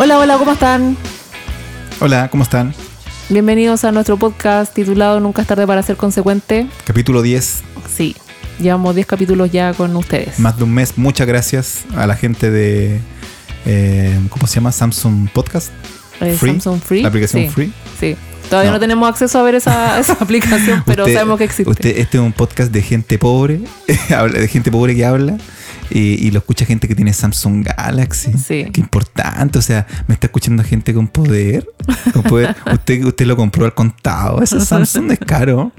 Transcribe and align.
Hola, 0.00 0.18
hola, 0.18 0.38
¿cómo 0.38 0.52
están? 0.52 0.96
Hola, 2.00 2.28
¿cómo 2.30 2.42
están? 2.42 2.74
Bienvenidos 3.28 3.84
a 3.84 3.92
nuestro 3.92 4.16
podcast 4.16 4.72
titulado 4.72 5.20
Nunca 5.20 5.42
es 5.42 5.48
tarde 5.48 5.66
para 5.66 5.82
ser 5.82 5.96
consecuente. 5.96 6.66
Capítulo 6.84 7.20
10, 7.20 7.62
Sí, 7.94 8.16
llevamos 8.58 8.94
10 8.94 9.06
capítulos 9.06 9.52
ya 9.52 9.74
con 9.74 9.94
ustedes. 9.96 10.38
más 10.38 10.56
de 10.56 10.64
un 10.64 10.72
mes. 10.72 10.96
Muchas 10.96 11.26
gracias 11.26 11.80
a 11.94 12.06
la 12.06 12.16
gente 12.16 12.50
de. 12.50 12.98
eh, 13.66 14.18
¿Cómo 14.30 14.46
se 14.46 14.54
llama? 14.56 14.72
Samsung 14.72 15.28
Podcast. 15.30 15.68
Eh, 16.22 16.34
Free, 16.38 16.52
Samsung 16.52 16.80
Free. 16.80 17.02
La 17.02 17.08
aplicación 17.08 17.42
sí, 17.44 17.48
Free. 17.50 17.72
Sí. 17.98 18.16
Todavía 18.48 18.70
no. 18.70 18.76
No. 18.78 18.80
tenemos 18.80 19.08
acceso 19.08 19.38
a 19.38 19.42
ver 19.42 19.54
esa, 19.54 19.98
esa 20.00 20.14
aplicación, 20.14 20.82
pero 20.86 21.04
Usted- 21.04 21.14
sabemos 21.14 21.36
que 21.38 21.44
existe. 21.44 21.70
Usted, 21.70 21.98
este 21.98 22.16
es 22.16 22.22
un 22.24 22.32
podcast 22.32 22.72
de 22.72 22.80
gente 22.82 23.18
pobre, 23.18 23.60
habla- 24.16 24.38
de 24.40 24.48
gente 24.48 24.70
pobre 24.70 24.96
que 24.96 25.04
habla. 25.04 25.36
Y, 25.90 26.26
y 26.26 26.30
lo 26.30 26.38
escucha 26.38 26.64
gente 26.64 26.86
que 26.88 26.94
tiene 26.94 27.12
Samsung 27.12 27.64
Galaxy. 27.64 28.32
Sí. 28.34 28.66
Qué 28.72 28.80
importante. 28.80 29.58
O 29.58 29.62
sea, 29.62 29.86
me 30.06 30.14
está 30.14 30.26
escuchando 30.28 30.62
gente 30.62 30.94
con 30.94 31.08
poder. 31.08 31.66
Con 32.12 32.22
poder. 32.22 32.54
usted, 32.72 33.04
usted 33.04 33.26
lo 33.26 33.36
compró 33.36 33.64
al 33.64 33.74
contado. 33.74 34.42
Ese 34.42 34.60
Samsung 34.60 35.10
es 35.12 35.18
caro. 35.18 35.72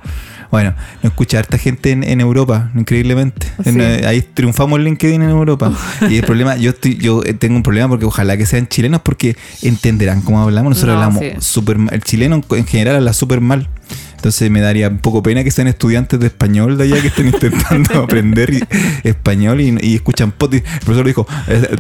Bueno, 0.52 0.74
nos 1.02 1.12
escucha 1.14 1.40
harta 1.40 1.58
gente 1.58 1.92
en, 1.92 2.04
en 2.04 2.20
Europa, 2.20 2.72
increíblemente. 2.76 3.48
En, 3.64 3.76
Sí. 3.76 3.80
eh, 3.82 4.06
ahí 4.06 4.22
triunfamos 4.22 4.78
en 4.80 4.84
LinkedIn 4.86 5.22
en 5.22 5.30
Europa. 5.30 5.72
Y 6.10 6.18
el 6.18 6.26
problema, 6.26 6.58
yo 6.58 6.72
estoy, 6.72 6.98
yo 6.98 7.24
eh, 7.24 7.34
tengo 7.34 7.56
un 7.56 7.64
problema 7.64 7.88
porque 7.88 8.04
ojalá 8.04 8.36
que 8.36 8.46
sean 8.46 8.68
chilenos 8.68 9.00
porque 9.02 9.38
entenderán 9.62 10.22
cómo 10.22 10.42
hablamos. 10.42 10.72
Nosotros 10.72 10.98
No, 10.98 11.04
hablamos 11.04 11.24
sí. 11.24 11.32
súper 11.40 11.78
mal. 11.78 11.94
El 11.94 12.04
chileno 12.04 12.44
en 12.52 12.66
general 12.66 12.98
habla 12.98 13.14
súper 13.14 13.40
mal. 13.40 13.70
Entonces 14.22 14.52
me 14.52 14.62
daría 14.62 14.88
un 14.88 15.00
poco 15.00 15.24
pena 15.24 15.44
que 15.44 15.50
sean 15.50 15.68
estudiantes 15.68 16.20
de 16.20 16.28
español 16.28 16.78
de 16.78 16.84
allá 16.84 17.02
que 17.02 17.08
estén 17.08 17.26
intentando 17.30 18.00
aprender 18.04 18.54
y- 18.54 18.64
español 19.04 19.62
y, 19.62 19.76
y 19.82 19.96
escuchan 19.96 20.32
podcast. 20.32 20.64
El 20.64 20.80
profesor 20.82 21.08
dijo, 21.08 21.28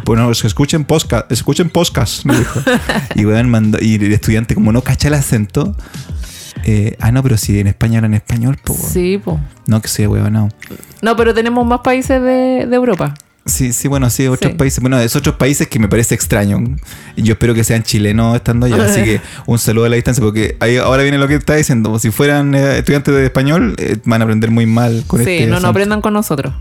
bueno, 0.05 0.31
que 0.41 0.47
escuchen 0.47 0.83
podcast, 0.85 1.31
escuchen 1.31 1.69
podcast, 1.69 2.25
me 2.25 2.35
dijo. 2.39 2.59
Y, 3.15 3.25
mandó- 3.47 3.77
y 3.79 3.93
el 3.95 4.11
estudiante 4.11 4.55
como 4.55 4.71
no 4.71 4.81
cacha 4.81 5.09
el 5.09 5.13
acento, 5.13 5.75
eh, 6.63 6.97
ah 6.99 7.11
no, 7.11 7.21
pero 7.21 7.37
si 7.37 7.59
en 7.59 7.67
España 7.67 7.99
hablan 7.99 8.15
español, 8.15 8.57
pues 8.63 8.79
Sí, 8.91 9.19
po. 9.23 9.39
no 9.67 9.79
que 9.79 9.87
sea 9.87 10.09
weón, 10.09 10.33
no. 10.33 10.49
No, 11.03 11.15
pero 11.15 11.35
tenemos 11.35 11.63
más 11.67 11.81
países 11.81 12.19
de, 12.21 12.65
de 12.67 12.75
Europa. 12.75 13.13
Sí, 13.45 13.73
sí, 13.73 13.87
bueno, 13.87 14.09
sí, 14.11 14.27
otros 14.27 14.51
Sí. 14.51 14.57
países. 14.57 14.79
Bueno, 14.81 14.99
es 14.99 15.15
otros 15.15 15.35
países 15.35 15.67
que 15.67 15.79
me 15.79 15.87
parece 15.87 16.13
extraño. 16.13 16.59
Y 17.15 17.23
Yo 17.23 17.33
espero 17.33 17.53
que 17.55 17.63
sean 17.63 17.81
chilenos 17.83 18.35
estando 18.35 18.67
allá. 18.67 18.85
Así 18.85 19.03
que 19.03 19.19
un 19.47 19.57
saludo 19.57 19.85
a 19.85 19.89
la 19.89 19.95
distancia, 19.95 20.23
porque 20.23 20.57
ahí 20.59 20.77
ahora 20.77 21.01
viene 21.01 21.17
lo 21.17 21.27
que 21.27 21.35
está 21.35 21.55
diciendo. 21.55 21.97
Si 21.97 22.11
fueran 22.11 22.53
eh, 22.53 22.77
estudiantes 22.77 23.13
de 23.15 23.25
español, 23.25 23.75
eh, 23.79 23.97
van 24.05 24.21
a 24.21 24.25
aprender 24.25 24.51
muy 24.51 24.67
mal 24.67 25.03
con 25.07 25.23
sí, 25.23 25.31
este. 25.31 25.47
no, 25.47 25.59
no 25.59 25.69
aprendan 25.69 26.01
con 26.01 26.13
nosotros. 26.13 26.53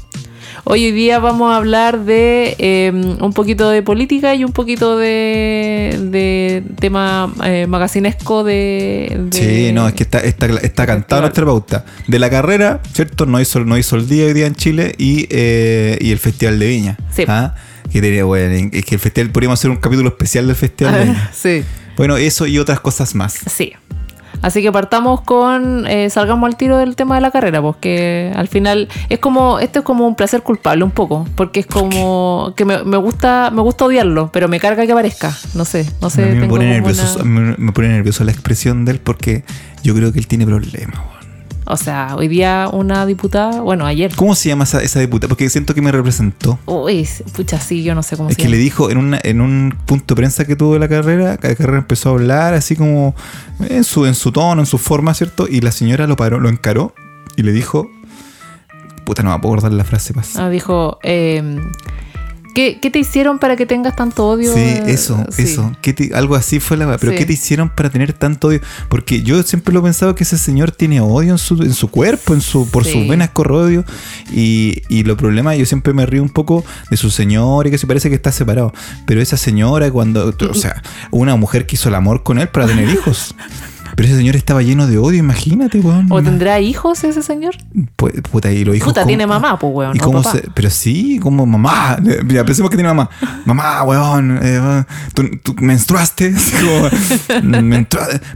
Hoy 0.65 0.85
hoy 0.85 0.93
día 0.93 1.19
vamos 1.19 1.53
a 1.53 1.57
hablar 1.57 2.01
de 2.05 2.55
eh, 2.59 2.93
un 3.21 3.33
poquito 3.33 3.71
de 3.71 3.83
política 3.83 4.35
y 4.35 4.45
un 4.45 4.53
poquito 4.53 4.97
de, 4.99 5.99
de 6.11 6.63
tema 6.79 7.33
eh, 7.45 7.67
magacinesco 7.67 8.45
de, 8.45 9.17
de- 9.31 9.39
Sí, 9.67 9.73
no, 9.73 9.89
es 9.89 9.95
que 9.95 10.03
está, 10.05 10.19
está, 10.21 10.47
está 10.47 10.87
cantada 10.87 11.23
nuestra 11.23 11.45
pauta. 11.47 11.85
De 12.07 12.19
la 12.19 12.31
carrera, 12.31 12.81
¿cierto? 12.93 13.27
No 13.27 13.41
hizo, 13.41 13.61
no 13.65 13.79
hizo 13.79 13.97
el 13.97 14.09
día 14.09 14.27
hoy 14.27 14.33
día 14.33 14.47
en 14.47 14.55
Chile 14.55 14.95
y, 14.99 15.27
eh, 15.31 15.99
y 16.01 16.13
el 16.13 16.19
Festival 16.19 16.59
de 16.59 16.69
Viña. 16.69 16.97
Sí. 17.15 17.25
¿Ah? 17.27 17.55
Que 17.91 18.01
tenía, 18.01 18.25
bueno, 18.25 18.69
es 18.73 18.85
que 18.85 18.95
el 18.95 19.01
festival, 19.01 19.31
podríamos 19.33 19.59
hacer 19.59 19.71
un 19.71 19.79
capítulo 19.79 20.09
especial 20.11 20.47
del 20.47 20.57
Festival 20.57 20.95
de 20.95 21.01
Viña. 21.07 21.31
sí, 21.35 21.65
Bueno, 21.97 22.17
eso 22.17 22.47
y 22.47 22.59
otras 22.59 22.81
cosas 22.81 23.15
más. 23.15 23.35
sí. 23.47 23.73
Así 24.43 24.63
que 24.63 24.73
partamos 24.73 25.21
con, 25.23 25.87
eh, 25.87 26.09
salgamos 26.11 26.47
al 26.49 26.57
tiro 26.57 26.79
del 26.79 26.97
tema 26.97 27.15
de 27.17 27.21
la 27.21 27.31
carrera, 27.31 27.61
porque 27.61 28.33
al 28.35 28.49
final 28.49 28.89
es 29.09 29.19
como, 29.19 29.59
esto 29.59 29.81
es 29.81 29.85
como 29.85 30.07
un 30.07 30.15
placer 30.15 30.43
culpable 30.43 30.83
un 30.85 30.91
poco, 30.91 31.27
porque 31.35 31.61
es 31.61 31.67
como 31.67 32.55
que 32.57 32.65
me, 32.65 32.83
me 32.85 32.97
gusta, 32.97 33.51
me 33.53 33.61
gusta 33.63 33.85
odiarlo, 33.85 34.31
pero 34.33 34.49
me 34.49 34.59
carga 34.61 34.87
que 34.87 34.93
aparezca, 34.93 35.37
no 35.55 35.65
sé, 35.65 35.87
no 36.01 36.09
sé. 36.11 36.23
a 36.25 36.27
mí 36.27 36.35
me 36.37 36.47
pone, 36.49 36.65
nervioso, 36.71 37.21
una- 37.23 37.55
me 37.59 37.73
pone 37.73 37.89
nervioso 37.89 38.25
la 38.25 38.33
expresión 38.33 38.85
de 38.85 38.93
él 38.93 39.01
porque 39.01 39.45
yo 39.83 39.95
creo 39.95 40.13
que 40.13 40.19
él 40.19 40.27
tiene 40.27 40.47
problemas. 40.47 40.99
O 41.71 41.77
sea, 41.77 42.15
hoy 42.17 42.29
día 42.29 42.69
una 42.73 43.07
diputada, 43.07 43.61
bueno, 43.61 43.87
ayer. 43.87 44.13
¿Cómo 44.17 44.35
se 44.35 44.49
llama 44.49 44.65
esa, 44.65 44.83
esa 44.83 45.01
diputada? 45.01 45.29
Porque 45.29 45.49
siento 45.49 45.75
que 45.75 45.81
me 45.83 45.93
representó. 45.93 46.59
Uy, 46.67 47.09
pucha, 47.35 47.61
sí, 47.61 47.83
yo 47.83 47.95
no 47.95 48.03
sé 48.03 48.17
cómo 48.17 48.29
Es 48.29 48.37
se 48.37 48.43
que 48.43 48.49
le 48.49 48.57
llama. 48.57 48.65
dijo 48.65 48.91
en, 48.91 48.99
una, 48.99 49.21
en 49.23 49.41
un 49.41 49.75
punto 49.87 50.15
de 50.15 50.21
prensa 50.21 50.45
que 50.45 50.57
tuvo 50.57 50.75
de 50.75 50.81
la 50.81 50.89
carrera, 50.89 51.39
la 51.43 51.55
carrera 51.55 51.79
empezó 51.79 52.11
a 52.11 52.13
hablar 52.13 52.55
así 52.55 52.77
como 52.77 53.15
en 53.69 53.85
su, 53.85 54.07
en 54.07 54.15
su 54.15 54.33
tono, 54.33 54.61
en 54.63 54.67
su 54.67 54.79
forma, 54.79 55.15
¿cierto? 55.15 55.47
Y 55.49 55.61
la 55.61 55.73
señora 55.73 56.07
lo 56.07 56.17
paró, 56.17 56.41
lo 56.41 56.49
encaró 56.49 56.95
y 57.37 57.43
le 57.43 57.53
dijo, 57.53 57.89
puta, 59.05 59.23
no 59.23 59.31
va 59.31 59.37
a 59.37 59.41
poder 59.41 59.61
dar 59.63 59.73
la 59.73 59.85
frase 59.85 60.13
más. 60.15 60.37
Ah, 60.37 60.49
dijo, 60.51 60.99
eh, 61.03 61.59
¿qué, 62.55 62.79
qué 62.81 62.91
te 62.91 62.99
hicieron 62.99 63.39
para 63.39 63.57
que 63.57 63.67
tengas 63.67 63.97
tanto 63.97 64.27
odio? 64.27 64.53
Sí, 64.55 64.61
eso, 64.87 65.25
sí. 65.31 65.43
eso. 65.43 65.73
¿Qué 65.81 65.93
te- 65.93 66.15
algo 66.15 66.35
así 66.35 66.61
fue 66.61 66.77
la 66.77 66.97
Pero 66.99 67.13
Sí. 67.13 67.19
¿qué 67.19 67.27
te 67.27 67.33
hicieron 67.33 67.69
para 67.71 67.91
tener 67.91 68.13
tanto 68.13 68.49
odio? 68.49 68.61
Porque 68.89 69.23
yo 69.23 69.43
siempre 69.43 69.73
lo 69.75 69.81
he 69.81 69.83
pensado 69.85 70.15
que 70.15 70.25
ese 70.25 70.39
señor 70.39 70.71
tiene 70.73 71.01
odio 71.01 71.33
en 71.33 71.39
su, 71.39 71.63
en 71.63 71.73
su 71.75 71.89
cuerpo, 71.89 72.35
en 72.35 72.41
su, 72.41 72.69
por 72.71 72.85
Sí. 72.85 72.93
sus 72.93 73.09
venas 73.09 73.31
corre 73.31 73.55
odio. 73.55 73.85
Y, 74.33 74.83
y 74.89 75.05
lo 75.05 75.17
problema, 75.17 75.55
yo 75.57 75.67
siempre 75.67 75.93
me 75.93 76.07
río 76.07 76.23
un 76.23 76.31
poco 76.31 76.65
de 76.91 76.97
su 76.97 77.11
señor 77.11 77.67
y 77.67 77.71
que 77.71 77.79
se 77.79 77.87
parece 77.87 78.09
que 78.09 78.15
está 78.17 78.33
separado. 78.33 78.73
Pero 79.07 79.21
esa 79.21 79.37
señora, 79.37 79.91
cuando, 79.91 80.35
o 80.51 80.55
sea, 80.55 80.83
una 81.11 81.37
mujer 81.37 81.67
que 81.67 81.77
hizo 81.77 81.89
el 81.89 81.95
amor 81.95 82.23
con 82.23 82.39
él 82.39 82.49
para 82.49 82.67
tener 82.67 82.89
hijos. 82.89 83.35
Pero 83.97 84.09
ese 84.09 84.17
señor 84.19 84.37
estaba 84.37 84.63
lleno 84.63 84.87
de 84.87 84.99
odio, 84.99 85.19
imagínate, 85.19 85.81
weón. 85.81 86.07
¿O 86.11 86.23
tendrá 86.23 86.61
hijos 86.61 87.03
ese 87.05 87.23
señor? 87.23 87.57
Pu- 87.97 88.23
Puta, 88.23 88.51
y 88.53 88.65
los 88.65 88.77
hijos. 88.77 88.89
Puta, 88.89 89.03
¿cómo- 89.03 89.09
tiene 89.09 89.27
mamá, 89.27 89.59
pues, 89.59 89.73
weón. 89.75 89.97
¿Y 89.97 90.01
o 90.01 90.03
cómo 90.05 90.23
papá. 90.23 90.39
se.? 90.39 90.49
Pero 90.55 90.71
sí, 90.71 91.19
como 91.21 91.47
mamá. 91.47 91.99
Mira, 92.25 92.45
pensemos 92.45 92.71
que 92.71 92.77
tiene 92.77 92.89
mamá. 92.89 93.09
Mamá, 93.45 93.83
weón. 93.85 94.39
eh, 94.43 94.85
tú, 95.15 95.25
tú 95.43 95.55
menstruaste. 95.61 96.35
Como, 96.61 96.89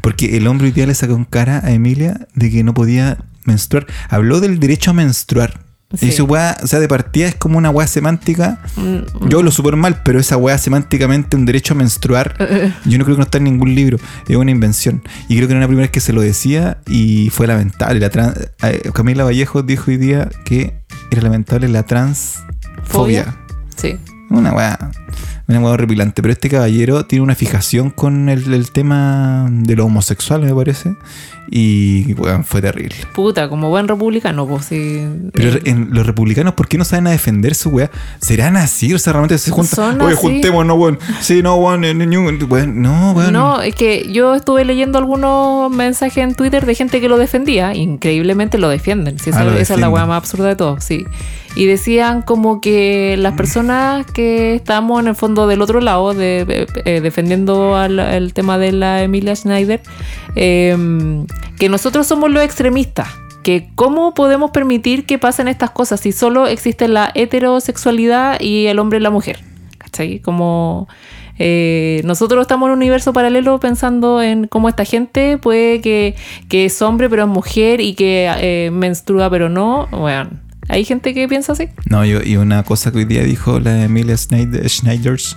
Porque 0.00 0.36
el 0.36 0.46
hombre 0.46 0.66
hoy 0.68 0.72
día 0.72 0.86
le 0.86 0.94
sacó 0.94 1.14
en 1.14 1.24
cara 1.24 1.60
a 1.64 1.70
Emilia 1.72 2.26
de 2.34 2.50
que 2.50 2.64
no 2.64 2.74
podía 2.74 3.18
menstruar. 3.44 3.86
Habló 4.08 4.40
del 4.40 4.58
derecho 4.58 4.90
a 4.90 4.94
menstruar. 4.94 5.60
Sí. 5.96 6.06
Y 6.06 6.12
su 6.12 6.24
weá, 6.24 6.56
o 6.62 6.66
sea, 6.66 6.80
de 6.80 6.88
partida 6.88 7.26
es 7.28 7.34
como 7.34 7.58
una 7.58 7.70
weá 7.70 7.86
semántica. 7.86 8.60
Mm, 8.76 9.28
Yo 9.28 9.42
lo 9.42 9.50
súper 9.50 9.76
mal, 9.76 10.02
pero 10.04 10.18
esa 10.20 10.36
weá 10.36 10.58
semánticamente, 10.58 11.36
un 11.36 11.46
derecho 11.46 11.74
a 11.74 11.76
menstruar, 11.76 12.36
Eh, 12.40 12.72
yo 12.84 12.98
no 12.98 13.04
creo 13.04 13.16
que 13.16 13.20
no 13.20 13.24
está 13.24 13.38
en 13.38 13.44
ningún 13.44 13.74
libro. 13.74 13.98
Es 14.28 14.36
una 14.36 14.50
invención. 14.50 15.02
Y 15.28 15.36
creo 15.36 15.48
que 15.48 15.54
era 15.54 15.60
la 15.60 15.66
primera 15.66 15.84
vez 15.84 15.90
que 15.90 16.00
se 16.00 16.12
lo 16.12 16.20
decía 16.20 16.78
y 16.86 17.30
fue 17.30 17.46
lamentable. 17.46 18.00
La 18.00 18.10
tran- 18.10 18.34
eh, 18.62 18.90
Camila 18.92 19.24
Vallejo 19.24 19.62
dijo 19.62 19.90
hoy 19.90 19.96
día 19.96 20.28
que 20.44 20.74
era 21.10 21.22
lamentable 21.22 21.68
la 21.68 21.82
transfobia. 21.84 22.44
¿Fobia? 22.84 23.36
Sí. 23.76 23.96
Una 24.30 24.52
weá. 24.52 24.78
Una 25.46 25.60
weá 25.60 25.72
horripilante. 25.72 26.22
Pero 26.22 26.32
este 26.32 26.48
caballero 26.48 27.04
tiene 27.04 27.22
una 27.22 27.34
fijación 27.34 27.90
con 27.90 28.28
el, 28.28 28.52
el 28.54 28.70
tema 28.70 29.46
de 29.50 29.76
lo 29.76 29.84
homosexual, 29.86 30.40
me 30.42 30.54
parece. 30.54 30.94
Y 31.50 32.14
weón, 32.14 32.44
fue 32.44 32.62
terrible. 32.62 32.96
Puta, 33.14 33.50
como 33.50 33.68
buen 33.68 33.86
republicano, 33.86 34.46
pues 34.46 34.64
sí. 34.64 35.06
Pero 35.34 35.50
Eh, 35.58 35.62
en 35.66 35.88
los 35.92 36.06
republicanos, 36.06 36.54
¿por 36.54 36.66
qué 36.68 36.78
no 36.78 36.84
saben 36.86 37.06
a 37.06 37.10
defender 37.10 37.54
su 37.54 37.68
weá? 37.68 37.90
¿Serán 38.20 38.56
así? 38.56 38.94
O 38.94 38.98
sea, 38.98 39.12
realmente 39.12 39.36
se 39.36 39.50
juntan. 39.50 40.00
Oye, 40.00 40.14
juntémonos, 40.16 40.78
weón. 40.78 40.98
Sí, 41.20 41.42
no, 41.42 41.56
weón. 41.56 41.82
No, 42.80 43.12
weón. 43.12 43.32
No, 43.32 43.60
es 43.60 43.74
que 43.74 44.10
yo 44.10 44.34
estuve 44.34 44.64
leyendo 44.64 44.96
algunos 44.96 45.70
mensajes 45.70 46.24
en 46.24 46.34
Twitter 46.34 46.64
de 46.64 46.74
gente 46.74 47.02
que 47.02 47.08
lo 47.10 47.18
defendía. 47.18 47.74
Increíblemente 47.74 48.56
lo 48.56 48.70
defienden. 48.70 49.18
Si 49.18 49.28
esa, 49.28 49.40
Ah, 49.40 49.44
lo 49.44 49.52
esa 49.58 49.74
es 49.74 49.80
la 49.80 49.90
weá 49.90 50.06
más 50.06 50.16
absurda 50.16 50.48
de 50.48 50.56
todo, 50.56 50.80
sí. 50.80 51.04
Y 51.56 51.66
decían 51.66 52.22
como 52.22 52.60
que 52.60 53.16
las 53.18 53.34
personas 53.34 54.06
que 54.06 54.54
estamos 54.54 55.00
en 55.00 55.08
el 55.08 55.14
fondo 55.14 55.46
del 55.46 55.62
otro 55.62 55.80
lado, 55.80 56.12
de, 56.14 56.66
eh, 56.84 57.00
defendiendo 57.00 57.76
al, 57.76 57.98
el 57.98 58.34
tema 58.34 58.58
de 58.58 58.72
la 58.72 59.02
Emilia 59.02 59.36
Schneider, 59.36 59.80
eh, 60.34 60.76
que 61.58 61.68
nosotros 61.68 62.06
somos 62.06 62.30
los 62.30 62.42
extremistas. 62.42 63.08
Que 63.42 63.68
cómo 63.74 64.14
podemos 64.14 64.52
permitir 64.52 65.04
que 65.04 65.18
pasen 65.18 65.48
estas 65.48 65.70
cosas 65.70 66.00
si 66.00 66.12
solo 66.12 66.46
existe 66.46 66.88
la 66.88 67.12
heterosexualidad 67.14 68.40
y 68.40 68.66
el 68.66 68.78
hombre 68.78 68.98
y 68.98 69.02
la 69.02 69.10
mujer. 69.10 69.40
¿Cachai? 69.78 70.20
Como 70.20 70.88
eh, 71.38 72.00
nosotros 72.04 72.42
estamos 72.42 72.68
en 72.68 72.72
un 72.72 72.78
universo 72.78 73.12
paralelo 73.12 73.58
pensando 73.58 74.22
en 74.22 74.46
cómo 74.46 74.68
esta 74.68 74.84
gente 74.84 75.36
puede 75.38 75.80
que, 75.80 76.14
que 76.48 76.66
es 76.66 76.80
hombre 76.80 77.10
pero 77.10 77.24
es 77.24 77.28
mujer 77.28 77.80
y 77.80 77.94
que 77.94 78.32
eh, 78.38 78.70
menstrua 78.72 79.28
pero 79.30 79.48
no. 79.48 79.88
Bueno, 79.90 80.30
hay 80.68 80.84
gente 80.84 81.14
que 81.14 81.28
piensa 81.28 81.52
así. 81.52 81.68
No, 81.88 82.04
yo, 82.04 82.20
y 82.22 82.36
una 82.36 82.62
cosa 82.62 82.90
que 82.92 82.98
hoy 82.98 83.04
día 83.04 83.22
dijo 83.22 83.60
la 83.60 83.84
Emilia 83.84 84.16
Schneider, 84.16 84.68
Schneiders 84.68 85.36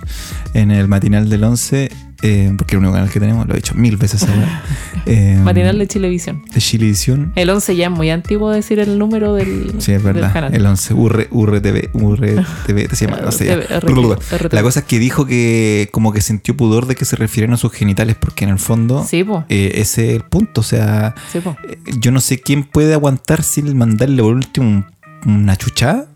en 0.54 0.70
el 0.70 0.88
matinal 0.88 1.28
del 1.28 1.44
11, 1.44 1.90
eh, 2.22 2.52
porque 2.58 2.72
es 2.72 2.72
el 2.72 2.78
único 2.78 2.94
canal 2.94 3.10
que 3.10 3.20
tenemos, 3.20 3.46
lo 3.46 3.52
he 3.52 3.56
dicho 3.56 3.74
mil 3.76 3.96
veces 3.96 4.24
ahora. 4.24 4.62
eh, 5.06 5.38
Matinal 5.42 5.78
de 5.78 5.86
Chilevisión. 5.86 6.42
de 6.52 6.60
Chilevisión. 6.60 7.32
El 7.36 7.48
11 7.50 7.76
ya 7.76 7.84
es 7.86 7.90
muy 7.92 8.10
antiguo 8.10 8.50
decir 8.50 8.80
el 8.80 8.98
número 8.98 9.34
del, 9.34 9.74
Sí, 9.78 9.92
es 9.92 10.02
del 10.02 10.14
verdad. 10.14 10.32
canal. 10.32 10.54
El 10.54 10.66
11, 10.66 10.94
UR, 10.94 11.28
URTV, 11.30 11.90
URTV, 11.92 12.94
se 12.94 13.06
llama, 13.06 13.20
no 13.22 13.30
sé. 13.30 13.54
RTV. 13.54 14.52
La 14.52 14.62
cosa 14.62 14.80
es 14.80 14.86
que 14.86 14.98
dijo 14.98 15.26
que 15.26 15.88
como 15.92 16.12
que 16.12 16.20
sintió 16.20 16.56
pudor 16.56 16.86
de 16.86 16.96
que 16.96 17.04
se 17.04 17.14
refirieran 17.16 17.54
a 17.54 17.56
sus 17.56 17.72
genitales, 17.72 18.16
porque 18.18 18.44
en 18.44 18.50
el 18.50 18.58
fondo 18.58 19.04
Sí, 19.08 19.22
po. 19.22 19.44
eh, 19.48 19.72
ese 19.76 20.08
es 20.10 20.16
el 20.16 20.22
punto. 20.22 20.62
O 20.62 20.64
sea, 20.64 21.14
Sí, 21.32 21.38
po. 21.40 21.56
eh, 21.68 21.78
yo 22.00 22.10
no 22.10 22.20
sé 22.20 22.40
quién 22.40 22.64
puede 22.64 22.94
aguantar 22.94 23.42
sin 23.44 23.76
mandarle 23.76 24.22
por 24.22 24.34
último 24.34 24.66
un- 24.68 24.86
una 25.26 25.56
chuchada 25.56 26.06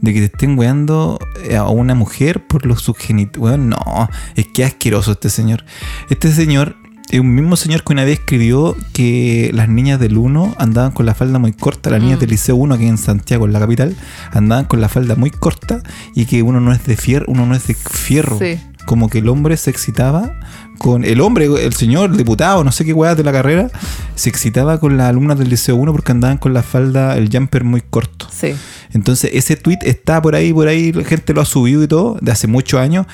de 0.00 0.12
que 0.14 0.20
te 0.20 0.26
estén 0.26 0.58
weando 0.58 1.18
eh, 1.44 1.56
a 1.56 1.64
una 1.68 1.94
mujer 1.94 2.46
por 2.46 2.66
los 2.66 2.82
subgenitos. 2.82 3.42
Weón, 3.42 3.68
no, 3.68 4.08
es 4.36 4.46
que 4.46 4.64
asqueroso 4.64 5.12
este 5.12 5.30
señor. 5.30 5.64
Este 6.08 6.32
señor 6.32 6.76
es 7.10 7.20
un 7.20 7.34
mismo 7.34 7.56
señor 7.56 7.82
que 7.84 7.92
una 7.94 8.04
vez 8.04 8.18
escribió 8.20 8.76
que 8.92 9.50
las 9.54 9.68
niñas 9.68 9.98
del 9.98 10.18
1 10.18 10.54
andaban 10.58 10.92
con 10.92 11.06
la 11.06 11.14
falda 11.14 11.38
muy 11.38 11.52
corta, 11.52 11.90
las 11.90 12.00
niñas 12.02 12.18
Mm. 12.18 12.20
del 12.20 12.30
Liceo 12.30 12.56
1 12.56 12.74
aquí 12.74 12.86
en 12.86 12.98
Santiago, 12.98 13.46
en 13.46 13.52
la 13.54 13.60
capital, 13.60 13.96
andaban 14.32 14.66
con 14.66 14.80
la 14.80 14.88
falda 14.88 15.14
muy 15.16 15.30
corta 15.30 15.82
y 16.14 16.26
que 16.26 16.42
uno 16.42 16.60
no 16.60 16.70
es 16.72 16.84
de 16.84 16.96
fierro, 16.96 17.24
uno 17.28 17.46
no 17.46 17.54
es 17.54 17.66
de 17.66 17.74
fierro. 17.74 18.38
Sí. 18.38 18.60
Como 18.88 19.10
que 19.10 19.18
el 19.18 19.28
hombre 19.28 19.58
se 19.58 19.68
excitaba 19.68 20.32
con 20.78 21.04
el 21.04 21.20
hombre, 21.20 21.44
el 21.44 21.74
señor, 21.74 22.12
el 22.12 22.16
diputado, 22.16 22.64
no 22.64 22.72
sé 22.72 22.86
qué 22.86 22.94
weá 22.94 23.14
de 23.14 23.22
la 23.22 23.32
carrera, 23.32 23.70
se 24.14 24.30
excitaba 24.30 24.80
con 24.80 24.96
las 24.96 25.10
alumnas 25.10 25.38
del 25.38 25.50
Liceo 25.50 25.76
1 25.76 25.92
porque 25.92 26.12
andaban 26.12 26.38
con 26.38 26.54
la 26.54 26.62
falda, 26.62 27.18
el 27.18 27.28
jumper 27.30 27.64
muy 27.64 27.82
corto. 27.82 28.26
Sí. 28.32 28.54
Entonces, 28.94 29.32
ese 29.34 29.56
tweet 29.56 29.80
está 29.82 30.22
por 30.22 30.34
ahí, 30.34 30.54
por 30.54 30.68
ahí, 30.68 30.92
la 30.92 31.04
gente 31.04 31.34
lo 31.34 31.42
ha 31.42 31.44
subido 31.44 31.82
y 31.82 31.86
todo, 31.86 32.16
de 32.22 32.32
hace 32.32 32.46
muchos 32.46 32.80
años. 32.80 33.04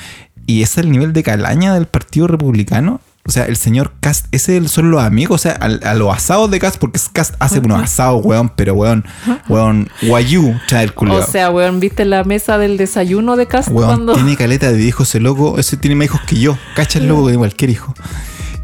Y 0.47 0.63
ese 0.63 0.81
es 0.81 0.87
el 0.87 0.93
nivel 0.93 1.13
de 1.13 1.25
calaña 1.25 1.75
del 1.75 1.87
Partido 1.87 2.29
Republicano. 2.29 3.01
O 3.27 3.31
sea, 3.31 3.47
el 3.47 3.57
señor 3.57 3.93
Cast, 4.01 4.27
ese 4.33 4.69
son 4.69 4.91
los 4.91 5.03
amigos, 5.03 5.37
o 5.37 5.43
sea, 5.43 5.53
al- 5.53 5.81
a, 5.83 5.95
los 5.95 6.15
asados 6.15 6.51
de 6.51 6.59
Cast, 6.61 6.77
porque 6.77 7.01
Cast 7.15 7.35
hace 7.39 7.61
unos 7.61 7.83
asados, 7.83 8.21
weón, 8.23 8.51
pero 8.55 8.75
weón, 8.75 9.03
weón, 9.49 9.89
guayú, 10.03 10.55
trae 10.69 10.85
el 10.85 10.91
O 10.91 10.95
culiao. 10.95 11.27
sea, 11.27 11.51
weón, 11.51 11.81
¿viste 11.81 12.05
la 12.05 12.23
mesa 12.25 12.59
del 12.59 12.77
desayuno 12.77 13.37
de 13.37 13.47
casa 13.47 13.71
Weón, 13.71 13.89
cuando 13.89 14.13
tiene 14.15 14.37
caleta 14.37 14.71
de 14.71 14.83
hijos 14.83 15.09
ese 15.09 15.21
loco. 15.21 15.59
Ese 15.59 15.79
tiene 15.79 15.97
más 15.97 16.05
hijos 16.05 16.21
que 16.27 16.39
yo. 16.39 16.59
Cacha 16.77 16.99
el 16.99 17.09
loco 17.09 17.27
que 17.29 17.37
cualquier 17.39 17.71
hijo. 17.71 17.95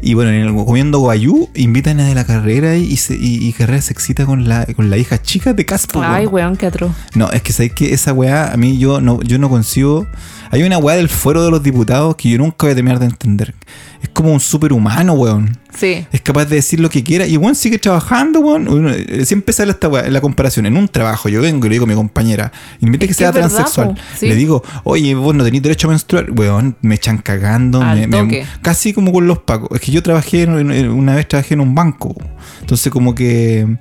Y 0.03 0.13
bueno, 0.15 0.29
en 0.31 0.41
el, 0.41 0.53
comiendo 0.65 0.99
guayú, 0.99 1.49
invitan 1.55 1.99
a 1.99 2.05
de 2.05 2.13
la 2.15 2.25
carrera 2.25 2.75
y, 2.75 2.97
se, 2.97 3.15
y, 3.15 3.47
y 3.47 3.53
Carrera 3.53 3.81
se 3.81 3.93
excita 3.93 4.25
con 4.25 4.47
la, 4.49 4.65
con 4.75 4.89
la 4.91 4.97
hija 4.97 5.21
chica 5.21 5.53
de 5.53 5.63
Caspo. 5.65 6.01
Ay, 6.03 6.25
weón, 6.27 6.55
qué 6.55 6.67
atroz. 6.67 6.91
No, 7.15 7.31
es 7.31 7.41
que 7.43 7.51
sabéis 7.53 7.73
que 7.73 7.93
esa 7.93 8.11
weá, 8.13 8.51
a 8.51 8.57
mí 8.57 8.77
yo 8.79 8.99
no, 9.01 9.21
yo 9.23 9.37
no 9.39 9.49
consigo. 9.49 10.07
Hay 10.51 10.63
una 10.63 10.77
weá 10.77 10.97
del 10.97 11.07
fuero 11.09 11.43
de 11.45 11.49
los 11.49 11.63
diputados 11.63 12.15
que 12.17 12.29
yo 12.29 12.37
nunca 12.37 12.55
voy 12.67 12.71
a 12.71 12.75
terminar 12.75 12.99
de 12.99 13.05
entender. 13.05 13.55
Es 14.03 14.09
como 14.09 14.33
un 14.33 14.39
superhumano, 14.41 15.13
weón. 15.13 15.57
Sí. 15.73 16.05
Es 16.11 16.19
capaz 16.21 16.45
de 16.45 16.55
decir 16.57 16.79
lo 16.81 16.89
que 16.89 17.03
quiera 17.03 17.25
y 17.25 17.37
weón 17.37 17.55
sigue 17.55 17.79
trabajando, 17.79 18.41
weón. 18.41 18.67
Uno, 18.67 18.89
eh, 18.91 19.25
siempre 19.25 19.53
sale 19.53 19.71
esta 19.71 19.87
weá, 19.87 20.09
la 20.09 20.19
comparación. 20.19 20.65
En 20.65 20.75
un 20.75 20.87
trabajo, 20.89 21.29
yo 21.29 21.41
vengo 21.41 21.65
y 21.65 21.69
le 21.69 21.75
digo 21.75 21.85
a 21.85 21.87
mi 21.87 21.95
compañera, 21.95 22.51
invite 22.81 23.05
Es 23.05 23.07
que 23.09 23.13
que 23.13 23.13
sea 23.13 23.31
transexual. 23.31 23.95
sí. 24.19 24.27
Le 24.27 24.35
digo, 24.35 24.61
oye, 24.83 25.15
vos 25.15 25.33
no 25.33 25.43
tenés 25.45 25.61
derecho 25.61 25.87
a 25.87 25.91
menstruar. 25.91 26.29
Weón, 26.31 26.75
me 26.81 26.95
echan 26.95 27.19
cagando. 27.19 27.79
Me- 27.81 28.07
me- 28.07 28.45
casi 28.61 28.91
como 28.91 29.13
con 29.13 29.27
los 29.27 29.39
pacos. 29.39 29.69
Es 29.73 29.79
que 29.81 29.91
yo 29.93 30.03
trabajé, 30.03 30.43
en- 30.43 30.89
una 30.89 31.15
vez 31.15 31.27
trabajé 31.29 31.53
en 31.53 31.61
un 31.61 31.73
banco. 31.73 32.13
Entonces 32.59 32.91
como 32.91 33.15
que... 33.15 33.77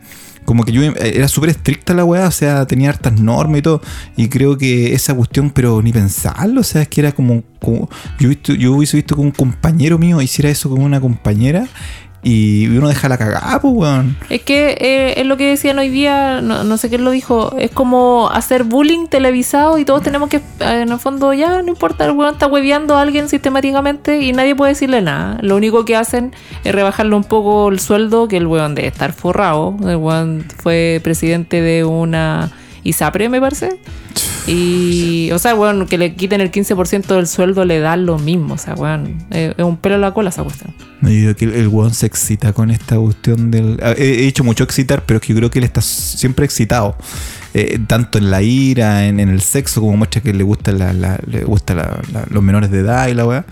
Como 0.51 0.65
que 0.65 0.73
yo 0.73 0.83
era 0.83 1.29
súper 1.29 1.51
estricta 1.51 1.95
la 1.95 2.05
weá, 2.05 2.27
o 2.27 2.31
sea, 2.33 2.67
tenía 2.67 2.89
hartas 2.89 3.21
normas 3.21 3.61
y 3.61 3.63
todo. 3.63 3.81
Y 4.17 4.27
creo 4.29 4.59
que 4.59 4.93
esa 4.95 5.15
cuestión, 5.15 5.51
pero 5.51 5.81
ni 5.81 5.93
pensarlo, 5.93 6.63
o 6.63 6.65
sea, 6.65 6.83
es 6.83 6.89
que 6.89 7.03
era 7.03 7.13
como. 7.13 7.45
como- 7.61 7.89
yo, 8.19 8.29
visto, 8.31 8.53
yo 8.55 8.73
hubiese 8.73 8.97
visto 8.97 9.15
que 9.15 9.21
un 9.21 9.31
compañero 9.31 9.97
mío 9.97 10.21
hiciera 10.21 10.51
eso 10.51 10.69
con 10.69 10.83
una 10.83 11.01
compañera 11.01 11.69
y 12.23 12.67
uno 12.69 12.89
deja 12.89 13.09
la 13.09 13.17
cagada, 13.17 13.61
pues, 13.61 13.75
weón. 13.75 14.17
Es 14.29 14.43
que 14.43 14.77
eh, 14.79 15.21
es 15.21 15.27
lo 15.27 15.37
que 15.37 15.49
decían 15.49 15.79
hoy 15.79 15.89
día, 15.89 16.41
no, 16.43 16.65
no 16.65 16.77
sé 16.77 16.89
quién 16.89 17.05
lo 17.05 17.11
dijo, 17.11 17.55
es 17.59 17.71
como 17.71 18.29
hacer 18.31 18.65
bullying 18.65 19.07
televisado 19.07 19.79
y 19.79 19.85
todos 19.85 20.03
tenemos 20.03 20.29
que, 20.29 20.37
eh, 20.37 20.83
en 20.83 20.91
el 20.91 20.99
fondo, 20.99 21.33
ya 21.33 21.63
no 21.63 21.69
importa, 21.69 22.05
el 22.05 22.13
weón 22.13 22.35
está 22.35 22.47
hueveando 22.47 22.97
a 22.97 23.03
alguien 23.03 23.29
sistemáticamente 23.29 24.21
y 24.21 24.33
nadie 24.33 24.55
puede 24.55 24.73
decirle 24.73 25.01
nada. 25.01 25.39
Lo 25.41 25.57
único 25.57 25.85
que 25.85 25.97
hacen 25.97 26.33
es 26.65 26.75
rebajarle 26.75 27.15
un 27.15 27.25
poco 27.25 27.69
el 27.71 27.81
sueldo, 27.81 28.29
que 28.29 28.37
el 28.37 28.47
weón 28.47 28.75
debe 28.75 28.89
estar 28.89 29.13
forrado. 29.13 29.77
El 29.87 29.97
weón 29.97 30.45
fue 30.63 31.01
presidente 31.03 31.63
de 31.63 31.85
una 31.85 32.51
ISAPRE, 32.85 33.29
me 33.29 33.41
parece. 33.41 33.79
Y, 34.47 35.31
o 35.33 35.39
sea, 35.39 35.55
weón, 35.55 35.87
que 35.87 35.99
le 35.99 36.15
quiten 36.15 36.41
el 36.41 36.51
15% 36.51 37.15
del 37.15 37.27
sueldo 37.27 37.65
le 37.65 37.79
da 37.81 37.97
lo 37.97 38.19
mismo. 38.19 38.55
O 38.55 38.59
sea, 38.59 38.75
weón, 38.75 39.19
eh, 39.31 39.55
es 39.57 39.65
un 39.65 39.77
pelo 39.77 39.97
a 39.97 39.99
la 39.99 40.13
cola 40.13 40.31
esa 40.31 40.43
cuestión. 40.43 40.75
Me 41.01 41.11
digo 41.11 41.35
que 41.35 41.45
el, 41.45 41.69
weón 41.69 41.95
se 41.95 42.07
excita 42.07 42.53
con 42.53 42.71
esta 42.71 42.97
cuestión 42.97 43.51
del. 43.51 43.79
ah, 43.83 43.95
He, 43.97 44.17
dicho 44.23 44.45
mucho 44.45 44.65
excitar, 44.65 45.05
pero 45.07 45.19
es 45.19 45.23
que 45.27 45.33
yo 45.33 45.37
creo 45.39 45.51
que 45.51 45.59
él 45.59 45.65
está 45.65 45.81
siempre 45.81 46.45
excitado. 46.45 46.97
Eh, 47.53 47.81
tanto 47.87 48.19
en 48.19 48.31
la 48.31 48.43
ira, 48.43 49.07
en, 49.07 49.19
en 49.19 49.29
el 49.29 49.41
sexo, 49.41 49.81
como 49.81 49.97
muestra 49.97 50.21
que 50.21 50.33
le 50.33 50.45
gusta 50.45 50.71
la, 50.73 50.93
la- 50.93 51.19
le 51.27 51.43
gusta 51.45 52.01
los 52.31 52.43
menores 52.43 52.71
de 52.71 52.79
edad 52.81 53.09
y 53.09 53.15
la 53.15 53.27
weá. 53.27 53.45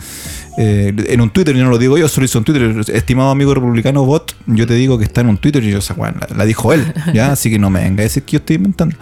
Eh, 0.60 0.92
en 1.08 1.20
un 1.20 1.30
Twitter, 1.30 1.54
yo 1.54 1.62
no 1.62 1.70
lo 1.70 1.78
digo 1.78 1.96
yo, 1.98 2.08
solo 2.08 2.24
hizo 2.24 2.38
un 2.38 2.44
Twitter. 2.44 2.74
Estimado 2.92 3.30
amigo 3.30 3.54
republicano 3.54 4.04
bot, 4.04 4.34
yo 4.46 4.66
te 4.66 4.74
digo 4.74 4.98
que 4.98 5.04
está 5.04 5.20
en 5.20 5.28
un 5.28 5.38
Twitter 5.38 5.62
y 5.62 5.70
yo, 5.70 5.78
esa 5.78 5.94
weá, 5.94 6.12
la, 6.12 6.36
la 6.36 6.44
dijo 6.44 6.72
él, 6.72 6.92
¿ya? 7.14 7.32
Así 7.32 7.48
que 7.50 7.58
no 7.58 7.70
me 7.70 7.80
venga 7.80 8.00
a 8.00 8.04
decir 8.04 8.24
que 8.24 8.32
yo 8.32 8.38
estoy 8.38 8.56
inventando. 8.56 8.96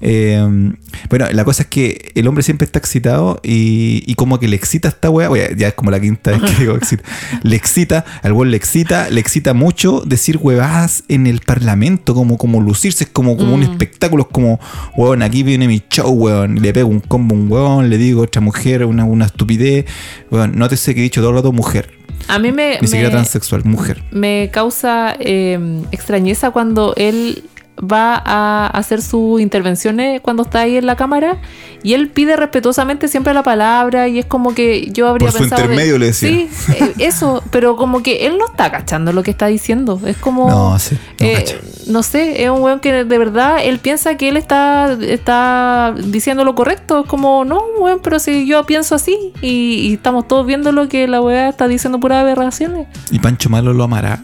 Eh, 0.00 0.72
bueno, 1.08 1.26
la 1.32 1.44
cosa 1.44 1.64
es 1.64 1.68
que 1.68 2.12
el 2.14 2.26
hombre 2.28 2.42
siempre 2.42 2.64
está 2.64 2.78
excitado 2.78 3.40
y, 3.42 4.02
y 4.06 4.14
como 4.14 4.38
que 4.38 4.48
le 4.48 4.56
excita 4.56 4.88
esta 4.88 5.10
weá, 5.10 5.28
ya 5.56 5.68
es 5.68 5.74
como 5.74 5.90
la 5.90 6.00
quinta 6.00 6.30
vez 6.32 6.42
que 6.42 6.60
digo 6.60 6.76
excita, 6.76 7.02
le 7.42 7.56
excita, 7.56 8.04
al 8.22 8.32
weón 8.32 8.50
le 8.50 8.56
excita, 8.56 9.10
le 9.10 9.20
excita 9.20 9.52
mucho 9.54 10.02
decir 10.06 10.36
huevadas 10.40 11.02
en 11.08 11.26
el 11.26 11.40
parlamento, 11.40 12.14
como, 12.14 12.38
como 12.38 12.60
lucirse, 12.60 13.04
es 13.04 13.10
como, 13.10 13.36
como 13.36 13.54
un 13.54 13.60
Mm. 13.60 13.64
espectáculo, 13.72 14.22
es 14.22 14.28
como, 14.32 14.58
weón, 14.96 15.22
aquí 15.22 15.42
viene 15.42 15.66
mi 15.68 15.82
show, 15.90 16.10
weón, 16.10 16.56
le 16.62 16.72
pego 16.72 16.88
un 16.88 17.00
combo 17.00 17.34
a 17.34 17.38
un 17.38 17.52
weón, 17.52 17.90
le 17.90 17.98
digo 17.98 18.20
a 18.22 18.24
otra 18.24 18.40
mujer 18.40 18.84
una, 18.84 19.04
una 19.04 19.26
estupidez, 19.26 19.84
weón, 20.30 20.52
nótese 20.56 20.94
que 20.94 20.99
he 21.00 21.04
dicho 21.04 21.20
todo 21.20 21.30
el 21.30 21.36
rato 21.36 21.52
mujer, 21.52 21.90
A 22.28 22.38
mí 22.38 22.52
me, 22.52 22.78
ni 22.80 22.86
siquiera 22.86 23.08
me- 23.08 23.14
transexual, 23.14 23.64
mujer. 23.64 24.02
me 24.12 24.50
causa 24.52 25.16
eh, 25.18 25.58
extrañeza 25.90 26.50
cuando 26.50 26.94
él 26.96 27.44
va 27.80 28.20
a 28.24 28.66
hacer 28.68 29.00
sus 29.02 29.40
intervenciones 29.40 30.20
cuando 30.20 30.42
está 30.42 30.60
ahí 30.60 30.76
en 30.76 30.86
la 30.86 30.96
cámara 30.96 31.38
y 31.82 31.94
él 31.94 32.08
pide 32.08 32.36
respetuosamente 32.36 33.08
siempre 33.08 33.32
la 33.34 33.42
palabra 33.42 34.08
y 34.08 34.18
es 34.18 34.26
como 34.26 34.54
que 34.54 34.90
yo 34.90 35.08
habría 35.08 35.28
Por 35.28 35.32
su 35.32 35.38
pensado 35.38 35.62
de- 35.62 35.68
intermedio 35.68 35.98
le 35.98 36.06
decía. 36.06 36.28
sí 36.28 36.48
eh, 36.74 36.94
eso 36.98 37.42
pero 37.50 37.76
como 37.76 38.02
que 38.02 38.26
él 38.26 38.36
no 38.38 38.46
está 38.46 38.70
cachando 38.70 39.12
lo 39.12 39.22
que 39.22 39.30
está 39.30 39.46
diciendo 39.46 40.00
es 40.04 40.16
como 40.18 40.48
No, 40.50 40.78
sí, 40.78 40.96
no 41.20 41.26
eh, 41.26 41.60
no 41.86 42.02
sé, 42.02 42.44
es 42.44 42.50
un 42.50 42.60
weón 42.62 42.80
que 42.80 43.04
de 43.04 43.18
verdad 43.18 43.58
él 43.64 43.78
piensa 43.78 44.16
que 44.16 44.28
él 44.28 44.36
está, 44.36 44.96
está 45.00 45.92
diciendo 46.06 46.44
lo 46.44 46.54
correcto. 46.54 47.00
Es 47.00 47.06
como, 47.06 47.44
no, 47.44 47.60
weón, 47.80 47.98
pero 48.00 48.20
si 48.20 48.46
yo 48.46 48.64
pienso 48.64 48.94
así 48.94 49.32
y, 49.42 49.88
y 49.88 49.94
estamos 49.94 50.28
todos 50.28 50.46
viendo 50.46 50.70
lo 50.70 50.88
que 50.88 51.08
la 51.08 51.20
weá 51.20 51.48
está 51.48 51.66
diciendo 51.66 51.98
puras 51.98 52.20
aberraciones. 52.20 52.86
Y 53.10 53.18
Pancho 53.18 53.48
Malo 53.50 53.72
lo 53.72 53.82
amará. 53.84 54.22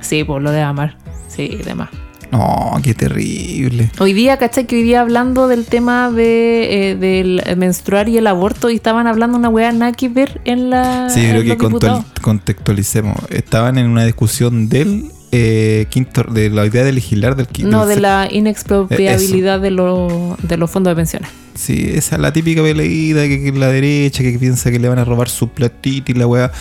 Sí, 0.00 0.24
pues 0.24 0.42
lo 0.42 0.50
de 0.52 0.62
amar. 0.62 0.96
Sí, 1.28 1.48
demás. 1.64 1.90
No, 2.32 2.80
qué 2.82 2.94
terrible. 2.94 3.90
Hoy 4.00 4.14
día, 4.14 4.38
¿cachai? 4.38 4.66
Que 4.66 4.76
hoy 4.76 4.82
día 4.84 5.02
hablando 5.02 5.48
del 5.48 5.66
tema 5.66 6.10
de, 6.10 6.90
eh, 6.92 6.96
del 6.96 7.42
menstruar 7.58 8.08
y 8.08 8.16
el 8.16 8.26
aborto 8.26 8.70
y 8.70 8.74
estaban 8.76 9.06
hablando 9.06 9.36
una 9.36 9.50
weá 9.50 9.70
nada 9.72 9.92
que 9.92 10.08
ver 10.08 10.40
en 10.46 10.70
la. 10.70 11.10
Sí, 11.10 11.20
creo 11.28 11.42
que 11.42 11.50
diputados. 11.50 12.04
contextualicemos. 12.22 13.16
Estaban 13.28 13.76
en 13.76 13.86
una 13.86 14.04
discusión 14.06 14.70
del 14.70 15.10
eh, 15.30 15.86
quinto, 15.90 16.22
de 16.24 16.48
la 16.48 16.64
idea 16.66 16.84
de 16.84 16.92
legislar 16.92 17.36
del 17.36 17.46
quinto. 17.48 17.70
No, 17.70 17.84
de 17.86 18.00
la 18.00 18.26
inexpropiabilidad 18.30 19.60
de, 19.60 19.70
lo- 19.70 20.36
de 20.42 20.56
los 20.56 20.70
fondos 20.70 20.90
de 20.92 20.96
pensiones. 20.96 21.28
Sí, 21.54 21.92
esa 21.94 22.16
es 22.16 22.22
la 22.22 22.32
típica 22.32 22.62
peleída 22.62 23.22
que, 23.28 23.42
que 23.42 23.52
la 23.52 23.68
derecha 23.68 24.22
que 24.22 24.38
piensa 24.38 24.70
que 24.70 24.78
le 24.78 24.88
van 24.88 24.98
a 24.98 25.04
robar 25.04 25.28
su 25.28 25.48
platito 25.48 26.12
y 26.12 26.14
la 26.14 26.26
weá. 26.26 26.52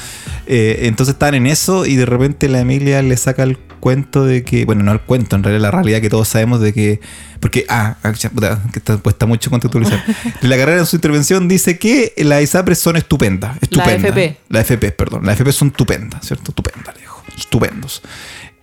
Eh, 0.47 0.79
entonces 0.83 1.13
estaban 1.13 1.35
en 1.35 1.47
eso 1.47 1.85
y 1.85 1.95
de 1.95 2.05
repente 2.05 2.49
la 2.49 2.59
Emilia 2.59 3.01
le 3.01 3.15
saca 3.15 3.43
el 3.43 3.57
cuento 3.57 4.25
de 4.25 4.43
que, 4.43 4.65
bueno, 4.65 4.83
no 4.83 4.91
el 4.91 5.01
cuento, 5.01 5.35
en 5.35 5.43
realidad 5.43 5.61
la 5.61 5.71
realidad 5.71 6.01
que 6.01 6.09
todos 6.09 6.27
sabemos 6.27 6.61
de 6.61 6.73
que, 6.73 7.01
porque, 7.39 7.65
ah, 7.67 7.97
ah, 8.03 8.13
que 8.13 8.79
está 8.79 8.97
puesta 8.97 9.25
mucho 9.25 9.49
contextualizar. 9.49 10.03
De 10.41 10.47
la 10.47 10.57
carrera 10.57 10.79
en 10.79 10.85
su 10.85 10.95
intervención 10.95 11.47
dice 11.47 11.77
que 11.79 12.13
las 12.17 12.43
ISAPRES 12.43 12.79
son 12.79 12.97
estupendas. 12.97 13.57
estupendas. 13.61 14.11
FP. 14.11 14.37
La 14.49 14.61
FP, 14.61 14.91
perdón. 14.91 15.25
Las 15.25 15.35
FP 15.35 15.51
son 15.51 15.69
estupendas, 15.69 16.25
¿cierto? 16.25 16.51
Estupendas, 16.51 16.95
le 16.95 17.01
dijo. 17.01 17.23
Estupendos. 17.35 18.01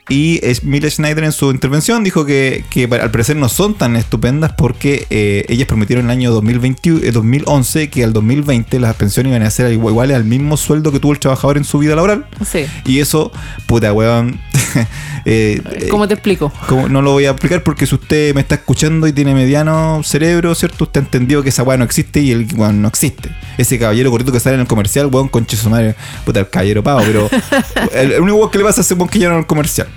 Y 0.09 0.41
Emilia 0.43 0.91
Schneider 0.91 1.25
en 1.25 1.33
su 1.33 1.51
intervención 1.51 2.03
dijo 2.03 2.25
que, 2.25 2.65
que 2.71 2.85
al 2.85 3.11
parecer 3.11 3.37
no 3.37 3.49
son 3.49 3.75
tan 3.75 3.95
estupendas 3.95 4.53
porque 4.57 5.07
eh, 5.11 5.45
ellas 5.49 5.69
prometieron 5.69 6.07
en 6.07 6.11
el 6.11 6.17
año 6.17 6.31
2020, 6.33 7.09
eh, 7.09 7.13
2011 7.13 7.91
que 7.91 8.05
al 8.05 8.13
2020 8.15 8.81
las 8.81 8.95
pensiones 8.97 9.31
iban 9.31 9.43
a 9.43 9.51
ser 9.51 9.71
igual- 9.73 9.93
iguales 9.93 10.17
al 10.17 10.25
mismo 10.25 10.57
sueldo 10.57 10.93
que 10.93 11.01
tuvo 11.01 11.13
el 11.13 11.19
trabajador 11.19 11.59
en 11.59 11.65
su 11.65 11.79
vida 11.79 11.95
laboral. 11.95 12.27
Sí. 12.51 12.65
Y 12.87 13.01
eso, 13.01 13.31
puta 13.67 13.93
weón, 13.93 14.41
eh, 15.25 15.61
eh, 15.65 15.89
¿Cómo 15.91 16.07
te 16.07 16.15
explico? 16.15 16.53
como 16.67 16.89
no 16.89 17.03
lo 17.03 17.13
voy 17.13 17.27
a 17.27 17.31
explicar 17.31 17.63
porque 17.63 17.87
si 17.87 17.95
usted 17.95 18.35
me 18.35 18.41
está 18.41 18.57
escuchando 18.57 19.07
y 19.07 19.13
tiene 19.13 19.35
mediano 19.35 20.03
cerebro, 20.03 20.55
¿cierto? 20.55 20.85
Usted 20.85 21.01
ha 21.01 21.05
entendido 21.05 21.43
que 21.43 21.49
esa 21.49 21.63
weá 21.63 21.77
no 21.77 21.85
existe 21.85 22.21
y 22.21 22.33
el 22.33 22.47
weón 22.57 22.83
no 22.83 22.89
existe. 22.89 23.31
Ese 23.57 23.79
caballero 23.79 24.11
gordito 24.11 24.33
que 24.33 24.41
sale 24.41 24.55
en 24.55 24.61
el 24.61 24.67
comercial, 24.67 25.07
weón, 25.07 25.31
su 25.49 25.71
madre, 25.71 25.95
puta, 26.25 26.41
el 26.41 26.51
caballero 26.51 26.83
pavo, 26.83 27.01
pero 27.05 27.29
el, 27.93 28.13
el 28.13 28.21
único 28.21 28.39
weón 28.39 28.51
que 28.51 28.59
le 28.59 28.65
pasa 28.65 28.81
a 28.81 28.83
ese 28.83 28.95
weón 28.95 29.09
que 29.09 29.19
ya 29.19 29.29
no 29.29 29.35
en 29.35 29.41
el 29.41 29.47
comercial. 29.47 29.89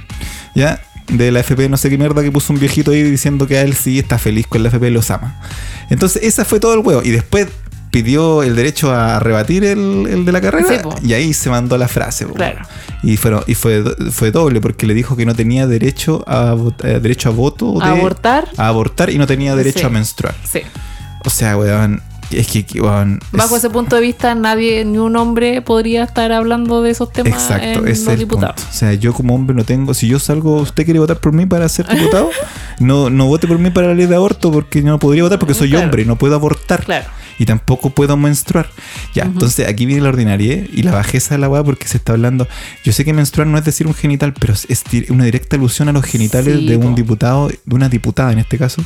¿Ya? 0.55 0.81
De 1.07 1.31
la 1.31 1.39
FP, 1.41 1.67
no 1.67 1.77
sé 1.77 1.89
qué 1.89 1.97
mierda, 1.97 2.21
que 2.23 2.31
puso 2.31 2.53
un 2.53 2.59
viejito 2.59 2.91
ahí 2.91 3.03
diciendo 3.03 3.47
que 3.47 3.57
a 3.57 3.61
él 3.61 3.73
sí 3.73 3.99
está 3.99 4.17
feliz 4.17 4.47
con 4.47 4.63
la 4.63 4.69
FP 4.69 4.87
y 4.87 4.91
los 4.91 5.11
ama. 5.11 5.41
Entonces, 5.89 6.23
esa 6.23 6.45
fue 6.45 6.59
todo 6.59 6.73
el 6.73 6.79
huevo. 6.79 7.01
Y 7.03 7.09
después 7.09 7.47
pidió 7.91 8.41
el 8.41 8.55
derecho 8.55 8.93
a 8.93 9.19
rebatir 9.19 9.63
el, 9.65 10.07
el 10.09 10.25
de 10.25 10.31
la 10.31 10.41
carrera 10.41 10.67
Sí, 10.67 11.07
y 11.07 11.13
ahí 11.13 11.33
se 11.33 11.49
mandó 11.49 11.77
la 11.77 11.87
frase. 11.87 12.25
Claro. 12.25 12.61
Y, 13.03 13.17
fueron, 13.17 13.43
y 13.47 13.55
fue, 13.55 13.83
fue 14.11 14.31
doble 14.31 14.61
porque 14.61 14.87
le 14.87 14.93
dijo 14.93 15.15
que 15.15 15.25
no 15.25 15.35
tenía 15.35 15.67
derecho 15.67 16.23
a, 16.27 16.55
eh, 16.83 16.99
derecho 17.01 17.29
a 17.29 17.31
voto. 17.33 17.81
¿A 17.81 17.91
abortar? 17.91 18.47
A 18.57 18.67
abortar 18.67 19.09
y 19.09 19.17
no 19.17 19.27
tenía 19.27 19.55
derecho 19.55 19.79
Sí. 19.79 19.85
a 19.85 19.89
menstruar. 19.89 20.35
Sí. 20.49 20.61
O 21.25 21.29
sea, 21.29 21.57
weón, 21.57 22.01
es 22.31 22.47
que, 22.47 22.65
Bajo 23.31 23.55
es- 23.55 23.63
ese 23.63 23.69
punto 23.69 23.95
de 23.95 24.01
vista, 24.01 24.33
nadie, 24.35 24.83
ni 24.85 24.97
un 24.97 25.15
hombre 25.15 25.61
podría 25.61 26.03
estar 26.03 26.31
hablando 26.31 26.81
de 26.81 26.91
esos 26.91 27.11
temas 27.11 27.33
Exacto, 27.43 27.65
en 27.67 27.81
los 27.81 27.89
es 27.89 28.07
el 28.07 28.19
diputados. 28.19 28.55
punto. 28.55 28.69
O 28.71 28.73
sea, 28.73 28.93
yo 28.93 29.13
como 29.13 29.35
hombre 29.35 29.55
no 29.55 29.63
tengo. 29.63 29.93
Si 29.93 30.07
yo 30.07 30.19
salgo, 30.19 30.57
usted 30.57 30.85
quiere 30.85 30.99
votar 30.99 31.19
por 31.19 31.33
mí 31.33 31.45
para 31.45 31.67
ser 31.69 31.87
diputado, 31.87 32.29
no, 32.79 33.09
no 33.09 33.27
vote 33.27 33.47
por 33.47 33.59
mí 33.59 33.69
para 33.69 33.87
la 33.87 33.93
ley 33.93 34.05
de 34.07 34.15
aborto 34.15 34.51
porque 34.51 34.81
no 34.81 34.99
podría 34.99 35.23
votar 35.23 35.39
porque 35.39 35.53
soy 35.53 35.69
Claro. 35.69 35.85
hombre 35.85 36.01
y 36.03 36.05
no 36.05 36.15
puedo 36.17 36.35
abortar. 36.35 36.83
Claro. 36.83 37.05
Y 37.39 37.45
tampoco 37.45 37.89
puedo 37.89 38.17
menstruar. 38.17 38.69
Ya, 39.15 39.23
entonces 39.23 39.67
aquí 39.67 39.87
viene 39.87 40.03
la 40.03 40.09
ordinaria 40.09 40.63
y 40.71 40.83
la 40.83 40.91
bajeza 40.91 41.33
de 41.35 41.39
la 41.39 41.49
weá 41.49 41.63
porque 41.63 41.87
se 41.87 41.97
está 41.97 42.11
hablando. 42.11 42.47
Yo 42.83 42.93
sé 42.93 43.03
que 43.03 43.13
menstruar 43.13 43.47
no 43.47 43.57
es 43.57 43.65
decir 43.65 43.87
un 43.87 43.95
genital, 43.95 44.33
pero 44.37 44.53
es 44.53 44.83
una 45.09 45.23
directa 45.23 45.55
alusión 45.55 45.89
a 45.89 45.91
los 45.91 46.05
genitales 46.05 46.59
Sí, 46.59 46.67
de 46.67 46.77
un 46.77 46.93
diputado, 46.93 47.47
de 47.47 47.75
una 47.75 47.89
diputada 47.89 48.31
en 48.31 48.39
este 48.39 48.59
caso, 48.59 48.83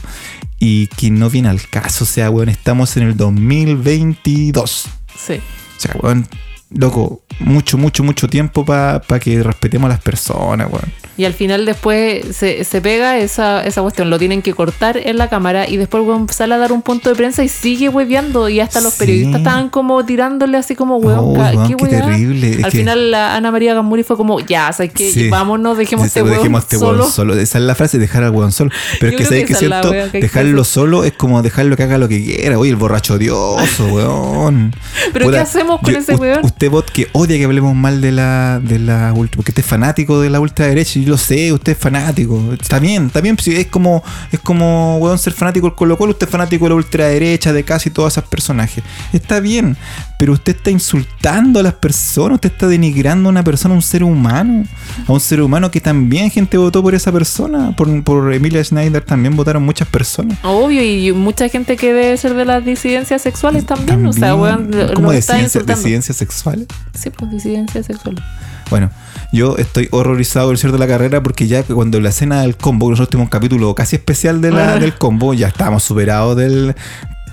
y 0.59 0.88
que 0.88 1.12
no 1.12 1.29
viene 1.29 1.50
al 1.50 1.67
caso. 1.67 2.03
O 2.03 2.07
sea, 2.07 2.29
weón, 2.29 2.50
estamos 2.50 2.97
en 2.97 3.03
el 3.03 3.17
2022. 3.17 4.85
Sí. 5.17 5.33
O 5.35 5.79
sea, 5.79 5.95
weón, 6.01 6.27
loco, 6.75 7.22
mucho, 7.39 7.77
mucho, 7.77 8.03
mucho 8.03 8.27
tiempo 8.27 8.63
para 8.65 9.01
que 9.20 9.41
respetemos 9.44 9.86
a 9.88 9.94
las 9.94 10.01
personas, 10.01 10.67
weón. 10.72 10.86
Y 11.17 11.24
al 11.24 11.34
final 11.34 11.65
después 11.65 12.36
se, 12.36 12.65
se 12.65 12.82
pega 12.82 13.17
esa, 13.17 13.65
esa 13.65 13.82
cuestión, 13.82 14.10
lo 14.10 14.20
tienen 14.20 14.41
que 14.41 14.53
cortar 14.53 14.98
en 14.98 15.17
la 15.17 15.29
cámara 15.29 15.67
y 15.67 15.77
después 15.77 16.03
weón, 16.05 16.27
sale 16.27 16.55
a 16.55 16.58
dar 16.58 16.74
un 16.74 16.82
punto 16.82 17.10
de 17.10 17.15
prensa 17.15 17.41
y 17.41 17.48
sigue 17.48 17.88
hueveando 17.88 18.50
y 18.50 18.60
hasta 18.60 18.82
los 18.82 18.94
Sí. 18.94 19.00
periodistas 19.00 19.38
estaban 19.38 19.70
como 19.70 20.05
tirándole 20.05 20.58
así 20.58 20.75
como 20.75 20.98
weón, 20.98 21.20
Oh, 21.20 21.32
weón, 21.32 21.67
qué, 21.70 21.75
qué 21.77 21.88
terrible, 21.88 22.51
es 22.60 22.63
Al 22.65 22.72
que- 22.72 22.77
final 22.79 23.12
la 23.12 23.36
Ana 23.36 23.50
María 23.51 23.74
Gamuri 23.74 24.03
fue 24.03 24.17
como, 24.17 24.41
ya, 24.41 24.74
¿sabes 24.74 24.91
qué? 24.94 25.10
Sí. 25.10 25.29
Vámonos, 25.29 25.77
dejemos 25.77 26.03
Sí, 26.03 26.08
este 26.08 26.22
weón 26.24 26.36
dejemos 26.38 26.63
este 26.63 26.77
weón 26.77 27.10
solo. 27.10 27.34
Esa 27.36 27.58
es 27.60 27.63
la 27.63 27.75
frase, 27.75 27.98
dejar 27.98 28.24
al 28.24 28.32
weón 28.32 28.51
solo. 28.51 28.72
Pero 29.00 29.13
Yo 29.13 29.17
es 29.20 29.22
que 29.22 29.25
sabes 29.25 29.39
que 29.44 29.48
que 29.48 29.53
es 29.53 29.60
siento, 29.60 29.91
wea 29.91 30.05
que 30.05 30.12
que 30.12 30.20
dejarlo 30.22 30.62
hacer. 30.63 30.74
solo 30.74 31.03
es 31.05 31.13
como 31.13 31.41
dejarlo 31.41 31.77
que 31.77 31.84
haga 31.84 31.98
lo 31.98 32.10
que 32.10 32.22
quiera. 32.24 32.60
Oye, 32.60 32.72
el 32.72 32.75
borracho 32.75 33.13
odioso, 33.13 33.86
weón. 33.88 34.75
¿Pero 35.13 35.32
qué 35.32 35.38
hacemos 35.38 35.79
con 35.79 35.96
ese 35.96 36.15
weón? 36.15 36.44
Usted, 36.44 36.64
bot, 36.69 36.89
que 36.91 37.07
odia 37.13 37.38
que 37.38 37.45
hablemos 37.45 37.75
mal 37.75 38.01
de 38.01 38.12
la, 38.12 38.60
de 38.62 38.79
la 38.79 39.13
ultra, 39.13 39.38
porque 39.38 39.51
usted 39.51 39.63
es 39.63 39.69
fanático 39.69 40.19
de 40.22 40.29
la 40.29 40.39
ultraderecha, 40.39 41.00
yo 41.00 41.10
lo 41.10 41.17
sé, 41.17 41.51
usted 41.53 41.74
es 41.74 41.77
fanático. 41.77 42.53
Está 42.53 42.79
bien, 42.79 43.07
está 43.07 43.22
bien, 43.22 43.38
es 43.45 43.67
como, 43.67 44.03
es 44.31 44.39
como, 44.39 44.98
weón, 44.98 45.17
ser 45.17 45.34
fanático 45.34 45.67
del 45.67 45.75
Colo 45.75 45.98
Colo, 45.98 46.12
usted 46.12 46.27
es 46.27 46.31
fanático 46.31 46.65
de 46.65 46.69
la 46.69 46.75
ultraderecha, 46.75 47.53
de 47.53 47.63
casi 47.63 47.89
todos 47.89 48.13
esos 48.13 48.24
personajes. 48.25 48.84
Está 49.13 49.39
bien, 49.39 49.77
pero 50.17 50.34
usted 50.34 50.55
está 50.55 50.72
insultando 50.72 51.60
a 51.60 51.63
las 51.63 51.74
personas, 51.74 52.36
usted 52.36 52.51
está 52.51 52.67
denigrando 52.67 53.27
a 53.27 53.31
una 53.31 53.43
persona, 53.43 53.74
a 53.74 53.77
un 53.77 53.81
ser 53.81 54.03
humano, 54.03 54.63
a 55.07 55.12
un 55.12 55.19
ser 55.19 55.41
humano 55.41 55.69
que 55.72 55.81
también 55.81 56.29
gente 56.31 56.57
votó 56.57 56.81
por 56.81 56.95
esa 56.95 57.12
persona, 57.12 57.75
por, 57.75 58.03
por 58.03 58.34
Emilia 58.34 58.63
Schneider 58.63 59.03
también 59.03 59.36
votaron 59.36 59.63
muchas 59.63 59.88
personas. 59.88 60.38
Obvio, 60.43 60.81
y 60.84 61.12
mucha 61.12 61.50
gente 61.50 61.75
que 61.77 61.93
debe 61.93 62.15
ser 62.17 62.34
de 62.34 62.45
las 62.45 62.63
disidencias 62.63 63.22
sexuales 63.22 63.65
también, 63.65 64.05
o 64.05 64.13
sea, 64.13 64.36
weón, 64.36 64.72
¿Cómo 64.93 65.12
disidencia- 65.12 65.62
disidencias 65.63 66.17
sexuales? 66.17 66.67
Sí, 66.93 67.10
pues 67.10 67.31
disidencias 67.31 67.86
sexuales. 67.86 68.24
Bueno, 68.69 68.89
yo 69.31 69.57
estoy 69.57 69.88
horrorizado 69.91 70.48
del 70.50 70.57
cierre 70.57 70.74
de 70.74 70.79
la 70.79 70.88
carrera 70.88 71.22
porque 71.22 71.45
ya 71.48 71.62
que 71.62 71.74
cuando 71.75 72.00
la 72.01 72.10
escena 72.10 72.41
del 72.41 72.55
combo, 72.57 72.89
nosotros 72.89 73.10
tuvimos 73.10 73.27
un 73.27 73.29
capítulo 73.29 73.75
casi 73.75 73.95
especial 73.98 74.41
de 74.41 74.50
la, 74.51 74.74
Ah. 74.74 74.79
del 74.79 74.95
combo, 74.95 75.34
ya 75.36 75.48
estábamos 75.50 75.84
superados 75.84 76.36
del... 76.36 76.74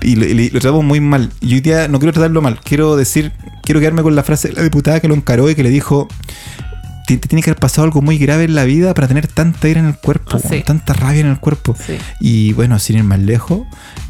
Y 0.01 0.15
lo, 0.15 0.25
y 0.25 0.49
lo 0.49 0.59
tratamos 0.59 0.83
muy 0.83 0.99
mal. 0.99 1.31
Y 1.41 1.53
hoy 1.53 1.61
día 1.61 1.87
no 1.87 1.99
quiero 1.99 2.11
tratarlo 2.13 2.41
mal, 2.41 2.59
quiero 2.61 2.95
decir, 2.95 3.31
quiero 3.63 3.79
quedarme 3.79 4.01
con 4.03 4.15
la 4.15 4.23
frase 4.23 4.49
de 4.49 4.55
la 4.55 4.63
diputada 4.63 4.99
que 4.99 5.07
lo 5.07 5.15
encaró 5.15 5.49
y 5.49 5.55
que 5.55 5.63
le 5.63 5.69
dijo... 5.69 6.07
"Ti- 7.07 7.17
Te 7.17 7.27
tiene 7.27 7.41
que 7.43 7.49
haber 7.51 7.59
pasado 7.59 7.83
algo 7.85 8.01
muy 8.01 8.17
grave 8.17 8.45
en 8.45 8.55
la 8.55 8.63
vida 8.63 8.93
para 8.93 9.07
tener 9.07 9.27
tanta 9.27 9.67
ira 9.69 9.79
en 9.81 9.87
el 9.87 9.95
cuerpo, 9.97 10.39
Sí. 10.39 10.63
tanta 10.65 10.93
rabia 10.93 11.21
en 11.21 11.27
el 11.27 11.39
cuerpo. 11.39 11.75
Sí, 11.77 11.97
Y 12.19 12.53
bueno, 12.53 12.79
sin 12.79 12.97
ir 12.97 13.03
más 13.03 13.19
lejos, 13.19 13.61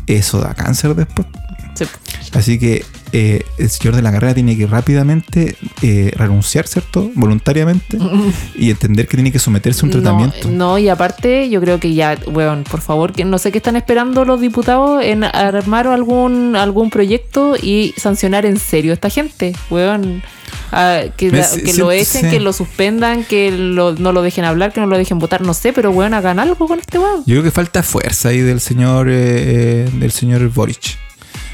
eso 0.08 0.40
da 0.42 0.54
cáncer 0.54 0.94
después. 0.96 1.28
Sí. 1.74 1.86
Así 2.34 2.58
que 2.58 2.84
eh, 3.12 3.44
el 3.60 3.70
señor 3.70 3.96
de 3.96 4.02
la 4.02 4.12
carrera 4.12 4.34
tiene 4.34 4.58
que 4.58 4.66
rápidamente 4.66 5.56
eh, 5.84 6.12
renunciar, 6.16 6.68
¿cierto? 6.68 7.12
Voluntariamente. 7.14 7.98
y 8.56 8.72
entender 8.72 9.08
que 9.08 9.18
tiene 9.18 9.32
que 9.32 9.38
someterse 9.40 9.82
a 9.82 9.86
un 9.86 9.92
tratamiento. 9.92 10.50
No, 10.50 10.56
no, 10.74 10.78
y 10.80 10.90
aparte, 10.90 11.50
yo 11.50 11.62
creo 11.62 11.80
que 11.80 11.94
ya, 11.94 12.18
weón, 12.28 12.64
por 12.64 12.82
favor, 12.82 13.14
que 13.14 13.24
no 13.26 13.38
sé 13.38 13.52
qué 13.52 13.60
están 13.60 13.76
esperando 13.76 14.26
los 14.26 14.42
diputados 14.42 15.04
en 15.04 15.24
armar 15.24 15.86
algún, 15.88 16.56
algún 16.56 16.90
proyecto 16.90 17.56
y 17.62 17.94
sancionar 17.98 18.46
en 18.48 18.58
serio 18.58 18.92
a 18.92 18.96
esta 18.96 19.10
gente, 19.10 19.56
weón. 19.70 20.24
Ah, 20.72 21.02
que 21.16 21.32
Me- 21.32 21.38
la- 21.40 21.44
sí, 21.44 21.62
que 21.62 21.72
sí, 21.74 21.80
lo 21.80 21.92
echen, 21.92 22.22
sí. 22.24 22.30
que 22.32 22.40
lo 22.40 22.52
suspendan, 22.52 23.24
que 23.26 23.52
lo- 23.52 23.94
no 23.94 24.12
lo 24.12 24.24
dejen 24.24 24.44
hablar, 24.44 24.74
que 24.74 24.80
no 24.82 24.88
lo 24.88 24.98
dejen 24.98 25.20
votar, 25.20 25.42
no 25.42 25.54
sé, 25.54 25.72
pero 25.72 25.92
weón, 25.92 26.16
hagan 26.16 26.40
algo 26.40 26.68
con 26.68 26.80
este 26.80 26.98
weón. 26.98 27.20
Yo 27.28 27.36
creo 27.36 27.44
que 27.44 27.52
falta 27.52 27.84
fuerza 27.84 28.30
ahí 28.30 28.40
del 28.40 28.60
señor 28.60 29.08
eh, 29.10 29.14
eh, 29.86 29.90
del 30.00 30.12
señor 30.12 30.48
Boric. 30.50 30.98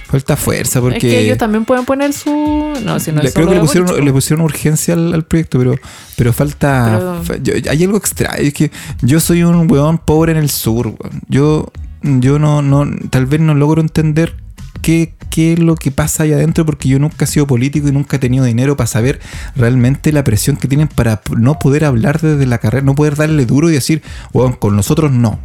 Falta 0.10 0.36
fuerza 0.36 0.82
porque 0.82 0.98
Es 0.98 1.04
que 1.04 1.20
ellos 1.20 1.38
también 1.38 1.66
pueden 1.66 1.86
poner 1.86 2.14
su. 2.14 2.74
No, 2.84 3.00
si 3.00 3.12
no 3.12 3.22
le- 3.22 3.32
creo 3.32 3.48
que 3.48 3.54
le 3.56 3.62
pusieron, 3.62 3.88
Boric, 3.90 4.06
le 4.06 4.12
pusieron 4.12 4.44
urgencia 4.44 4.96
al, 4.96 5.14
al 5.14 5.24
proyecto, 5.24 5.60
pero, 5.60 5.76
pero 6.18 6.34
falta. 6.34 6.96
Pero- 6.98 7.24
fa- 7.24 7.38
yo- 7.44 7.54
hay 7.70 7.84
algo 7.84 7.98
extraño. 7.98 8.36
Es 8.42 8.54
que 8.54 8.72
yo 9.04 9.20
soy 9.20 9.44
un 9.44 9.72
weón 9.72 10.00
pobre 10.00 10.32
en 10.32 10.40
el 10.40 10.50
sur, 10.50 10.88
weón. 10.88 11.22
Yo, 11.28 11.72
yo 12.02 12.40
no, 12.40 12.64
no, 12.64 12.88
tal 13.12 13.28
vez 13.28 13.40
no 13.40 13.54
logro 13.54 13.82
entender 13.82 14.36
qué, 14.82 15.14
qué 15.30 15.54
es 15.54 15.60
lo 15.60 15.76
que 15.76 15.92
pasa 15.92 16.24
ahí 16.24 16.34
adentro, 16.34 16.66
porque 16.66 16.90
yo 16.90 16.98
nunca 16.98 17.26
he 17.26 17.28
sido 17.28 17.46
político 17.46 17.88
y 17.88 17.92
nunca 17.92 18.16
he 18.16 18.20
tenido 18.20 18.46
dinero 18.46 18.76
para 18.76 18.88
saber 18.88 19.20
realmente 19.56 20.12
la 20.12 20.24
presión 20.24 20.58
que 20.58 20.68
tienen 20.68 20.88
para 20.88 21.22
no 21.38 21.60
poder 21.60 21.86
hablar 21.86 22.20
desde 22.20 22.48
la 22.48 22.58
carrera, 22.58 22.84
no 22.84 22.96
poder 22.96 23.16
darle 23.16 23.46
duro 23.46 23.70
y 23.70 23.74
decir, 23.74 24.02
weón, 24.34 24.54
con 24.54 24.76
nosotros 24.76 25.12
no. 25.12 25.40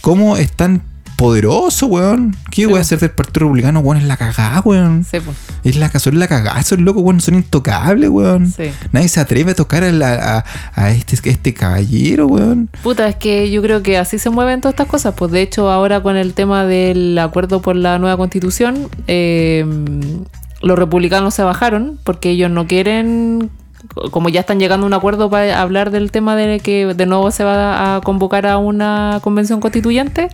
¿Cómo 0.00 0.36
es 0.36 0.50
tan 0.50 0.82
poderoso, 1.16 1.86
weón? 1.86 2.36
¿Qué 2.50 2.66
voy 2.66 2.78
a 2.78 2.80
hacer 2.82 2.98
del 2.98 3.10
Partido 3.10 3.46
Republicano, 3.46 3.80
weón? 3.80 3.98
Es 3.98 4.04
la 4.08 4.16
cagada, 4.16 4.60
weón. 4.64 5.04
Sí, 5.04 5.18
pues, 5.20 5.36
Es 5.64 5.76
la 5.76 5.90
son 5.98 6.18
la 6.18 6.28
cagada, 6.28 6.58
esos 6.60 6.78
locos, 6.80 7.02
weón, 7.02 7.20
son 7.20 7.34
intocables, 7.36 8.10
weón. 8.10 8.50
sí. 8.50 8.64
Nadie 8.92 9.08
se 9.08 9.20
atreve 9.20 9.52
a 9.52 9.54
tocar 9.54 9.84
a, 9.84 9.92
la- 9.92 10.38
a- 10.38 10.82
a 10.82 10.90
este, 10.90 11.16
este 11.30 11.54
caballero, 11.54 12.26
weón. 12.26 12.68
Puta, 12.82 13.08
es 13.08 13.16
que 13.16 13.50
yo 13.50 13.62
creo 13.62 13.82
que 13.82 13.96
así 13.98 14.18
se 14.18 14.30
mueven 14.30 14.60
todas 14.60 14.74
estas 14.74 14.88
cosas. 14.88 15.14
Pues 15.16 15.30
de 15.32 15.42
hecho, 15.42 15.70
ahora 15.70 16.00
con 16.02 16.16
el 16.16 16.34
tema 16.34 16.64
del 16.64 17.18
acuerdo 17.18 17.62
por 17.62 17.76
la 17.76 17.98
nueva 17.98 18.16
constitución, 18.16 18.88
eh, 19.06 19.64
los 20.62 20.78
republicanos 20.78 21.34
se 21.34 21.42
bajaron 21.42 21.98
porque 22.04 22.30
ellos 22.30 22.50
no 22.50 22.66
quieren, 22.66 23.50
como 24.10 24.28
ya 24.30 24.40
están 24.40 24.58
llegando 24.58 24.86
a 24.86 24.88
un 24.88 24.94
acuerdo 24.94 25.28
para 25.28 25.60
hablar 25.60 25.90
del 25.90 26.10
tema 26.10 26.36
de 26.36 26.58
que 26.60 26.86
de 26.94 27.06
nuevo 27.06 27.30
se 27.30 27.44
va 27.44 27.96
a 27.96 28.00
convocar 28.00 28.46
a 28.46 28.56
una 28.58 29.18
convención 29.22 29.60
constituyente. 29.60 30.28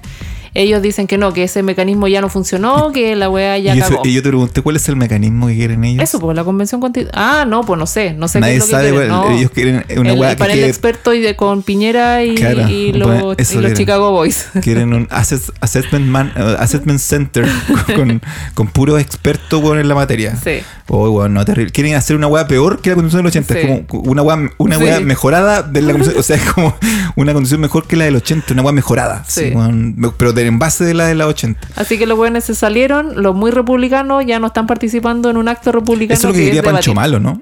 Ellos 0.55 0.83
dicen 0.83 1.07
que 1.07 1.17
no, 1.19 1.33
que 1.33 1.45
ese 1.45 1.63
mecanismo 1.63 2.09
ya 2.09 2.21
no 2.21 2.29
funcionó, 2.29 2.91
que 2.93 3.15
la 3.17 3.29
weá 3.31 3.57
ya 3.59 3.75
y, 3.75 3.79
eso- 3.79 3.91
cagó. 3.91 4.03
y 4.07 4.13
yo 4.15 4.23
te 4.23 4.29
pregunté, 4.29 4.63
¿cuál 4.63 4.77
es 4.77 4.89
el 4.89 4.97
mecanismo 4.97 5.47
que 5.47 5.55
quieren 5.57 5.85
ellos? 5.85 6.03
Eso, 6.03 6.19
pues 6.19 6.35
la 6.37 6.43
convención 6.45 6.81
constituyente. 6.81 7.17
Ah, 7.17 7.45
no, 7.47 7.63
pues 7.65 7.79
no 7.79 7.87
sé, 7.87 8.15
no 8.15 8.27
sé 8.29 8.39
qué 8.39 8.41
Nadie 8.41 8.55
es 8.57 8.61
lo 8.61 8.67
que 8.67 8.71
sabe, 8.73 8.91
quieren, 8.91 9.11
weón. 9.13 9.31
no. 9.31 9.39
Ellos 9.39 9.51
quieren 9.53 9.85
una 9.99 10.13
el, 10.13 10.19
weá 10.19 10.31
el 10.31 10.37
que 10.37 10.39
panel 10.41 10.57
quede- 10.59 10.69
experto 10.69 11.15
y 11.15 11.21
de, 11.21 11.37
con 11.37 11.63
Piñera 11.63 12.25
y, 12.25 12.35
Claro, 12.35 12.69
y 12.69 12.91
bueno, 12.93 13.35
los, 13.39 13.53
y 13.53 13.57
los. 13.61 13.73
Chicago 13.75 14.11
Boys. 14.11 14.49
Quieren 14.63 14.93
un 14.93 15.07
assess- 15.09 15.53
assessment, 15.61 16.07
man- 16.07 16.33
uh, 16.37 16.61
assessment 16.61 16.99
center 17.01 17.47
con, 17.95 18.21
con 18.55 18.67
puros 18.69 19.01
expertos 19.01 19.63
en 19.79 19.89
la 19.89 19.95
materia. 19.95 20.37
Sí. 20.37 20.61
Oh, 20.89 21.09
weón, 21.11 21.33
no, 21.35 21.45
terrible. 21.45 21.71
Quieren 21.71 21.95
hacer 21.95 22.17
una 22.17 22.27
weá 22.27 22.49
peor 22.49 22.81
que 22.81 22.91
la 22.91 22.97
constitución 22.97 23.23
del 23.23 23.29
80. 23.29 23.55
Sí. 23.55 23.61
Es 23.61 23.87
como 23.87 24.03
una 24.11 24.23
weá, 24.23 24.51
una 24.59 24.77
Sí. 24.79 24.83
weá 24.83 25.01
mejorada 25.01 25.63
de 25.63 25.83
la 25.83 25.93
constitución. 25.93 26.21
O 26.21 26.23
sea, 26.25 26.37
es 26.37 26.53
como 26.53 26.75
una 27.15 27.33
constitución 27.33 27.61
mejor 27.61 27.87
que 27.87 27.95
la 27.97 28.05
del 28.07 28.17
80, 28.17 28.53
una 28.55 28.63
weá 28.63 28.73
mejorada. 28.73 29.25
Sí. 29.29 29.53
Weón. 29.55 29.95
pero 30.17 30.33
de- 30.33 30.40
en 30.47 30.59
base 30.59 30.85
de 30.85 30.95
la 30.95 31.07
de 31.07 31.15
la 31.15 31.27
80. 31.27 31.61
Así 31.77 31.99
que 31.99 32.07
los 32.07 32.17
buenos 32.17 32.45
se 32.45 32.55
salieron, 32.55 33.23
los 33.23 33.35
muy 33.35 33.51
republicanos 33.51 34.25
ya 34.27 34.39
no 34.39 34.49
están 34.49 34.67
participando 34.67 35.31
en 35.31 35.37
un 35.37 35.49
acto 35.49 35.73
republicano. 35.73 36.19
Eso 36.19 36.29
es 36.29 36.35
lo 36.35 36.39
que 36.39 36.45
quería 36.47 36.63
Pancho. 36.63 36.95
Malo, 36.95 37.21
¿no? 37.21 37.41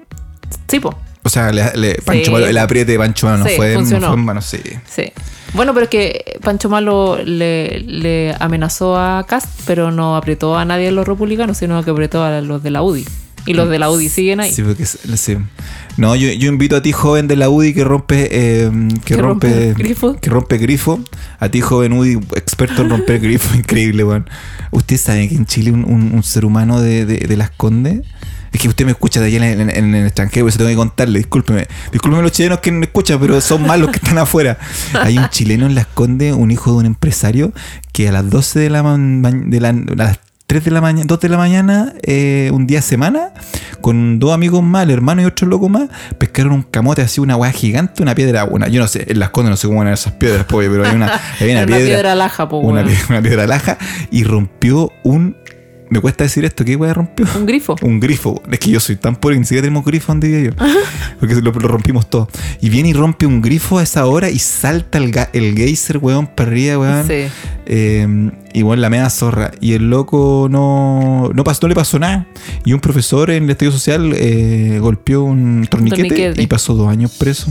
Sí, 0.67 0.79
po. 0.79 0.95
O 1.23 1.29
sea, 1.29 1.51
le- 1.51 1.71
le- 1.75 1.95
Pancho 2.05 2.25
Sí. 2.25 2.31
Malo, 2.31 2.47
el 2.47 2.57
apriete 2.57 2.93
de 2.93 2.97
Pancho 2.97 3.25
Malo 3.27 3.39
no 3.39 3.45
Sí, 3.49 3.55
fue, 3.55 3.73
no 3.73 3.79
funcionó. 3.79 4.07
fue 4.07 4.15
en 4.17 4.25
vano, 4.25 4.41
sí. 4.41 4.59
Sí. 4.89 5.11
Bueno, 5.53 5.73
pero 5.73 5.85
es 5.85 5.89
que 5.89 6.37
Pancho 6.43 6.69
Malo 6.69 7.17
le, 7.23 7.79
le 7.81 8.35
amenazó 8.39 8.97
a 8.97 9.25
Cast, 9.27 9.47
pero 9.65 9.91
no 9.91 10.15
apretó 10.15 10.57
a 10.57 10.63
nadie 10.65 10.85
de 10.85 10.91
los 10.91 11.07
republicanos, 11.07 11.57
sino 11.57 11.83
que 11.83 11.91
apretó 11.91 12.23
a 12.23 12.39
los 12.41 12.61
de 12.63 12.69
la 12.71 12.81
UDI. 12.83 13.05
Y 13.45 13.53
los 13.53 13.67
de 13.69 13.79
la 13.79 13.89
UDI 13.89 14.09
siguen 14.09 14.41
ahí. 14.41 14.51
Sí, 14.53 14.61
porque 14.61 14.85
sí. 14.85 15.37
No, 15.99 16.15
yo, 16.15 16.31
yo 16.31 16.49
invito 16.49 16.75
a 16.77 16.81
ti, 16.81 16.91
joven 16.91 17.27
de 17.27 17.35
la 17.35 17.49
UDI, 17.49 17.73
que 17.73 17.83
rompe, 17.83 18.29
eh, 18.31 18.71
que, 19.05 19.15
Que 19.15 19.21
rompe 19.21 19.47
rompe, 19.47 19.73
grifo. 19.83 20.15
que 20.19 20.29
rompe 20.29 20.57
grifo. 20.57 20.99
A 21.39 21.49
ti, 21.49 21.61
joven 21.61 21.93
UDI, 21.93 22.13
experto 22.35 22.81
en 22.83 22.89
romper 22.89 23.19
grifo, 23.21 23.55
increíble, 23.55 24.03
weón. 24.03 24.29
¿Usted 24.71 24.97
sabe 24.97 25.27
que 25.27 25.35
en 25.35 25.45
Chile 25.45 25.71
un, 25.71 25.83
un- 25.83 26.11
un 26.13 26.23
ser 26.23 26.45
humano 26.45 26.81
de, 26.81 27.05
de, 27.05 27.17
de 27.27 27.37
las 27.37 27.49
Condes? 27.51 28.01
Es 28.51 28.59
que 28.61 28.67
usted 28.67 28.83
me 28.85 28.91
escucha 28.91 29.19
de 29.19 29.27
allá 29.27 29.51
en, 29.51 29.61
en- 29.61 29.69
en 29.69 29.93
el 29.93 30.05
extranjero, 30.07 30.47
eso 30.47 30.57
tengo 30.57 30.69
que 30.71 30.75
contarle, 30.75 31.19
discúlpeme. 31.19 31.67
Discúlpeme 31.91 32.23
los 32.23 32.31
chilenos 32.31 32.59
que 32.61 32.71
no 32.71 32.81
escuchan, 32.81 33.19
pero 33.19 33.39
son 33.41 33.61
más 33.67 33.77
los 33.79 33.89
que 33.91 33.97
están 33.97 34.17
afuera. 34.17 34.57
Hay 34.93 35.17
un 35.19 35.29
chileno 35.29 35.65
en 35.67 35.75
Las 35.75 35.85
Condes, 35.85 36.33
un 36.33 36.49
hijo 36.49 36.71
de 36.71 36.77
un 36.77 36.85
empresario, 36.85 37.51
que 37.93 38.07
a 38.07 38.11
las 38.11 38.27
12 38.29 38.59
de 38.59 38.69
la, 38.71 38.81
de 38.97 39.59
la 39.59 39.69
a 39.69 39.73
las 39.95 40.19
3 40.49 40.63
de 40.65 40.71
la 40.71 40.81
mañana, 40.81 41.05
2 41.07 41.19
de 41.19 41.29
la 41.29 41.37
mañana, 41.37 41.93
eh, 42.01 42.49
un 42.51 42.65
día 42.65 42.79
a 42.79 42.81
semana, 42.81 43.33
con 43.81 44.17
dos 44.17 44.33
amigos 44.33 44.63
más, 44.63 44.81
el 44.83 44.89
hermano 44.89 45.21
y 45.21 45.25
otro 45.25 45.47
loco 45.47 45.69
más, 45.69 45.89
pescaron 46.17 46.53
un 46.53 46.63
camote 46.63 47.03
así, 47.03 47.21
una 47.21 47.35
hueá 47.35 47.51
gigante, 47.51 48.01
una 48.01 48.15
piedra, 48.15 48.45
una, 48.45 48.67
yo 48.67 48.81
no 48.81 48.87
sé, 48.87 49.05
en 49.11 49.19
las 49.19 49.29
condes 49.29 49.51
no 49.51 49.57
sé 49.57 49.67
cómo 49.67 49.83
eran 49.83 49.93
esas 49.93 50.13
piedras, 50.13 50.45
pollo, 50.45 50.71
pero 50.71 50.87
hay 50.87 50.95
una, 50.95 51.05
hay 51.39 51.51
una 51.51 51.59
Era 51.61 51.67
una 51.67 51.75
piedra, 51.77 51.85
piedra 51.85 52.15
laja, 52.15 52.49
po, 52.49 52.57
una, 52.57 52.81
weón. 52.81 52.87
pie- 52.87 53.09
una 53.09 53.21
piedra 53.21 53.45
laja, 53.45 53.77
y 54.09 54.23
rompió 54.23 54.91
un 55.03 55.37
me 55.91 55.99
cuesta 56.01 56.23
decir 56.23 56.45
esto, 56.45 56.63
¿qué 56.63 56.75
weá 56.75 56.93
rompió? 56.93 57.25
Un 57.35 57.47
grifo. 57.47 57.75
Un 57.81 57.99
grifo. 57.99 58.43
Es 58.51 58.59
que 58.59 58.69
yo 58.69 58.79
soy 58.79 58.95
tan 58.95 59.15
pobre 59.15 59.35
que 59.35 59.39
ni 59.39 59.45
siquiera 59.45 59.63
tenemos 59.63 59.83
grifo 59.83 60.11
donde 60.11 60.43
yo. 60.43 60.51
Porque 61.19 61.33
lo, 61.33 61.51
lo 61.51 61.67
rompimos 61.67 62.07
todo. 62.07 62.29
Y 62.61 62.69
viene 62.69 62.89
y 62.89 62.93
rompe 62.93 63.25
un 63.25 63.41
grifo 63.41 63.79
a 63.79 63.81
esa 63.83 64.05
hora 64.05 64.29
y 64.29 64.37
salta 64.37 64.99
el, 64.99 65.11
ga- 65.11 65.29
el 65.33 65.55
geyser, 65.55 65.97
weón, 65.97 66.27
para 66.27 66.51
arriba, 66.51 66.77
weón. 66.77 67.07
Sí. 67.07 67.23
Eh, 67.71 68.31
igual 68.53 68.81
la 68.81 68.89
media 68.89 69.09
zorra. 69.11 69.51
Y 69.61 69.73
el 69.73 69.91
loco 69.91 70.47
no, 70.49 71.29
no, 71.33 71.43
pasó, 71.43 71.59
no 71.63 71.67
le 71.69 71.75
pasó 71.75 71.99
nada. 71.99 72.25
Y 72.65 72.73
un 72.73 72.79
profesor 72.79 73.29
en 73.29 73.43
el 73.43 73.51
estudio 73.51 73.71
social 73.71 74.11
eh, 74.15 74.79
golpeó 74.81 75.21
un 75.23 75.67
torniquete, 75.69 76.01
torniquete. 76.09 76.41
y 76.41 76.47
pasó 76.47 76.73
dos 76.73 76.89
años 76.89 77.11
preso. 77.17 77.47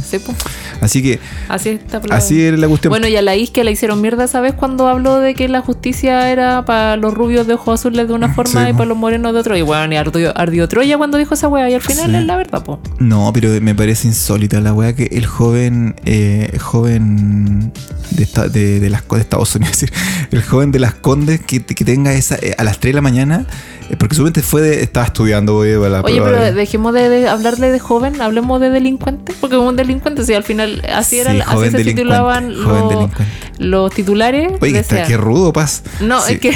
Así 0.80 1.02
que 1.02 1.20
Así 1.48 1.68
está. 1.70 2.00
así 2.10 2.42
era 2.42 2.56
la 2.56 2.66
cuestión. 2.68 2.90
Bueno, 2.90 3.06
y 3.06 3.14
a 3.16 3.22
la 3.22 3.36
Isquia 3.36 3.62
la 3.62 3.70
hicieron 3.70 4.00
mierda, 4.02 4.26
¿sabes? 4.26 4.54
Cuando 4.54 4.88
habló 4.88 5.20
de 5.20 5.34
que 5.34 5.48
la 5.48 5.60
justicia 5.60 6.30
era 6.32 6.64
para 6.64 6.96
los 6.96 7.14
rubios 7.14 7.46
de 7.46 7.54
ojos 7.54 7.78
azules 7.80 8.08
de 8.08 8.14
una 8.14 8.34
forma 8.34 8.64
Sí, 8.64 8.70
y 8.70 8.72
po. 8.72 8.78
para 8.78 8.88
los 8.88 8.98
morenos 8.98 9.32
de 9.34 9.38
otro. 9.38 9.56
Y 9.56 9.62
bueno, 9.62 9.94
y 9.94 9.96
ardió, 9.96 10.36
ardió 10.36 10.68
Troya 10.68 10.98
cuando 10.98 11.16
dijo 11.16 11.34
esa 11.34 11.46
wea. 11.48 11.70
Y 11.70 11.74
al 11.74 11.80
final 11.80 12.10
Sí. 12.10 12.16
es 12.16 12.24
la 12.24 12.36
verdad, 12.36 12.64
po. 12.64 12.80
No, 12.98 13.30
pero 13.32 13.50
me 13.60 13.74
parece 13.74 14.08
insólita 14.08 14.60
la 14.60 14.72
weá 14.74 14.94
que 14.96 15.04
el 15.12 15.26
joven, 15.26 15.94
eh, 16.04 16.58
joven 16.60 17.72
de, 18.10 18.22
esta- 18.24 18.48
de, 18.48 18.80
de 18.80 18.90
las 18.90 19.06
de 19.08 19.20
Estados 19.20 19.54
Unidos, 19.54 19.72
es 19.74 19.80
decir, 19.80 19.92
el 20.30 20.42
joven 20.42 20.72
de 20.72 20.78
las 20.78 20.94
Condes 20.94 21.40
que, 21.40 21.64
que 21.64 21.84
tenga 21.84 22.12
esa 22.12 22.36
eh, 22.36 22.54
a 22.58 22.64
las 22.64 22.78
3 22.78 22.92
de 22.92 22.94
la 22.96 23.02
mañana, 23.02 23.46
eh, 23.90 23.96
porque 23.98 24.14
seguramente 24.14 24.42
fue 24.42 24.60
de, 24.62 24.82
estaba 24.82 25.06
estudiando 25.06 25.62
la 25.64 26.00
Oye, 26.02 26.20
pero 26.22 26.40
de- 26.40 26.52
dejemos 26.52 26.92
de, 26.94 27.08
de 27.08 27.28
hablarle 27.28 27.70
de 27.70 27.78
joven, 27.78 28.20
hablemos 28.20 28.60
de 28.60 28.70
delincuente. 28.70 29.32
Porque 29.40 29.56
un 29.56 29.76
delincuente, 29.76 30.24
si 30.24 30.34
al 30.34 30.44
final 30.44 30.82
así, 30.94 31.18
era, 31.18 31.32
Sí, 31.32 31.40
así 31.40 31.50
joven 31.54 31.70
se 31.72 31.84
titulaban 31.84 32.62
los. 32.62 33.10
Los 33.58 33.92
titulares. 33.92 34.52
Oye, 34.60 34.72
que 34.72 34.78
está, 34.78 34.96
decían- 34.96 35.08
qué 35.08 35.16
rudo, 35.16 35.52
paz. 35.52 35.82
No, 36.00 36.20
Sí, 36.22 36.34
es 36.34 36.40
que 36.40 36.52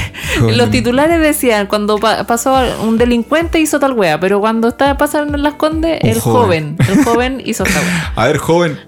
los 0.54 0.70
titulares 0.70 1.20
decían 1.20 1.66
cuando 1.66 1.98
pa- 1.98 2.24
pasó 2.26 2.54
un 2.82 2.98
delincuente 2.98 3.60
hizo 3.60 3.78
tal 3.80 3.92
wea, 3.92 4.18
pero 4.20 4.40
cuando 4.40 4.68
está 4.68 4.96
pasando 4.98 5.36
en 5.36 5.42
las 5.42 5.54
condes, 5.54 5.98
Un 6.02 6.08
el 6.10 6.20
joven. 6.20 6.76
joven. 6.78 6.98
el 6.98 7.04
joven 7.04 7.42
hizo 7.44 7.64
esta 7.64 7.80
wea. 7.80 8.12
A 8.16 8.26
ver, 8.26 8.38
joven. 8.38 8.78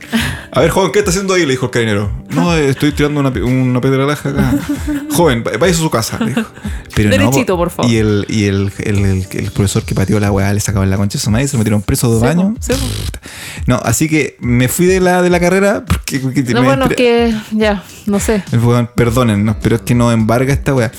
A 0.52 0.60
ver, 0.60 0.70
joven, 0.70 0.92
¿qué 0.92 1.00
está 1.00 1.10
haciendo 1.10 1.34
ahí? 1.34 1.42
Le 1.44 1.52
dijo 1.52 1.66
el 1.66 1.70
carabinero. 1.72 2.12
No, 2.30 2.54
estoy 2.56 2.92
tirando 2.92 3.20
una, 3.20 3.30
una 3.30 3.80
piedra 3.80 4.06
laja 4.06 4.28
acá. 4.30 4.54
Joven, 5.12 5.42
va- 5.46 5.56
vaya 5.58 5.72
a 5.72 5.76
su 5.76 5.90
casa. 5.90 6.18
le 6.20 6.26
dijo. 6.34 6.42
Pero 6.94 7.10
Derechito, 7.10 7.54
po- 7.54 7.58
por 7.58 7.70
favor. 7.70 7.90
Y 7.90 7.96
el, 7.96 8.24
y 8.28 8.44
el, 8.44 8.72
el, 8.78 9.26
el- 9.30 9.50
profesor 9.50 9.82
que 9.84 9.94
pateó 9.94 10.20
la 10.20 10.30
weá 10.30 10.52
le 10.52 10.60
sacaban 10.60 10.88
la 10.90 10.96
concha 10.96 11.18
de 11.18 11.24
su 11.24 11.30
madre 11.30 11.46
se 11.48 11.54
lo 11.54 11.58
metieron 11.58 11.82
preso 11.82 12.08
dos 12.08 12.20
Sí, 12.22 12.26
años. 12.28 12.54
sí. 12.60 12.72
No, 13.66 13.76
así 13.76 14.08
que 14.08 14.36
me 14.40 14.68
fui 14.68 14.86
de 14.86 15.00
la, 15.00 15.22
de 15.22 15.30
la 15.30 15.40
carrera 15.40 15.84
porque, 15.86 16.18
porque 16.20 16.42
No, 16.42 16.60
me 16.60 16.66
bueno, 16.66 16.88
que 16.88 17.34
ya, 17.52 17.82
no 18.06 18.20
sé. 18.20 18.42
Weón, 18.52 18.88
perdonen, 18.94 19.44
no, 19.44 19.56
pero 19.60 19.76
es 19.76 19.82
que 19.82 19.94
no 19.94 20.10
embarga 20.12 20.52
esta 20.52 20.74
weá. 20.74 20.90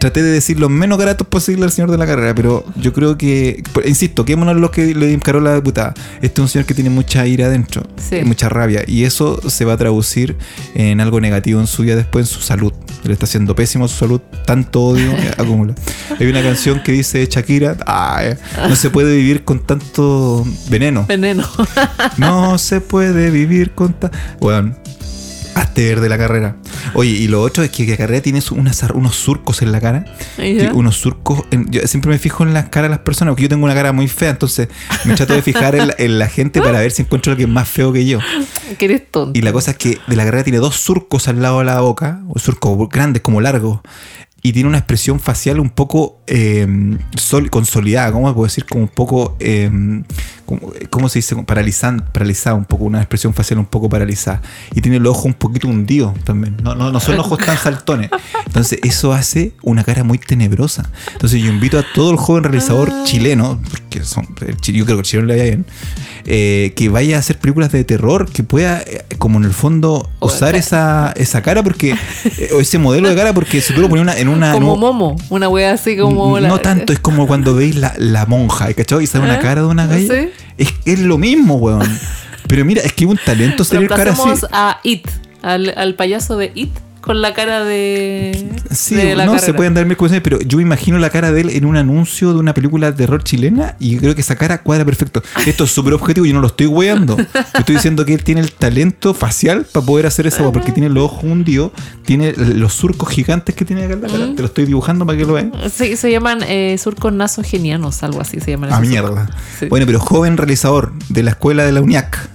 Traté 0.00 0.24
de 0.24 0.30
decir 0.32 0.58
lo 0.58 0.68
menos 0.68 0.98
gratos 0.98 1.28
posible 1.28 1.64
al 1.64 1.70
señor 1.70 1.92
de 1.92 1.98
la 1.98 2.04
carrera, 2.04 2.34
pero 2.34 2.64
yo 2.74 2.92
creo 2.92 3.16
que, 3.16 3.62
insisto, 3.86 4.24
quémonos 4.24 4.56
lo 4.56 4.72
que 4.72 4.96
le 4.96 5.12
encaró 5.12 5.38
la 5.40 5.54
diputada. 5.54 5.94
Este 6.22 6.40
es 6.40 6.42
un 6.42 6.48
señor 6.48 6.66
que 6.66 6.74
tiene 6.74 6.90
mucha 6.90 7.24
ira 7.28 7.46
adentro, 7.46 7.84
Sí. 7.96 8.22
mucha 8.24 8.48
rabia, 8.48 8.82
y 8.84 9.04
eso 9.04 9.40
se 9.48 9.64
va 9.64 9.74
a 9.74 9.76
traducir 9.76 10.36
en 10.74 11.00
algo 11.00 11.20
negativo 11.20 11.60
en 11.60 11.68
su 11.68 11.82
vida 11.82 11.94
después, 11.94 12.26
en 12.28 12.34
su 12.34 12.40
salud. 12.40 12.72
Le 13.04 13.12
está 13.12 13.26
haciendo 13.26 13.54
pésimo 13.54 13.84
a 13.84 13.88
su 13.88 13.96
salud, 13.96 14.20
tanto 14.44 14.82
odio 14.82 15.12
eh, 15.12 15.34
acumula. 15.38 15.76
Hay 16.18 16.26
una 16.26 16.42
canción 16.42 16.82
que 16.82 16.90
dice 16.90 17.24
Shakira, 17.30 17.76
"Ah, 17.86 18.22
eh, 18.24 18.38
no 18.68 18.74
se 18.74 18.90
puede 18.90 19.14
vivir 19.16 19.44
con 19.44 19.60
tanto 19.64 20.44
veneno. 20.68 21.06
Veneno. 21.06 21.46
No 22.16 22.58
se 22.58 22.80
puede 22.80 23.30
vivir 23.30 23.70
con 23.70 23.92
ta... 23.92 24.10
Weón, 24.40 24.76
hazte 25.54 25.88
ver 25.88 26.00
de 26.00 26.08
la 26.08 26.18
carrera. 26.18 26.56
Oye, 26.94 27.10
y 27.10 27.28
lo 27.28 27.42
otro 27.42 27.62
es 27.62 27.70
que 27.70 27.86
la 27.86 27.96
carrera 27.96 28.20
tiene 28.22 28.40
unas 28.52 28.82
unos 28.94 29.16
surcos 29.16 29.62
en 29.62 29.72
la 29.72 29.80
cara. 29.80 30.04
Que 30.36 30.70
Unos 30.72 30.96
surcos. 30.96 31.42
en- 31.50 31.70
yo 31.70 31.86
siempre 31.86 32.10
me 32.10 32.18
fijo 32.18 32.42
en 32.44 32.54
las 32.54 32.68
caras 32.68 32.90
de 32.90 32.96
las 32.96 33.04
personas, 33.04 33.32
porque 33.32 33.42
yo 33.44 33.48
tengo 33.48 33.64
una 33.64 33.74
cara 33.74 33.92
muy 33.92 34.08
fea, 34.08 34.30
entonces 34.30 34.68
me 35.04 35.14
trato 35.14 35.34
de 35.34 35.42
fijar 35.42 35.74
en 35.74 35.88
la, 35.88 35.94
en 35.98 36.18
la 36.18 36.28
gente 36.28 36.60
para 36.60 36.80
ver 36.80 36.90
si 36.92 37.02
encuentro 37.02 37.30
a 37.30 37.34
alguien 37.34 37.52
más 37.52 37.68
feo 37.68 37.92
que 37.92 38.06
yo. 38.06 38.18
Que 38.78 38.84
eres 38.86 39.10
tonto. 39.10 39.38
Y 39.38 39.42
la 39.42 39.52
cosa 39.52 39.72
es 39.72 39.76
que 39.76 39.98
de 40.06 40.16
la 40.16 40.24
carrera 40.24 40.44
tiene 40.44 40.58
dos 40.58 40.76
surcos 40.76 41.28
al 41.28 41.42
lado 41.42 41.58
de 41.60 41.64
la 41.66 41.80
boca, 41.80 42.20
o 42.28 42.38
surcos 42.38 42.88
grandes 42.88 43.22
como 43.22 43.40
largos. 43.40 43.80
Y 44.42 44.52
tiene 44.52 44.68
una 44.68 44.78
expresión 44.78 45.20
facial 45.20 45.60
un 45.60 45.68
poco 45.70 46.22
eh, 46.26 46.66
sol- 47.16 47.50
consolidada, 47.50 48.10
¿cómo 48.12 48.32
puedo 48.34 48.46
decir? 48.46 48.64
Como 48.64 48.84
un 48.84 48.88
poco, 48.88 49.36
eh, 49.38 49.70
como- 50.46 50.72
¿cómo 50.88 51.08
se 51.10 51.18
dice? 51.18 51.36
Paralizan, 51.44 52.04
paralizada, 52.12 52.54
un 52.56 52.64
poco, 52.64 52.84
una 52.84 52.98
expresión 53.00 53.34
facial 53.34 53.58
un 53.58 53.66
poco 53.66 53.88
paralizada. 53.90 54.40
Y 54.74 54.80
tiene 54.80 54.96
el 54.96 55.06
ojo 55.06 55.24
un 55.28 55.34
poquito 55.34 55.68
hundido 55.68 56.14
también. 56.24 56.56
No, 56.62 56.74
no, 56.74 56.90
no 56.90 57.00
son 57.00 57.18
ojos 57.18 57.38
tan 57.38 57.58
saltones. 57.58 58.10
Entonces 58.46 58.78
eso 58.82 59.12
hace 59.12 59.52
una 59.62 59.84
cara 59.84 60.04
muy 60.04 60.18
tenebrosa. 60.18 60.88
Entonces 61.12 61.42
yo 61.42 61.48
invito 61.50 61.78
a 61.78 61.84
todo 61.94 62.10
el 62.10 62.16
joven 62.16 62.44
realizador 62.44 62.90
chileno, 63.04 63.60
porque 63.70 64.02
son, 64.04 64.26
yo 64.26 64.84
creo 64.84 64.86
que 64.86 64.92
el 64.92 65.02
chileno 65.02 65.26
le 65.28 65.34
vaya 65.34 65.44
bien, 65.44 65.66
eh, 66.24 66.72
que 66.76 66.88
vaya 66.88 67.16
a 67.16 67.18
hacer 67.20 67.38
películas 67.38 67.72
de 67.72 67.84
terror, 67.84 68.30
que 68.30 68.42
pueda, 68.42 68.80
eh, 68.80 69.04
como 69.18 69.38
en 69.38 69.44
el 69.44 69.52
fondo, 69.52 70.08
usar 70.20 70.54
esa, 70.54 71.12
esa 71.16 71.42
cara, 71.42 71.62
porque 71.62 71.94
eh, 72.38 72.50
o 72.56 72.60
ese 72.60 72.78
modelo 72.78 73.08
de 73.08 73.16
cara, 73.16 73.34
porque 73.34 73.60
si 73.60 73.74
tú 73.74 73.80
lo 73.82 73.88
pones 73.88 74.02
una- 74.02 74.16
en 74.18 74.29
una... 74.30 74.48
en 74.48 74.54
como 74.54 74.74
un- 74.74 74.80
Momo, 74.80 75.16
una 75.30 75.48
wea 75.48 75.72
así 75.72 75.96
como. 75.96 76.38
no 76.40 76.56
la- 76.56 76.62
tanto, 76.62 76.92
es 76.92 76.98
como 76.98 77.26
cuando 77.26 77.54
veis 77.54 77.76
la, 77.76 77.94
la 77.98 78.26
monja, 78.26 78.72
¿cachai? 78.74 79.04
Y 79.04 79.06
sale 79.06 79.24
una 79.24 79.36
¿Eh? 79.36 79.40
cara 79.40 79.60
de 79.62 79.66
una 79.68 79.86
galla. 79.86 80.14
Sí. 80.22 80.28
Es, 80.58 80.74
es 80.84 80.98
lo 81.00 81.18
mismo, 81.18 81.54
weón. 81.56 81.88
Pero 82.48 82.64
mira, 82.64 82.82
es 82.82 82.92
que 82.92 83.06
un 83.06 83.18
talento 83.24 83.64
tener 83.64 83.88
cara 83.88 84.12
así. 84.12 84.28
A 84.52 84.80
It, 84.82 85.06
al, 85.42 85.72
al 85.76 85.94
payaso 85.94 86.36
de 86.36 86.50
It, 86.54 86.70
con 87.00 87.22
la 87.22 87.34
cara 87.34 87.64
de. 87.64 88.50
Sí, 88.70 88.94
de 88.94 89.16
la 89.16 89.24
no, 89.24 89.32
carrera. 89.32 89.46
se 89.46 89.54
pueden 89.54 89.74
dar 89.74 89.86
mil 89.86 89.96
cosas, 89.96 90.20
pero 90.22 90.38
yo 90.40 90.60
imagino 90.60 90.98
la 90.98 91.10
cara 91.10 91.32
de 91.32 91.40
él 91.40 91.50
en 91.50 91.64
un 91.64 91.76
anuncio 91.76 92.32
de 92.32 92.38
una 92.38 92.54
película 92.54 92.90
de 92.90 92.96
terror 92.96 93.24
chilena 93.24 93.76
y 93.78 93.96
creo 93.96 94.14
que 94.14 94.20
esa 94.20 94.36
cara 94.36 94.62
cuadra 94.62 94.84
perfecto. 94.84 95.22
Esto 95.46 95.64
es 95.64 95.70
súper 95.70 95.94
objetivo, 95.94 96.26
yo 96.26 96.34
no 96.34 96.40
lo 96.40 96.48
estoy 96.48 96.66
weando. 96.66 97.16
Estoy 97.58 97.76
diciendo 97.76 98.04
que 98.04 98.14
él 98.14 98.24
tiene 98.24 98.40
el 98.40 98.52
talento 98.52 99.14
facial 99.14 99.66
para 99.72 99.84
poder 99.84 100.06
hacer 100.06 100.26
esa 100.26 100.42
weá, 100.42 100.52
porque 100.52 100.72
tiene 100.72 100.88
los 100.88 101.04
ojos 101.04 101.24
hundidos, 101.24 101.72
tiene 102.04 102.32
los 102.32 102.74
surcos 102.74 103.08
gigantes 103.08 103.54
que 103.54 103.64
tiene 103.64 103.84
acá 103.84 103.94
en 103.94 104.02
la 104.02 104.08
cara. 104.08 104.34
Te 104.34 104.42
lo 104.42 104.46
estoy 104.46 104.66
dibujando 104.66 105.06
para 105.06 105.18
que 105.18 105.24
lo 105.24 105.32
vean. 105.34 105.52
Sí, 105.72 105.96
se 105.96 106.10
llaman 106.10 106.42
eh, 106.46 106.76
surcos 106.78 107.12
nasogenianos, 107.12 108.02
algo 108.02 108.20
así 108.20 108.40
se 108.40 108.52
llaman. 108.52 108.70
A 108.70 108.76
esos 108.76 108.88
mierda. 108.88 109.28
Sí. 109.58 109.66
Bueno, 109.66 109.86
pero 109.86 110.00
joven 110.00 110.36
realizador 110.36 110.92
de 111.08 111.22
la 111.22 111.30
escuela 111.30 111.64
de 111.64 111.72
la 111.72 111.80
UNIAC. 111.80 112.28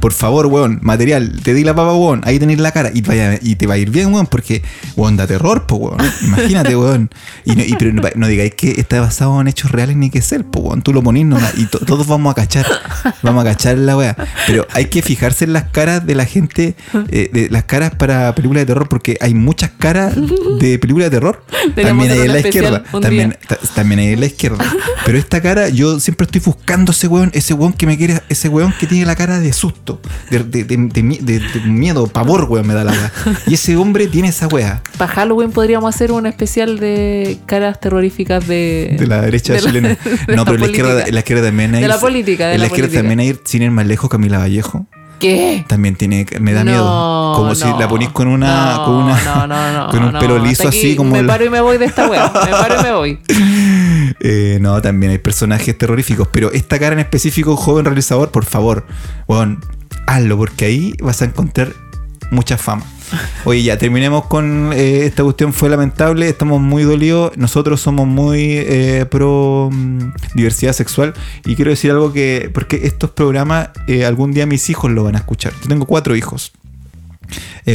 Por 0.00 0.12
favor, 0.12 0.46
weón, 0.46 0.78
material, 0.82 1.40
te 1.42 1.54
di 1.54 1.62
la 1.64 1.74
papa, 1.74 1.94
weón, 1.94 2.22
ahí 2.24 2.38
tenéis 2.38 2.58
la 2.58 2.72
cara 2.72 2.90
y, 2.92 3.02
vaya, 3.02 3.38
y 3.40 3.56
te 3.56 3.66
va 3.66 3.74
a 3.74 3.78
ir 3.78 3.90
bien, 3.90 4.12
weón, 4.12 4.26
porque, 4.26 4.62
weón, 4.96 5.16
da 5.16 5.26
terror, 5.26 5.66
po, 5.66 5.76
weón. 5.76 5.98
Imagínate, 6.22 6.74
weón. 6.76 7.10
Y 7.44 7.54
no, 7.56 7.62
y, 7.62 7.74
pero 7.78 7.92
no, 7.92 8.02
no 8.14 8.26
digáis 8.26 8.54
que 8.54 8.72
está 8.80 9.00
basado 9.00 9.40
en 9.40 9.48
hechos 9.48 9.70
reales 9.70 9.96
ni 9.96 10.10
que 10.10 10.22
ser, 10.22 10.44
po, 10.44 10.60
weón. 10.60 10.82
Tú 10.82 10.92
lo 10.92 11.02
ponís 11.02 11.26
nomás 11.26 11.52
y 11.58 11.66
to- 11.66 11.78
todos 11.80 12.06
vamos 12.06 12.30
a 12.32 12.34
cachar, 12.34 12.66
vamos 13.22 13.44
a 13.44 13.48
cachar 13.50 13.78
la 13.78 13.96
weá. 13.96 14.16
Pero 14.46 14.66
hay 14.72 14.86
que 14.86 15.02
fijarse 15.02 15.44
en 15.44 15.52
las 15.52 15.64
caras 15.64 16.06
de 16.06 16.14
la 16.14 16.24
gente, 16.24 16.74
eh, 17.10 17.30
de 17.32 17.48
las 17.50 17.64
caras 17.64 17.94
para 17.94 18.34
películas 18.34 18.62
de 18.62 18.66
terror, 18.66 18.88
porque 18.88 19.16
hay 19.20 19.34
muchas 19.34 19.70
caras 19.78 20.14
de 20.60 20.78
películas 20.78 21.10
de 21.10 21.16
terror. 21.16 21.44
También 21.74 22.10
hay 22.12 22.18
en 22.20 22.32
la 22.32 22.40
izquierda. 22.40 22.82
También, 23.00 23.36
también 23.74 24.00
hay 24.00 24.06
en 24.14 24.20
la 24.20 24.26
izquierda. 24.26 24.64
Pero 25.04 25.18
esta 25.18 25.40
cara, 25.40 25.68
yo 25.68 25.98
siempre 26.00 26.24
estoy 26.24 26.40
buscando 26.44 26.92
ese 26.92 27.06
weón, 27.08 27.30
ese 27.34 27.54
weón 27.54 27.72
que 27.72 27.86
me 27.86 27.96
quiere, 27.96 28.20
ese 28.28 28.48
weón 28.48 28.72
que 28.78 28.86
tiene 28.86 29.04
la 29.06 29.16
cara 29.16 29.40
de 29.40 29.52
susto, 29.52 29.89
de, 30.30 30.38
de, 30.44 30.64
de- 30.64 30.76
de 30.76 31.02
mi- 31.02 31.18
de- 31.18 31.40
de 31.40 31.60
miedo, 31.66 32.06
pavor, 32.06 32.44
weón, 32.44 32.66
me 32.66 32.74
da 32.74 32.84
la 32.84 32.92
weá. 32.92 33.12
Y 33.46 33.54
ese 33.54 33.76
hombre 33.76 34.06
tiene 34.06 34.28
esa 34.28 34.46
weá 34.48 34.82
Para 34.98 35.12
Halloween 35.12 35.50
podríamos 35.50 35.94
hacer 35.94 36.12
un 36.12 36.26
especial 36.26 36.78
de 36.78 37.38
caras 37.46 37.80
terroríficas 37.80 38.46
de. 38.46 38.96
de 38.98 39.06
la 39.06 39.20
derecha 39.22 39.54
la- 39.54 39.60
chilena. 39.60 39.88
no, 40.34 40.44
pero 40.44 40.54
en 40.56 40.60
la 40.60 40.66
izquierda, 40.68 41.04
la 41.10 41.18
izquierda 41.18 41.44
también 41.46 41.74
hay. 41.74 41.82
De 41.82 41.88
la 41.88 41.98
política, 41.98 42.46
de 42.48 42.54
en 42.54 42.60
la, 42.60 42.64
la 42.64 42.66
izquierda 42.68 42.88
política. 42.88 43.08
también 43.08 43.20
hay, 43.20 43.38
sin 43.44 43.62
ir 43.62 43.70
más 43.70 43.86
lejos, 43.86 44.08
Camila 44.10 44.38
Vallejo. 44.38 44.86
¿Qué? 45.18 45.66
También 45.68 45.96
tiene, 45.96 46.24
me 46.40 46.54
da 46.54 46.64
No, 46.64 46.70
miedo. 46.70 47.34
Como 47.36 47.54
si 47.54 47.66
no, 47.66 47.78
la 47.78 47.86
ponís 47.88 48.08
con 48.08 48.26
una, 48.26 48.76
no, 48.76 48.84
con 48.86 48.94
una, 48.94 49.22
no, 49.22 49.46
no, 49.46 49.72
no, 49.86 49.88
con 49.90 50.02
un 50.04 50.12
pelo 50.18 50.38
liso 50.38 50.66
aquí 50.66 50.78
así 50.78 50.96
como 50.96 51.10
Me 51.10 51.22
paro 51.24 51.44
y 51.44 51.50
me 51.50 51.60
voy 51.60 51.76
de 51.76 51.84
esta 51.84 52.08
wea. 52.08 52.32
Me 52.46 52.50
paro 52.50 52.80
y 52.80 52.82
me 52.82 52.92
voy. 52.92 53.18
Eh, 54.22 54.58
no, 54.60 54.82
también 54.82 55.12
hay 55.12 55.18
personajes 55.18 55.76
terroríficos, 55.78 56.28
pero 56.28 56.50
esta 56.52 56.78
cara 56.78 56.92
en 56.94 56.98
específico, 56.98 57.56
joven 57.56 57.84
realizador, 57.84 58.30
por 58.30 58.44
favor, 58.44 58.84
weón, 59.28 59.64
hazlo, 60.10 60.36
porque 60.36 60.64
ahí 60.64 60.94
vas 61.00 61.22
a 61.22 61.26
encontrar 61.26 61.72
mucha 62.30 62.58
fama. 62.58 62.84
Oye, 63.44 63.62
ya 63.62 63.78
terminemos 63.78 64.26
con 64.26 64.72
eh, 64.72 65.06
esta 65.06 65.22
cuestión, 65.22 65.52
fue 65.52 65.68
lamentable, 65.68 66.28
estamos 66.28 66.60
muy 66.60 66.82
dolidos, 66.84 67.36
nosotros 67.36 67.80
somos 67.80 68.06
muy 68.06 68.40
eh, 68.56 69.06
pro 69.10 69.68
mm, 69.72 70.12
diversidad 70.34 70.72
sexual 70.72 71.14
y 71.44 71.56
quiero 71.56 71.70
decir 71.70 71.90
algo 71.90 72.12
que, 72.12 72.50
porque 72.52 72.80
estos 72.84 73.10
programas 73.10 73.70
eh, 73.88 74.04
algún 74.04 74.32
día 74.32 74.46
mis 74.46 74.68
hijos 74.70 74.90
lo 74.90 75.04
van 75.04 75.16
a 75.16 75.18
escuchar. 75.18 75.52
Yo 75.62 75.68
tengo 75.68 75.86
cuatro 75.86 76.14
hijos. 76.14 76.52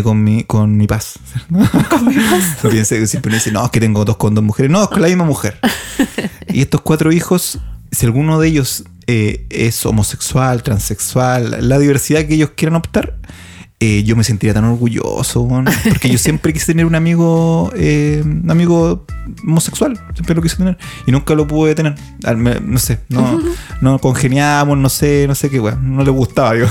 con 0.03 0.23
mi 0.23 0.43
con 0.43 0.77
mi 0.77 0.87
paz. 0.87 1.19
¿Con 1.89 2.05
mi 2.05 2.15
paz? 2.15 2.57
No 2.63 2.69
piense 2.69 3.05
siempre 3.07 3.31
me 3.31 3.37
dicen, 3.37 3.53
no, 3.53 3.65
es 3.65 3.71
que 3.71 3.79
tengo 3.79 4.05
dos 4.05 4.17
con 4.17 4.35
dos 4.35 4.43
mujeres. 4.43 4.71
No, 4.71 4.83
es 4.83 4.89
con 4.89 5.01
la 5.01 5.07
misma 5.07 5.25
mujer. 5.25 5.59
Y 6.47 6.61
estos 6.61 6.79
cuatro 6.81 7.11
hijos, 7.11 7.59
si 7.91 8.05
alguno 8.05 8.39
de 8.39 8.47
ellos 8.47 8.85
eh, 9.07 9.45
es 9.49 9.85
homosexual, 9.85 10.63
transexual, 10.63 11.67
la 11.67 11.79
diversidad 11.79 12.25
que 12.25 12.35
ellos 12.35 12.51
quieran 12.55 12.75
optar, 12.75 13.17
eh, 13.81 14.03
yo 14.03 14.15
me 14.15 14.23
sentiría 14.23 14.53
tan 14.53 14.63
orgulloso, 14.63 15.47
porque 15.89 16.09
yo 16.09 16.17
siempre 16.17 16.53
quise 16.53 16.67
tener 16.67 16.85
un 16.85 16.95
amigo, 16.95 17.71
eh, 17.75 18.21
un 18.23 18.49
amigo 18.49 19.05
homosexual, 19.43 19.99
siempre 20.13 20.33
lo 20.33 20.41
quise 20.41 20.55
tener. 20.55 20.77
Y 21.05 21.11
nunca 21.11 21.35
lo 21.35 21.45
pude 21.45 21.75
tener. 21.75 21.95
No 22.63 22.79
sé, 22.79 22.99
no, 23.09 23.39
no 23.81 23.99
congeniábamos, 23.99 24.77
no 24.77 24.87
sé, 24.89 25.25
no 25.27 25.35
sé 25.35 25.49
qué, 25.49 25.59
weón. 25.59 25.95
No 25.97 26.03
le 26.03 26.09
gustaba, 26.11 26.53
digo. 26.53 26.67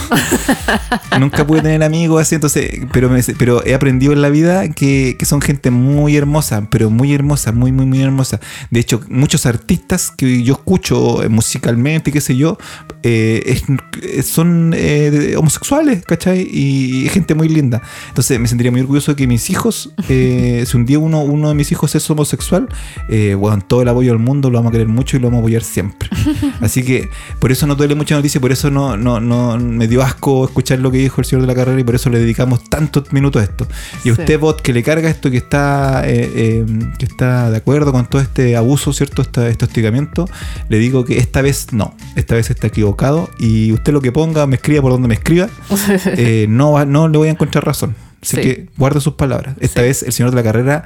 nunca 1.21 1.47
pude 1.47 1.61
tener 1.63 1.83
amigos 1.83 2.23
así, 2.23 2.35
entonces, 2.37 2.71
pero, 2.93 3.09
me- 3.11 3.23
pero 3.39 3.65
he 3.67 3.75
aprendido 3.75 4.13
en 4.13 4.23
la 4.23 4.29
vida 4.31 4.69
que, 4.71 5.17
que 5.19 5.27
son 5.27 5.41
gente 5.41 5.71
muy 5.71 6.17
hermosa, 6.17 6.67
pero 6.71 6.91
muy 6.91 7.13
hermosa, 7.13 7.53
muy, 7.53 7.71
muy, 7.71 7.87
muy 7.87 8.01
hermosa. 8.03 8.41
De 8.71 8.81
hecho, 8.81 9.01
muchos 9.09 9.47
artistas 9.47 10.11
que 10.11 10.43
yo 10.43 10.55
escucho 10.55 11.23
eh, 11.23 11.29
musicalmente, 11.29 12.13
qué 12.13 12.21
sé 12.21 12.37
yo, 12.37 12.57
eh, 13.03 13.61
es- 14.03 14.27
son 14.27 14.73
eh, 14.75 15.35
homosexuales, 15.37 16.05
¿cachai? 16.07 16.49
Y, 16.51 16.94
gente 17.09 17.35
muy 17.35 17.49
linda. 17.49 17.83
Entonces 18.09 18.39
me 18.41 18.49
sentiría 18.49 18.71
muy 18.73 18.81
orgulloso 18.81 19.13
de 19.13 19.17
que 19.17 19.27
mis 19.27 19.51
hijos, 19.51 19.91
eh, 20.09 20.65
si 20.69 20.77
un 20.77 20.87
día 20.87 20.99
uno, 20.99 21.21
uno 21.23 21.49
de 21.49 21.55
mis 21.55 21.71
hijos 21.73 21.95
es 21.95 22.09
homosexual, 22.11 22.69
eh, 23.09 23.35
bueno, 23.39 23.63
todo 23.67 23.83
el 23.83 23.89
apoyo 23.89 24.11
del 24.13 24.19
mundo 24.21 24.51
lo 24.51 24.59
vamos 24.59 24.71
a 24.71 24.73
querer 24.73 24.89
mucho 24.89 25.17
y 25.17 25.21
lo 25.21 25.27
vamos 25.29 25.39
a 25.39 25.41
apoyar 25.43 25.63
siempre. 25.63 26.09
Así 26.61 26.83
que 26.83 27.09
por 27.39 27.53
eso 27.53 27.67
no 27.67 27.75
duele 27.75 27.95
mucha 27.95 28.15
noticia, 28.15 28.41
por 28.41 28.53
eso 28.53 28.71
no, 28.71 28.97
no, 28.97 29.21
no 29.21 29.59
me 29.59 29.89
dio 29.89 30.03
asco 30.03 30.45
escuchar 30.45 30.79
lo 30.79 30.91
que 30.91 30.99
dijo 30.99 31.21
el 31.21 31.25
señor 31.25 31.43
de 31.43 31.49
la 31.49 31.55
carrera 31.55 31.81
y 31.81 31.85
por 31.85 31.95
eso 31.95 32.11
le 32.11 32.19
dedicamos 32.19 32.65
tantos 32.69 33.13
minutos 33.13 33.41
a 33.43 33.45
esto. 33.45 33.67
Y 34.05 34.11
a 34.11 34.15
Sí. 34.15 34.21
usted, 34.21 34.39
bot, 34.39 34.61
que 34.63 34.73
le 34.73 34.83
carga 34.83 35.09
esto, 35.11 35.31
que 35.31 35.37
está, 35.39 36.03
eh, 36.09 36.31
eh, 36.35 36.65
que 36.99 37.05
está 37.05 37.51
de 37.51 37.57
acuerdo 37.57 37.93
con 37.93 38.07
todo 38.07 38.23
este 38.23 38.57
abuso, 38.57 38.93
¿cierto? 38.93 39.23
Esta- 39.23 39.49
este 39.49 39.65
hostigamiento, 39.65 40.29
le 40.69 40.79
digo 40.79 41.05
que 41.05 41.19
esta 41.19 41.43
vez 41.43 41.73
no, 41.73 41.95
esta 42.17 42.35
vez 42.35 42.51
está 42.51 42.67
equivocado 42.69 43.29
y 43.39 43.73
usted 43.73 43.93
lo 43.93 44.01
que 44.01 44.13
ponga, 44.13 44.47
me 44.47 44.57
escriba 44.57 44.83
por 44.83 44.93
donde 44.93 45.09
me 45.09 45.15
escriba, 45.15 45.49
eh, 46.07 46.47
no, 46.49 46.73
va- 46.73 46.84
no 46.87 47.09
le 47.09 47.19
voy 47.19 47.29
a 47.29 47.33
encontrar 47.33 47.65
razón. 47.65 47.95
Así 48.23 48.37
Sí. 48.37 48.43
que 48.43 48.69
guarde 48.77 49.01
sus 49.01 49.15
palabras. 49.15 49.57
Esta 49.61 49.81
Sí. 49.81 49.87
vez 49.89 50.03
el 50.03 50.13
señor 50.13 50.31
de 50.31 50.37
la 50.37 50.43
carrera 50.43 50.85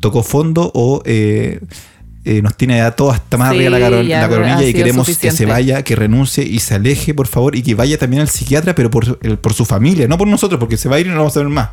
tocó 0.00 0.22
fondo 0.22 0.70
o 0.74 1.02
eh, 1.04 1.60
eh, 2.24 2.42
nos 2.42 2.54
tiene 2.56 2.76
ya 2.76 2.90
todo 2.90 3.10
hasta 3.10 3.36
más 3.38 3.50
Sí, 3.50 3.56
arriba 3.56 3.70
la, 3.70 3.80
caro- 3.80 4.02
ya 4.02 4.20
la 4.20 4.28
coronilla 4.28 4.66
y 4.66 4.72
queremos 4.74 5.06
que 5.18 5.30
se 5.30 5.46
vaya, 5.46 5.82
que 5.82 5.96
renuncie 5.96 6.44
y 6.44 6.58
se 6.60 6.74
aleje, 6.74 7.14
por 7.14 7.26
favor, 7.26 7.56
y 7.56 7.62
que 7.62 7.74
vaya 7.74 7.96
también 7.98 8.20
al 8.20 8.28
psiquiatra, 8.28 8.74
pero 8.74 8.90
por, 8.90 9.18
el- 9.22 9.38
por 9.38 9.54
su 9.54 9.64
familia, 9.64 10.06
no 10.06 10.18
por 10.18 10.28
nosotros, 10.28 10.60
porque 10.60 10.76
se 10.76 10.88
va 10.88 10.96
a 10.96 11.00
ir 11.00 11.06
y 11.06 11.08
no 11.08 11.14
lo 11.14 11.20
vamos 11.22 11.36
a 11.36 11.40
ver 11.40 11.48
más, 11.48 11.70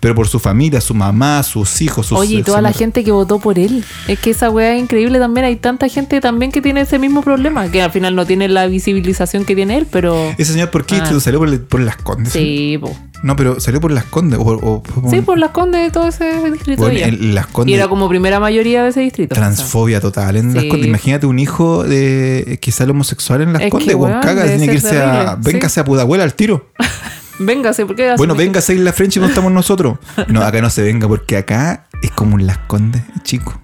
pero 0.00 0.14
por 0.14 0.28
su 0.28 0.38
familia, 0.38 0.80
su 0.80 0.94
mamá, 0.94 1.42
sus 1.42 1.80
hijos, 1.82 2.06
sus 2.06 2.18
Oye, 2.18 2.36
y 2.36 2.42
toda 2.44 2.60
la 2.62 2.72
gente 2.72 3.02
que 3.02 3.10
votó 3.10 3.40
por 3.40 3.58
él. 3.58 3.84
Es 4.06 4.18
que 4.20 4.30
esa 4.30 4.50
weá 4.50 4.74
es 4.74 4.80
increíble 4.80 5.18
también. 5.18 5.46
Hay 5.46 5.56
tanta 5.56 5.88
gente 5.88 6.20
también 6.20 6.52
que 6.52 6.62
tiene 6.62 6.82
ese 6.82 6.98
mismo 7.00 7.22
problema. 7.22 7.68
Que 7.70 7.82
al 7.82 7.90
final 7.90 8.14
no 8.14 8.24
tiene 8.24 8.48
la 8.48 8.66
visibilización 8.68 9.44
que 9.44 9.54
tiene 9.56 9.76
él, 9.78 9.86
pero. 9.90 10.32
Ese 10.38 10.52
señor, 10.52 10.70
¿por 10.70 10.86
qué 10.86 10.96
Ah. 10.96 11.20
salió 11.20 11.40
por, 11.40 11.48
el- 11.48 11.60
por 11.60 11.80
las 11.80 11.96
condes? 11.96 12.32
Sí, 12.32 12.78
po. 12.80 12.96
No, 13.22 13.34
pero 13.36 13.58
salió 13.60 13.80
por 13.80 13.90
las 13.90 14.04
condes. 14.04 14.38
O, 14.38 14.44
o- 14.44 14.82
Sí, 15.10 15.20
por 15.22 15.38
las 15.38 15.50
condes 15.50 15.82
de 15.82 15.90
todo 15.90 16.08
ese 16.08 16.50
distrito. 16.50 16.82
bueno, 16.82 16.98
en 17.00 17.34
las 17.34 17.48
y 17.48 17.52
condes. 17.52 17.74
era 17.74 17.88
como 17.88 18.08
primera 18.08 18.38
mayoría 18.40 18.82
de 18.84 18.90
ese 18.90 19.00
distrito. 19.00 19.34
Transfobia 19.34 20.00
total 20.00 20.36
en 20.36 20.54
las 20.54 20.62
Sí. 20.62 20.68
condes. 20.68 20.86
Imagínate 20.88 21.26
un 21.26 21.38
hijo 21.38 21.82
de 21.84 22.58
que 22.62 22.70
sale 22.72 22.92
homosexual 22.92 23.42
en 23.42 23.52
las 23.52 23.62
Es 23.62 23.66
que, 23.66 23.70
condes. 23.70 23.94
weón, 23.96 24.10
weón, 24.12 24.22
caga, 24.22 24.44
tiene 24.44 24.66
que 24.68 24.74
irse 24.74 25.00
a. 25.02 25.36
Véngase 25.40 25.80
a 25.80 25.84
Pudahuela 25.84 26.24
al 26.24 26.34
tiro. 26.34 26.68
Véngase, 27.40 27.86
¿por 27.86 27.94
qué? 27.94 28.14
Bueno, 28.16 28.34
véngase 28.34 28.72
a 28.72 28.74
Isla 28.74 28.92
French 28.92 29.16
y 29.16 29.20
no 29.20 29.26
estamos 29.26 29.52
nosotros. 29.52 29.98
No, 30.26 30.42
acá 30.42 30.60
no 30.60 30.70
se 30.70 30.82
venga 30.82 31.06
porque 31.06 31.36
acá 31.36 31.86
es 32.02 32.10
como 32.10 32.36
en 32.38 32.46
las 32.48 32.58
condes, 32.58 33.02
chico. 33.22 33.60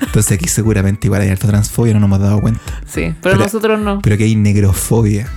Entonces 0.00 0.32
aquí 0.38 0.48
seguramente 0.48 1.06
igual 1.06 1.20
hay 1.20 1.28
alta 1.28 1.46
transfobia, 1.46 1.92
no 1.92 2.00
nos 2.00 2.06
hemos 2.08 2.20
dado 2.20 2.40
cuenta. 2.40 2.62
Sí, 2.86 3.02
pero, 3.02 3.16
Pero- 3.20 3.36
nosotros 3.36 3.78
no. 3.80 4.00
Pero 4.00 4.14
aquí 4.14 4.24
hay 4.24 4.36
negrofobia. 4.36 5.28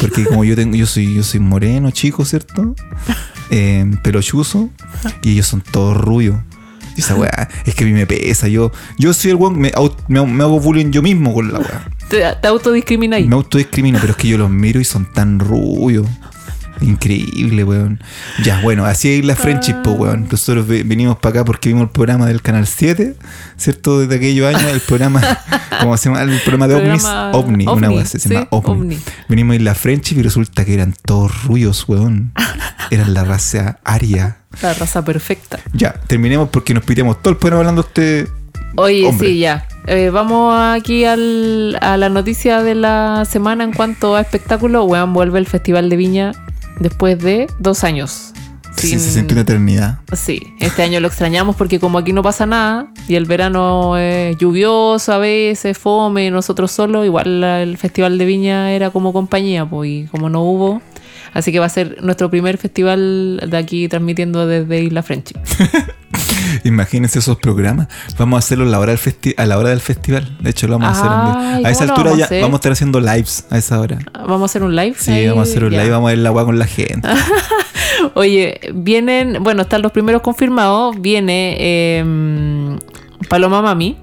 Porque 0.00 0.24
como 0.24 0.44
yo 0.44 0.54
tengo, 0.56 0.76
yo 0.76 0.86
soy, 0.86 1.14
yo 1.14 1.22
soy 1.22 1.40
moreno, 1.40 1.90
chico, 1.90 2.24
¿cierto? 2.24 2.74
Eh, 3.50 3.90
pelochuzo. 4.02 4.70
Y 5.22 5.32
ellos 5.32 5.46
son 5.46 5.60
todos 5.60 5.96
rubios. 5.96 6.36
Y 6.96 7.00
esa 7.00 7.14
weá, 7.14 7.48
es 7.64 7.74
que 7.74 7.84
a 7.84 7.86
mí 7.86 7.92
me 7.92 8.06
pesa. 8.06 8.48
Yo, 8.48 8.72
yo 8.98 9.12
soy 9.12 9.32
el 9.32 9.36
weón, 9.36 9.58
me, 9.58 9.72
me, 10.08 10.26
me 10.26 10.44
hago 10.44 10.60
bullying 10.60 10.90
yo 10.90 11.02
mismo 11.02 11.34
con 11.34 11.52
la 11.52 11.58
weá. 11.58 11.88
Te, 12.08 12.22
te 12.40 12.48
autodiscrimináis. 12.48 13.26
Me 13.26 13.34
autodiscrimino, 13.34 13.98
pero 14.00 14.12
es 14.12 14.16
que 14.16 14.28
yo 14.28 14.38
los 14.38 14.50
miro 14.50 14.80
y 14.80 14.84
son 14.84 15.10
tan 15.12 15.38
rubios. 15.38 16.06
Increíble, 16.80 17.64
weón. 17.64 18.00
Ya, 18.44 18.60
bueno, 18.62 18.84
así 18.84 19.18
es 19.18 19.24
la 19.24 19.34
Friendship, 19.36 19.74
po, 19.82 19.92
weón. 19.92 20.28
Nosotros 20.30 20.66
ve- 20.66 20.82
venimos 20.84 21.16
para 21.18 21.40
acá 21.40 21.44
porque 21.44 21.68
vimos 21.70 21.84
el 21.84 21.90
programa 21.90 22.26
del 22.26 22.42
Canal 22.42 22.66
7, 22.66 23.14
¿cierto? 23.56 24.00
Desde 24.00 24.16
aquellos 24.16 24.46
años, 24.54 24.70
el 24.70 24.80
programa, 24.80 25.20
¿cómo 25.80 25.96
se 25.96 26.08
llama? 26.08 26.22
El 26.22 26.38
programa 26.40 26.68
de 26.68 26.74
Programa 26.76 27.30
ovnis. 27.32 27.44
OVNI, 27.44 27.64
una 27.64 27.72
ovni, 27.72 27.88
weá 27.88 28.02
así, 28.02 28.18
se 28.18 28.28
sí, 28.28 28.34
llama 28.34 28.48
OVNI. 28.50 28.70
ovni. 28.80 28.98
Venimos 29.28 29.52
a 29.54 29.56
Isla 29.56 29.74
Friendship 29.74 30.16
y 30.18 30.22
resulta 30.22 30.64
que 30.64 30.74
eran 30.74 30.94
todos 31.04 31.44
rubios, 31.44 31.88
weón. 31.88 32.32
Eran 32.90 33.14
la 33.14 33.24
raza 33.24 33.78
aria. 33.84 34.36
La 34.62 34.74
raza 34.74 35.04
perfecta. 35.04 35.58
Ya, 35.72 35.92
terminemos 36.06 36.48
porque 36.50 36.72
nos 36.74 36.84
piteamos 36.84 37.20
todo 37.22 37.30
el 37.32 37.36
programa 37.38 37.60
hablando 37.60 37.80
usted. 37.82 38.28
Oye, 38.76 39.06
Hombre. 39.06 39.28
sí, 39.28 39.38
ya. 39.38 39.66
Eh, 39.86 40.10
vamos 40.10 40.54
aquí 40.58 41.04
al- 41.04 41.78
a 41.80 41.96
la 41.96 42.08
noticia 42.10 42.62
de 42.62 42.74
la 42.74 43.24
semana 43.24 43.64
en 43.64 43.72
cuanto 43.72 44.16
a 44.16 44.20
espectáculo. 44.20 44.84
Weón, 44.84 45.12
vuelve 45.14 45.38
el 45.38 45.46
Festival 45.46 45.88
de 45.88 45.96
Viña 45.96 46.32
después 46.80 47.18
de 47.18 47.46
dos 47.58 47.84
años. 47.84 48.32
Sí, 48.76 48.88
Sin- 48.88 49.00
se 49.00 49.10
siente 49.10 49.32
una 49.32 49.40
eternidad. 49.40 50.00
Sí, 50.14 50.52
este 50.60 50.82
año 50.82 51.00
lo 51.00 51.08
extrañamos 51.08 51.56
porque 51.56 51.80
como 51.80 51.96
aquí 51.96 52.12
no 52.12 52.22
pasa 52.22 52.44
nada 52.44 52.88
y 53.08 53.14
el 53.14 53.24
verano 53.24 53.96
es 53.96 54.36
lluvioso 54.36 55.14
a 55.14 55.18
veces, 55.18 55.78
fome, 55.78 56.30
nosotros 56.30 56.72
solos, 56.72 57.06
igual 57.06 57.42
el 57.42 57.78
Festival 57.78 58.18
de 58.18 58.26
Viña 58.26 58.72
era 58.72 58.90
como 58.90 59.14
compañía, 59.14 59.64
pues, 59.64 59.90
y 59.90 60.04
como 60.08 60.28
no 60.28 60.42
hubo, 60.42 60.82
así 61.36 61.52
que 61.52 61.58
va 61.58 61.66
a 61.66 61.70
ser 61.70 62.02
nuestro 62.02 62.30
primer 62.30 62.58
festival 62.58 63.42
de 63.48 63.56
aquí 63.56 63.88
transmitiendo 63.88 64.46
desde 64.46 64.82
Isla 64.82 65.02
Friendship. 65.02 65.36
Imagínense 66.64 67.18
esos 67.18 67.36
programas. 67.38 67.88
Vamos 68.18 68.36
a 68.36 68.38
hacerlo 68.38 68.64
a 68.64 68.68
la 68.68 68.78
hora 68.80 68.92
del, 68.92 69.00
festi- 69.00 69.34
a 69.36 69.46
la 69.46 69.58
hora 69.58 69.70
del 69.70 69.80
festival. 69.80 70.36
De 70.40 70.50
hecho, 70.50 70.66
lo 70.68 70.78
vamos 70.78 70.96
a 70.96 71.00
hacer. 71.00 71.56
Ay, 71.58 71.64
A 71.64 71.70
esa 71.70 71.80
¿cómo 71.80 71.86
lo 71.86 71.92
altura 71.92 72.10
vamos 72.10 72.30
ya 72.30 72.40
vamos 72.40 72.52
a 72.54 72.56
estar 72.56 72.72
haciendo 72.72 73.00
lives 73.00 73.46
a 73.50 73.58
esa 73.58 73.80
hora. 73.80 73.98
Vamos 74.14 74.42
a 74.42 74.44
hacer 74.46 74.62
un 74.62 74.74
live. 74.74 74.94
Sí, 74.98 75.10
ahí? 75.10 75.28
vamos 75.28 75.48
a 75.48 75.50
hacer 75.50 75.64
un 75.64 75.70
Ya. 75.72 75.78
live, 75.80 75.90
vamos 75.90 76.08
a 76.08 76.10
ver 76.12 76.18
la 76.18 76.28
agua 76.30 76.44
con 76.44 76.58
la 76.58 76.66
gente. 76.66 77.08
Oye, 78.14 78.60
vienen, 78.74 79.42
bueno, 79.42 79.62
están 79.62 79.82
los 79.82 79.92
primeros 79.92 80.22
confirmados. 80.22 81.00
Viene 81.00 81.56
eh, 81.58 82.78
Paloma 83.28 83.62
Mami. 83.62 83.96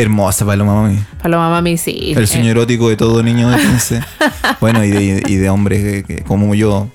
Hermosa 0.00 0.44
Paloma 0.46 0.74
Mami. 0.82 0.98
Paloma 1.22 1.50
Mami, 1.50 1.76
sí. 1.78 2.12
El 2.16 2.24
eh, 2.24 2.26
sueño 2.26 2.50
erótico 2.50 2.88
de 2.88 2.96
todo 2.96 3.22
niño 3.22 3.50
de 3.50 3.58
15. 3.58 4.00
bueno, 4.60 4.84
y 4.84 4.90
de, 4.90 5.22
y 5.26 5.36
de 5.36 5.50
hombres 5.50 5.82
que- 5.82 6.16
que 6.16 6.22
como 6.24 6.54
yo, 6.54 6.88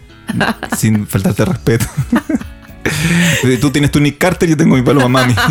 sin 0.78 1.06
faltarte 1.08 1.46
respeto. 1.46 1.86
Tú 3.62 3.72
tienes 3.72 3.92
tu 3.92 4.00
Nick 4.00 4.18
Carter, 4.18 4.48
yo 4.50 4.58
tengo 4.58 4.76
mi 4.76 4.82
Paloma 4.82 5.08
Mami. 5.08 5.36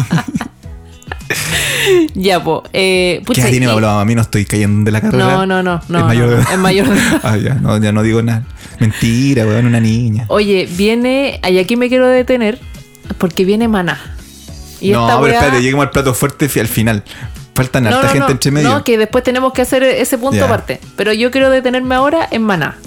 Ya, 2.14 2.42
pues. 2.42 2.62
Eh, 2.72 3.16
¿Qué 3.20 3.24
pucha, 3.26 3.42
edad 3.42 3.50
tiene 3.50 3.66
Paloma 3.66 3.96
Mami? 3.96 4.14
No 4.14 4.22
estoy 4.22 4.44
cayendo 4.44 4.84
de 4.84 4.90
la 4.92 5.00
carrera. 5.00 5.24
No, 5.24 5.46
no, 5.46 5.62
no. 5.62 5.80
no 5.88 5.98
es 5.98 6.04
mayor 6.04 6.28
de 6.30 6.34
edad. 6.36 6.52
es 6.52 6.58
mayor 6.58 6.88
de 6.88 6.94
edad. 6.94 7.20
Ah, 7.22 7.36
ya, 7.36 7.54
no, 7.54 7.78
ya 7.78 7.92
no 7.92 8.02
digo 8.02 8.22
nada. 8.22 8.42
Mentira, 8.78 9.46
weón, 9.46 9.66
una 9.66 9.80
niña. 9.80 10.24
Oye, 10.28 10.68
viene. 10.76 11.40
Y 11.48 11.58
aquí 11.58 11.76
me 11.76 11.88
quiero 11.88 12.06
detener. 12.08 12.58
Porque 13.18 13.44
viene 13.44 13.68
Maná. 13.68 14.00
Y 14.80 14.90
no, 14.92 15.06
esta 15.06 15.20
pero 15.20 15.32
weá- 15.32 15.34
espérate, 15.38 15.62
lleguemos 15.62 15.84
al 15.86 15.90
plato 15.90 16.14
fuerte 16.14 16.48
al 16.60 16.68
final. 16.68 17.04
Faltan 17.54 17.84
No, 17.84 17.90
harta 17.90 18.02
no, 18.02 18.08
gente 18.12 18.26
no, 18.26 18.30
entre 18.32 18.50
medio. 18.50 18.68
No, 18.68 18.84
que 18.84 18.98
después 18.98 19.22
tenemos 19.22 19.52
que 19.52 19.62
hacer 19.62 19.82
ese 19.82 20.18
punto 20.18 20.36
Ya. 20.38 20.44
aparte. 20.46 20.80
Pero 20.96 21.12
yo 21.12 21.30
quiero 21.30 21.50
detenerme 21.50 21.94
ahora 21.94 22.26
en 22.30 22.42
Maná. 22.42 22.78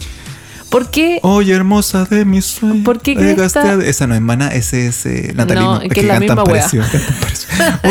¿Por 0.78 0.92
qué? 0.92 1.20
Oye, 1.24 1.54
hermosa 1.54 2.06
de 2.06 2.24
mis 2.26 2.46
sueños. 2.46 2.84
¿Por 2.86 3.02
qué 3.02 3.16
llegaste 3.16 3.60
cresta? 3.62 3.80
a- 3.80 3.84
Esa 3.86 4.06
no 4.08 4.16
es 4.16 4.22
mana, 4.22 4.50
ese 4.50 4.88
es 4.88 5.06
eh, 5.06 5.32
Natalino. 5.36 5.80
No, 5.82 5.90
que 5.90 6.00
es 6.02 6.06
la 6.06 6.20
misma 6.20 6.44
parecido. 6.44 6.84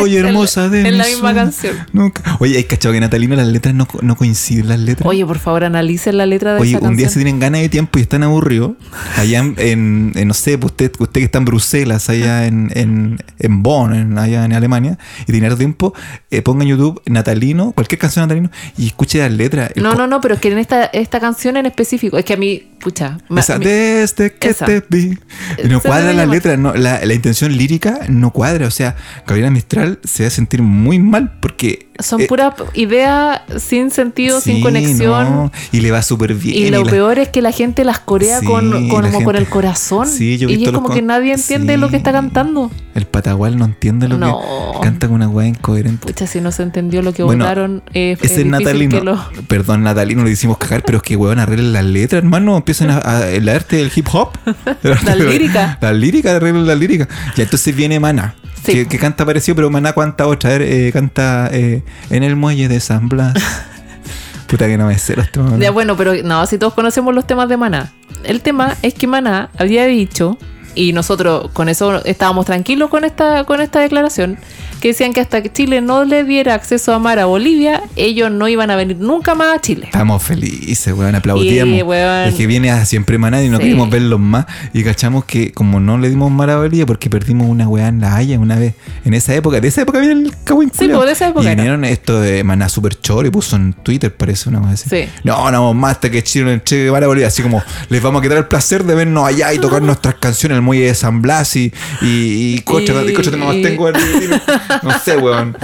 Oye, 0.01 0.18
Es 0.18 0.25
hermosa 0.25 0.68
de 0.68 0.79
es 0.81 0.85
mis 0.85 0.94
la 0.94 1.05
misma 1.05 1.20
sueños. 1.33 1.42
canción. 1.44 1.77
Nunca- 1.92 2.37
Oye, 2.38 2.57
hay 2.57 2.64
cachado 2.64 2.92
que 2.94 3.01
Natalino 3.01 3.35
las 3.37 3.46
letras 3.49 3.75
no, 3.75 3.88
no 4.03 4.16
coinciden 4.16 4.68
las 4.68 4.79
letras. 4.79 5.07
Oye, 5.09 5.25
por 5.27 5.38
favor, 5.38 5.64
analicen 5.64 6.16
la 6.16 6.27
letra 6.27 6.55
de 6.55 6.61
Oye, 6.61 6.77
esa 6.77 6.87
un 6.87 6.96
día 6.96 7.09
se 7.09 7.14
tienen 7.16 7.40
ganas 7.40 7.61
de 7.61 7.68
tiempo 7.68 7.99
y 7.99 8.03
están 8.03 8.22
aburridos. 8.22 8.72
Allá 9.16 9.40
en, 9.40 9.55
en- 9.59 10.12
en, 10.14 10.29
no 10.29 10.35
sé, 10.35 10.57
pues 10.59 10.72
usted, 10.72 10.92
usted 10.99 11.20
que 11.20 11.25
está 11.25 11.38
en 11.38 11.44
Bruselas, 11.44 12.09
allá 12.09 12.46
en, 12.46 12.70
en, 12.75 13.18
en 13.38 13.62
Bonn, 13.62 13.94
en- 13.94 14.18
allá 14.18 14.44
en 14.44 14.53
Alemania, 14.53 14.99
y 15.27 15.33
tiene 15.33 15.55
tiempo, 15.57 15.94
eh, 16.31 16.42
ponga 16.42 16.62
en 16.64 16.70
YouTube 16.70 17.01
Natalino, 17.07 17.72
cualquier 17.72 17.99
canción 17.99 18.29
de 18.29 18.35
Natalino, 18.37 18.51
y 18.79 18.87
escuche 18.88 19.18
las 19.18 19.33
letras. 19.33 19.70
No, 19.77 19.94
no, 19.94 20.07
no, 20.07 20.20
pero 20.20 20.35
es 20.35 20.40
que 20.40 20.53
en 20.53 20.59
esta, 20.59 20.85
esta 20.87 21.18
canción 21.20 21.57
en 21.57 21.66
específico, 21.66 22.18
es 22.18 22.25
que 22.25 22.35
a 22.35 22.37
mí, 22.37 22.64
pucha, 22.87 23.18
Esa, 23.37 23.59
mi- 23.59 23.64
desde 23.64 24.33
que 24.35 24.49
esa. 24.51 24.64
te 24.64 24.81
vi. 24.88 25.18
Y 25.62 25.68
no 25.68 25.81
cuadra 25.81 26.12
la 26.12 26.25
letra, 26.25 26.57
no, 26.57 26.72
la, 26.75 27.05
la 27.05 27.14
intención 27.14 27.57
lírica 27.57 27.99
no 28.09 28.31
cuadra. 28.31 28.68
O 28.68 28.70
sea, 28.70 28.94
Gabriela 29.27 29.51
Mistral 29.51 29.99
se 30.05 30.22
va 30.22 30.29
a 30.29 30.31
sentir 30.31 30.62
muy 30.62 31.01
mal 31.01 31.38
porque. 31.40 31.86
Son 31.98 32.20
eh, 32.22 32.26
puras 32.26 32.54
ideas 32.74 33.40
sin 33.59 33.90
sentido, 33.90 34.40
sí, 34.40 34.52
sin 34.54 34.62
conexión. 34.62 35.24
no, 35.24 35.52
y 35.72 35.80
le 35.80 35.90
va 35.90 36.02
súper 36.02 36.35
bien. 36.35 36.56
Y 36.56 36.70
lo 36.70 36.85
la- 36.85 36.90
peor 36.90 37.18
es 37.18 37.28
que 37.28 37.42
la 37.42 37.52
gente 37.52 37.85
las 37.85 37.98
corea 38.00 38.40
Sí, 38.40 38.46
con, 38.46 38.70
con, 38.88 39.04
la 39.04 39.11
como 39.12 39.24
con 39.24 39.35
gente- 39.35 39.38
el 39.38 39.46
corazón. 39.48 40.06
Sí, 40.09 40.38
yo 40.38 40.48
he 40.48 40.52
y 40.52 40.64
es 40.64 40.70
como 40.72 40.88
con- 40.88 40.94
que 40.96 41.02
nadie 41.02 41.32
entiende 41.35 41.76
lo 41.76 41.88
que 41.88 41.96
está 41.96 42.12
cantando. 42.12 42.70
El 42.94 43.06
patagual 43.06 43.59
no 43.59 43.64
entiende 43.66 44.09
lo 44.09 44.16
No. 44.18 44.40
que 44.74 44.80
canta 44.80 45.06
con 45.06 45.16
una 45.16 45.28
weá 45.28 45.46
incoherente. 45.48 46.06
Pucha, 46.06 46.26
si 46.26 46.40
no 46.40 46.50
se 46.52 46.62
entendió 46.62 47.02
lo 47.02 47.12
que 47.12 47.22
Bueno, 47.22 47.44
votaron, 47.44 47.82
eh, 47.92 48.16
es 48.20 48.30
Ese 48.30 48.40
es 48.42 48.46
Natalino. 48.46 49.00
lo- 49.04 49.20
Perdón, 49.48 49.82
Natalino, 49.82 50.24
le 50.24 50.30
hicimos 50.30 50.59
cagar, 50.59 50.82
pero 50.85 50.98
es 50.98 51.02
que 51.02 51.16
weón, 51.16 51.38
arreglen 51.38 51.72
las 51.72 51.85
letras, 51.85 52.22
hermano. 52.22 52.56
Empiezan 52.56 52.90
a, 52.90 52.98
a- 53.04 53.28
el 53.28 53.48
arte 53.48 53.76
del 53.76 53.90
hip 53.94 54.06
hop. 54.12 54.30
La 54.82 55.14
lírica. 55.16 55.78
La 55.80 55.92
lírica, 55.92 56.37
arreglen 56.37 56.66
la 56.66 56.74
lírica. 56.74 57.09
Ya 57.37 57.42
entonces 57.44 57.74
viene 57.74 58.00
Mana. 58.00 58.35
Sí. 58.66 58.72
Que, 58.72 58.87
que 58.87 58.98
canta 58.98 59.24
parecido, 59.24 59.57
pero 59.57 59.70
Maná 59.70 59.92
cuenta 59.92 60.26
otra. 60.26 60.50
A 60.50 60.59
ver, 60.59 60.62
eh, 60.62 60.90
canta 60.92 61.48
eh, 61.52 61.83
en 62.11 62.22
el 62.22 62.37
muelle 62.37 62.68
de 62.68 62.81
San 62.81 63.09
Blas. 63.09 63.35
Puta 64.46 64.66
que 64.66 64.79
no 64.79 64.87
me 64.87 64.98
sé 64.98 65.16
los 65.16 65.31
temas. 65.31 65.59
Ya, 65.59 65.70
bueno, 65.70 65.96
pero 65.96 66.14
no, 66.22 66.46
si 66.46 66.59
todos 66.59 66.74
conocemos 66.74 67.14
los 67.14 67.26
temas 67.26 67.48
de 67.48 67.57
Maná. 67.57 67.92
El 68.24 68.40
tema 68.42 68.76
es 68.83 68.94
que 68.94 69.07
Maná 69.07 69.50
había 69.59 69.87
dicho, 69.87 70.38
y 70.74 70.92
nosotros 70.92 71.50
con 71.52 71.68
eso 71.68 72.05
estábamos 72.05 72.46
tranquilos 72.46 72.90
con 72.90 73.05
esta, 73.05 73.44
con 73.44 73.61
esta 73.61 73.81
declaración, 73.81 74.38
que 74.81 74.89
decían 74.89 75.12
que 75.12 75.21
hasta 75.21 75.43
que 75.43 75.51
Chile 75.53 75.81
no 75.81 76.05
le 76.05 76.25
diera 76.25 76.55
acceso 76.55 76.93
a 76.95 76.99
mar 76.99 77.19
a 77.19 77.25
Bolivia, 77.27 77.83
ellos 77.97 78.31
no 78.31 78.49
iban 78.49 78.71
a 78.71 78.77
venir 78.77 78.97
nunca 78.99 79.35
más 79.35 79.57
a 79.57 79.61
Chile. 79.61 79.87
Estamos 79.87 80.23
felices, 80.23 80.93
weón, 80.95 81.15
aplaudíamos. 81.15 81.83
Weón. 81.83 82.29
Es 82.29 82.35
que 82.35 82.47
viene 82.47 82.71
a 82.71 82.85
siempre 82.85 83.19
Maná 83.19 83.43
y 83.43 83.49
no 83.49 83.57
Sí. 83.57 83.62
queríamos 83.65 83.91
verlos 83.91 84.21
más. 84.21 84.47
Y 84.73 84.83
cachamos 84.85 85.25
que 85.25 85.53
como 85.53 85.81
no 85.81 85.99
le 85.99 86.09
dimos 86.11 86.31
mar 86.31 86.51
a 86.51 86.57
Bolivia 86.59 86.87
porque 86.87 87.09
perdimos 87.11 87.49
una 87.49 87.69
weá 87.69 87.89
en 87.89 88.01
la 88.01 88.17
Haya 88.17 88.39
una 88.39 88.57
vez. 88.59 88.75
En 89.05 89.15
esa 89.15 89.35
época, 89.35 89.61
de 89.61 89.69
esa 89.69 89.83
época 89.83 89.99
viene 90.01 90.15
el 90.15 90.33
Cagüín 90.45 90.71
Sí, 90.77 90.89
pues, 90.89 91.07
de 91.07 91.12
esa 91.12 91.29
época 91.29 91.45
Y 91.45 91.47
era. 91.47 91.55
vinieron 91.57 91.85
esto 91.85 92.21
de 92.21 92.45
Maná 92.45 92.69
Super 92.69 92.95
Choro 93.01 93.27
y 93.27 93.31
puso 93.31 93.57
en 93.57 93.73
Twitter, 93.73 94.15
parece 94.15 94.49
una 94.49 94.61
cosa 94.61 94.73
así. 94.75 94.89
Sí. 94.91 95.09
No, 95.25 95.51
no, 95.51 95.73
más 95.75 95.93
hasta 95.93 96.11
que 96.11 96.23
Chile 96.23 96.45
nos 96.47 96.55
entregue 96.55 96.91
mar 96.91 97.03
a 97.03 97.07
Bolivia. 97.07 97.29
Así 97.29 97.43
como 97.43 97.62
les 97.89 98.03
vamos 98.03 98.21
a 98.21 98.23
quitar 98.23 98.39
el 98.39 98.47
placer 98.47 98.85
de 98.85 98.95
vernos 98.95 99.27
allá 99.27 99.53
y 99.55 99.59
tocar 99.59 99.81
nuestras 99.83 100.15
canciones 100.17 100.55
en 100.55 100.57
el 100.57 100.62
muelle 100.62 100.87
de 100.87 100.95
San 100.95 101.23
Blas 101.23 101.57
y, 101.57 101.73
y, 102.03 102.55
y 102.57 102.59
coche, 102.61 102.93
Y- 103.09 103.12
coche 103.15 103.31
te 103.31 103.37
más 103.37 103.57
tengo. 103.62 103.89
el- 103.89 103.95
No 104.83 104.98
sé, 104.98 105.16
weón. 105.16 105.57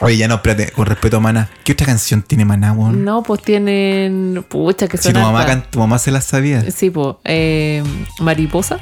Oye, 0.00 0.16
ya 0.16 0.28
no, 0.28 0.36
espérate, 0.36 0.70
con 0.70 0.86
respeto 0.86 1.16
a 1.16 1.20
Maná. 1.20 1.48
¿Qué 1.64 1.72
otra 1.72 1.86
canción 1.86 2.22
tiene 2.22 2.44
Maná, 2.44 2.72
weón? 2.72 3.04
No, 3.04 3.22
pues 3.22 3.42
tienen. 3.42 4.44
Pucha, 4.48 4.86
que 4.86 4.96
Si 4.96 5.04
son. 5.04 5.14
tu 5.14 5.20
mamá, 5.20 5.44
can- 5.44 5.64
tu 5.70 5.78
mamá 5.80 5.98
se 5.98 6.10
las 6.12 6.24
sabía. 6.24 6.70
Sí, 6.70 6.90
pues. 6.90 7.16
eh, 7.24 7.82
mariposa. 8.20 8.78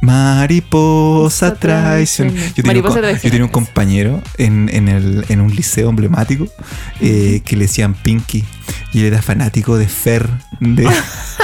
Mariposa 0.00 1.54
traición. 1.54 2.34
Yo 2.54 2.62
tenía, 2.62 2.82
un, 2.82 3.18
yo 3.22 3.30
tenía 3.30 3.50
compañero 3.50 4.22
en, 4.36 4.68
en, 4.72 4.88
el, 4.88 5.24
en 5.28 5.40
un 5.40 5.54
liceo 5.54 5.90
emblemático 5.90 6.46
eh, 7.00 7.42
que 7.44 7.56
le 7.56 7.64
decían 7.64 7.94
Pinky. 7.94 8.44
Y 8.92 9.00
él 9.00 9.06
era 9.06 9.22
fanático 9.22 9.76
de 9.76 9.88
Fer. 9.88 10.28
De 10.60 10.88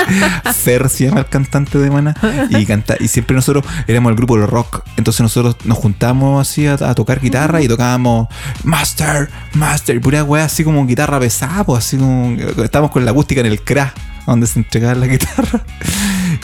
Fer 0.55 0.89
se 0.89 1.07
llama 1.07 1.21
el 1.21 1.27
cantante 1.27 1.79
de 1.79 1.91
Maná. 1.91 2.15
Y, 2.51 2.65
canta, 2.65 2.97
y 3.01 3.09
siempre 3.09 3.35
nosotros 3.35 3.65
éramos 3.87 4.11
el 4.11 4.17
grupo 4.17 4.39
de 4.39 4.47
rock. 4.47 4.85
Entonces 4.97 5.21
nosotros 5.21 5.57
nos 5.65 5.79
juntamos 5.79 6.41
así 6.41 6.67
a, 6.67 6.75
a 6.75 6.95
tocar 6.95 7.21
guitarra 7.21 7.61
y 7.61 7.69
tocábamos 7.69 8.29
Master, 8.63 9.31
Master. 9.55 9.97
Y 9.97 9.99
pura 9.99 10.23
wea 10.25 10.45
así 10.45 10.65
como 10.65 10.87
guitarra 10.87 11.19
pesada, 11.19 11.65
pues, 11.65 11.85
así 11.85 11.97
como. 11.97 12.37
Estábamos 12.63 12.93
con 12.93 13.05
la 13.05 13.11
acústica 13.11 13.41
en 13.41 13.47
el 13.47 13.61
crash 13.63 13.91
donde 14.27 14.47
se 14.47 14.59
entregaba 14.59 14.95
la 14.95 15.07
guitarra. 15.07 15.65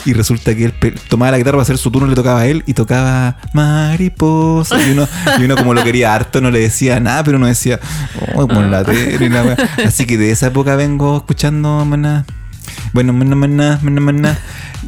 Y 0.05 0.13
resulta 0.13 0.55
que 0.55 0.65
él 0.65 0.73
tomaba 1.09 1.31
la 1.31 1.37
guitarra 1.37 1.53
para 1.57 1.63
hacer 1.63 1.77
su 1.77 1.91
turno, 1.91 2.07
le 2.07 2.15
tocaba 2.15 2.41
a 2.41 2.47
él 2.47 2.63
y 2.65 2.73
tocaba 2.73 3.37
mariposa. 3.53 4.81
Y 4.87 4.91
uno, 4.91 5.07
y 5.39 5.43
uno 5.43 5.55
como 5.55 5.73
lo 5.73 5.83
quería 5.83 6.13
harto, 6.15 6.41
no 6.41 6.51
le 6.51 6.59
decía 6.59 6.99
nada, 6.99 7.23
pero 7.23 7.37
uno 7.37 7.47
decía, 7.47 7.79
oh, 8.35 8.47
como 8.47 8.61
la 8.63 8.83
tele 8.83 9.25
y 9.25 9.29
la 9.29 9.43
wea. 9.43 9.57
Así 9.85 10.05
que 10.05 10.17
de 10.17 10.31
esa 10.31 10.47
época 10.47 10.75
vengo 10.75 11.17
escuchando 11.17 11.83
maná. 11.85 12.25
Bueno, 12.93 13.13
maná, 13.13 13.35
maná, 13.35 13.79
maná, 13.81 14.01
maná. 14.01 14.39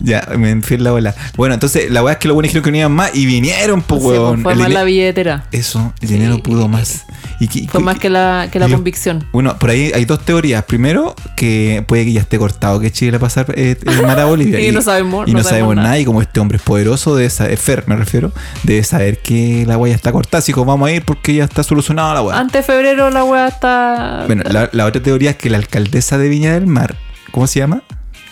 Ya, 0.02 0.28
me 0.38 0.50
enfié 0.50 0.78
en 0.78 0.84
la 0.84 0.92
bola. 0.92 1.16
Bueno, 1.38 1.54
entonces 1.54 1.92
la 1.92 2.04
weá 2.04 2.14
es 2.14 2.20
que 2.20 2.28
los 2.28 2.34
buenos 2.36 2.50
dijeron 2.50 2.64
que 2.64 2.72
no 2.72 2.78
iban 2.78 2.92
más 2.92 3.12
y 3.14 3.26
vinieron, 3.26 3.82
pues, 3.82 4.02
Sí, 4.02 4.08
pues, 4.08 4.20
weón. 4.20 4.42
fue 4.42 4.54
El 4.54 4.60
más 4.60 4.72
la 4.72 4.84
billetera. 4.84 5.44
Eso, 5.52 5.94
el 6.02 6.08
Sí. 6.08 6.14
dinero 6.16 6.42
pudo 6.42 6.68
más. 6.68 7.06
Y, 7.44 7.48
que- 7.48 7.68
Fue 7.68 7.80
que- 7.80 7.84
más 7.86 8.00
que 8.00 8.10
la, 8.10 8.48
que 8.52 8.60
la 8.60 8.68
y 8.68 8.70
yo- 8.72 8.78
convicción. 8.78 9.28
bueno, 9.34 9.58
por 9.60 9.70
ahí 9.70 9.92
hay 9.94 10.06
dos 10.06 10.20
teorías. 10.24 10.64
Primero, 10.64 11.14
que 11.36 11.84
puede 11.88 12.06
que 12.06 12.14
ya 12.14 12.22
esté 12.22 12.38
cortado 12.38 12.80
que 12.80 12.92
Chile 12.92 13.12
le 13.12 13.18
va 13.18 13.28
a 13.28 13.30
pasar 13.30 13.48
eh, 13.56 13.76
el 13.86 14.02
mar 14.04 14.20
a 14.20 14.26
Bolivia. 14.26 14.60
Y 14.68 14.72
no 14.72 14.82
sabemos- 14.82 15.28
Y 15.28 15.32
no 15.32 15.40
no, 15.40 15.44
sabemos 15.44 15.50
sabemos 15.50 15.76
nada. 15.76 15.88
nada. 15.90 16.00
Y 16.00 16.06
como 16.06 16.22
este 16.22 16.40
hombre 16.40 16.58
es 16.58 16.64
poderoso, 16.64 17.16
debe 17.16 17.30
saber, 17.30 17.58
Fer 17.58 17.84
me 17.88 17.96
refiero, 17.96 18.32
debe 18.64 18.84
saber 18.84 19.20
que 19.20 19.66
la 19.68 19.78
huella 19.78 19.96
está 19.96 20.12
cortada. 20.12 20.40
Así 20.40 20.54
como 20.54 20.68
vamos 20.72 20.90
a 20.90 20.92
ir 20.94 21.04
porque 21.04 21.34
ya 21.36 21.44
está 21.44 21.64
solucionada 21.64 22.14
la 22.14 22.22
hueá. 22.22 22.40
Antes 22.40 22.66
de 22.66 22.74
febrero 22.74 23.10
la 23.10 23.24
weá 23.24 23.48
está. 23.48 24.24
Bueno, 24.28 24.44
la, 24.50 24.70
la 24.72 24.86
otra 24.86 25.02
teoría 25.04 25.32
es 25.32 25.36
que 25.38 25.50
la 25.50 25.58
alcaldesa 25.58 26.18
de 26.18 26.30
Viña 26.30 26.54
del 26.54 26.68
Mar, 26.68 26.96
¿cómo 27.32 27.48
se 27.48 27.60
llama? 27.60 27.82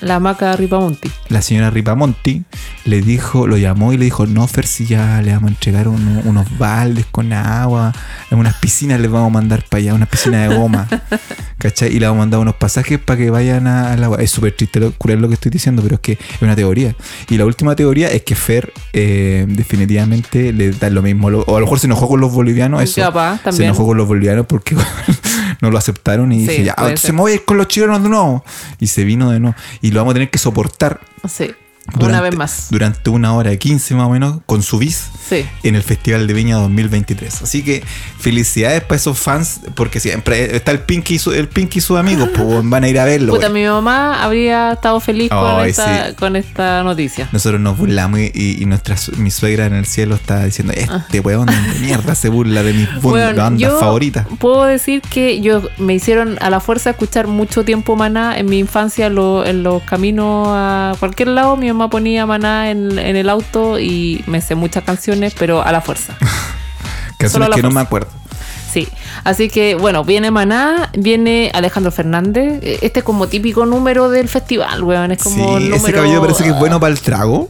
La 0.01 0.19
maca 0.19 0.55
Ripamonti. 0.55 1.09
La 1.29 1.41
señora 1.41 1.69
Ripamonti 1.69 2.43
le 2.85 3.01
dijo, 3.01 3.45
lo 3.47 3.57
llamó 3.57 3.93
y 3.93 3.97
le 3.97 4.05
dijo, 4.05 4.25
no, 4.25 4.47
Fer, 4.47 4.65
si 4.65 4.85
ya 4.87 5.21
le 5.21 5.31
vamos 5.31 5.49
a 5.49 5.53
entregar 5.53 5.87
uno- 5.87 6.21
unos 6.25 6.57
baldes 6.57 7.05
con 7.11 7.31
agua, 7.33 7.93
en 8.31 8.39
unas 8.39 8.55
piscinas 8.55 8.99
les 8.99 9.11
vamos 9.11 9.29
a 9.29 9.33
mandar 9.33 9.63
para 9.69 9.79
allá, 9.81 9.93
una 9.93 10.07
piscina 10.07 10.47
de 10.47 10.55
goma. 10.57 10.87
¿Cachai? 11.59 11.95
Y 11.95 11.99
le 11.99 12.07
vamos 12.07 12.17
a 12.17 12.23
mandar 12.23 12.39
unos 12.39 12.55
pasajes 12.55 12.97
para 12.97 13.17
que 13.19 13.29
vayan 13.29 13.67
al 13.67 14.03
agua. 14.03 14.17
Es 14.19 14.31
súper 14.31 14.53
triste 14.55 14.79
lo, 14.79 14.91
cruel 14.93 15.21
lo 15.21 15.27
que 15.27 15.35
estoy 15.35 15.51
diciendo, 15.51 15.83
pero 15.83 15.95
es 15.95 16.01
que 16.01 16.13
es 16.13 16.41
una 16.41 16.55
teoría. 16.55 16.95
Y 17.29 17.37
la 17.37 17.45
última 17.45 17.75
teoría 17.75 18.07
es 18.09 18.23
que 18.23 18.33
Fer 18.33 18.73
eh, 18.93 19.45
definitivamente 19.47 20.51
le 20.53 20.71
da 20.71 20.89
lo 20.89 21.03
mismo. 21.03 21.27
O 21.27 21.55
a 21.55 21.59
lo 21.59 21.65
mejor 21.67 21.79
se 21.79 21.85
enojó 21.85 22.07
con 22.07 22.19
los 22.19 22.31
bolivianos. 22.33 22.81
Eso, 22.81 23.01
Capaz, 23.01 23.39
se 23.51 23.63
enojó 23.65 23.85
con 23.85 23.97
los 23.97 24.07
bolivianos 24.07 24.47
porque 24.47 24.75
no 25.61 25.71
lo 25.71 25.77
aceptaron 25.77 26.31
y 26.31 26.41
Sí, 26.41 26.47
dije, 26.47 26.63
ya, 26.65 26.75
puede 26.75 26.97
se 26.97 27.13
me 27.13 27.19
voy 27.21 27.31
a 27.31 27.35
ir 27.35 27.45
con 27.45 27.57
los 27.57 27.67
chilenos 27.67 28.03
de 28.03 28.09
nuevo. 28.09 28.43
Y 28.79 28.87
se 28.87 29.03
vino 29.03 29.31
de 29.31 29.39
nuevo. 29.39 29.55
Y 29.81 29.91
lo 29.91 29.99
vamos 30.01 30.11
a 30.11 30.15
tener 30.15 30.29
que 30.29 30.37
soportar 30.37 30.99
Sí. 31.29 31.51
Durante, 31.87 32.05
Una 32.05 32.21
vez 32.21 32.35
más. 32.35 32.67
Durante 32.69 33.09
una 33.09 33.33
hora 33.33 33.51
y 33.51 33.57
15 33.57 33.95
más 33.95 34.07
o 34.07 34.09
menos 34.11 34.39
con 34.45 34.61
su 34.63 34.77
bis 34.77 35.09
Sí. 35.27 35.45
en 35.63 35.75
el 35.75 35.83
Festival 35.83 36.27
de 36.27 36.33
Viña 36.33 36.55
2023. 36.57 37.41
Así 37.41 37.63
que 37.63 37.83
felicidades 38.19 38.81
para 38.83 38.95
esos 38.97 39.17
fans, 39.19 39.61
porque 39.75 39.99
siempre 39.99 40.55
está 40.55 40.71
el 40.71 40.79
Pinky 40.79 41.15
y 41.15 41.19
su, 41.19 41.31
el 41.31 41.47
Pinky 41.47 41.79
y 41.79 41.81
sus 41.81 41.97
amigos, 41.97 42.29
pues 42.35 42.47
van 42.69 42.83
a 42.83 42.87
ir 42.89 42.99
a 42.99 43.05
verlo. 43.05 43.33
Puta, 43.33 43.49
mi 43.49 43.65
mamá 43.65 44.23
habría 44.23 44.73
estado 44.73 44.99
feliz 44.99 45.29
con, 45.29 45.65
esta, 45.65 46.09
sí. 46.09 46.15
con 46.15 46.35
esta 46.35 46.83
noticia. 46.83 47.27
Nosotros 47.31 47.59
nos 47.61 47.77
burlamos 47.77 48.19
y, 48.19 48.31
y- 48.33 48.61
y 48.61 48.65
nuestra, 48.65 48.95
mi 49.17 49.31
suegra 49.31 49.65
en 49.65 49.73
el 49.73 49.85
cielo 49.85 50.15
está 50.15 50.45
diciendo, 50.45 50.73
este 50.73 51.19
weón 51.21 51.47
de 51.47 51.55
mierda 51.81 52.13
se 52.15 52.29
burla 52.29 52.61
de 52.63 52.71
Weón, 53.03 53.35
bandas 53.35 53.59
yo 53.59 53.79
favoritas. 53.79 54.27
Puedo 54.39 54.65
decir 54.65 55.01
que 55.01 55.41
yo 55.41 55.61
me 55.77 55.93
hicieron 55.93 56.37
a 56.41 56.49
la 56.49 56.59
fuerza 56.59 56.91
escuchar 56.91 57.27
mucho 57.27 57.63
tiempo 57.65 57.95
Maná 57.95 58.37
en 58.37 58.45
mi 58.47 58.59
infancia 58.59 59.09
lo- 59.09 59.45
en 59.45 59.63
los 59.63 59.81
caminos 59.83 60.47
a 60.49 60.93
cualquier 60.99 61.29
lado. 61.29 61.55
Mi 61.57 61.69
mamá 61.73 61.89
ponía 61.89 62.25
Maná 62.25 62.71
en, 62.71 62.97
en 62.97 63.15
el 63.15 63.29
auto 63.29 63.79
y 63.79 64.23
me 64.27 64.41
sé 64.41 64.55
muchas 64.55 64.83
canciones, 64.83 65.33
pero 65.37 65.61
a 65.63 65.71
la 65.71 65.81
fuerza. 65.81 66.15
Canciones 67.17 67.49
la 67.49 67.55
que 67.55 67.61
no 67.61 67.71
me 67.71 67.81
acuerdo. 67.81 68.09
Sí, 68.71 68.87
así 69.25 69.49
que 69.49 69.75
bueno, 69.75 70.03
viene 70.05 70.31
Maná, 70.31 70.89
viene 70.97 71.51
Alejandro 71.53 71.91
Fernández. 71.91 72.59
Eh, 72.63 72.79
Este 72.81 72.99
es 72.99 73.05
como 73.05 73.27
típico 73.27 73.65
número 73.65 74.09
del 74.09 74.29
festival, 74.29 74.83
weón. 74.83 75.11
Es 75.11 75.21
como 75.23 75.57
sí, 75.57 75.65
el 75.65 75.73
ese 75.73 75.77
número... 75.81 75.97
cabello 75.97 76.21
parece 76.21 76.43
que 76.43 76.49
es 76.51 76.57
bueno 76.57 76.79
para 76.79 76.93
el 76.93 76.99
trago. 76.99 77.49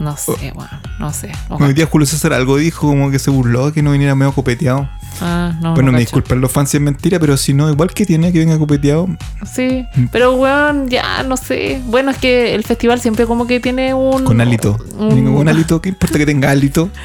No 0.00 0.16
sé, 0.16 0.52
weón, 0.54 0.68
no 0.98 1.12
sé. 1.12 1.30
Hoy 1.48 1.74
día 1.74 1.86
Julio 1.86 2.06
César 2.06 2.32
algo 2.32 2.56
dijo 2.56 2.88
como 2.88 3.10
que 3.12 3.20
se 3.20 3.30
burló 3.30 3.72
que 3.72 3.82
no 3.82 3.92
viniera 3.92 4.16
medio 4.16 4.32
copeteado. 4.32 4.88
Ah, 5.20 5.52
no, 5.60 5.74
bueno, 5.74 5.86
no 5.86 5.92
me 5.92 5.98
cacho. 5.98 6.16
disculpan 6.16 6.40
los 6.40 6.50
fans 6.50 6.70
si 6.70 6.76
es 6.78 6.82
mentira, 6.82 7.18
pero 7.20 7.36
si 7.36 7.52
no, 7.54 7.70
igual 7.70 7.92
que 7.92 8.04
tiene 8.06 8.32
que 8.32 8.38
venga 8.40 8.58
copeteado. 8.58 9.08
Sí, 9.50 9.86
pero 10.10 10.34
weón, 10.34 10.88
ya 10.88 11.22
no 11.22 11.36
sé. 11.36 11.80
Bueno, 11.86 12.10
es 12.10 12.18
que 12.18 12.54
el 12.54 12.64
festival 12.64 13.00
siempre 13.00 13.26
como 13.26 13.46
que 13.46 13.60
tiene 13.60 13.94
un. 13.94 14.24
Con 14.24 14.40
alito. 14.40 14.78
un- 14.98 15.14
Ningún 15.14 15.48
alito, 15.48 15.80
¿qué 15.82 15.90
importa 15.90 16.18
que 16.18 16.26
tenga 16.26 16.50
alito? 16.50 16.88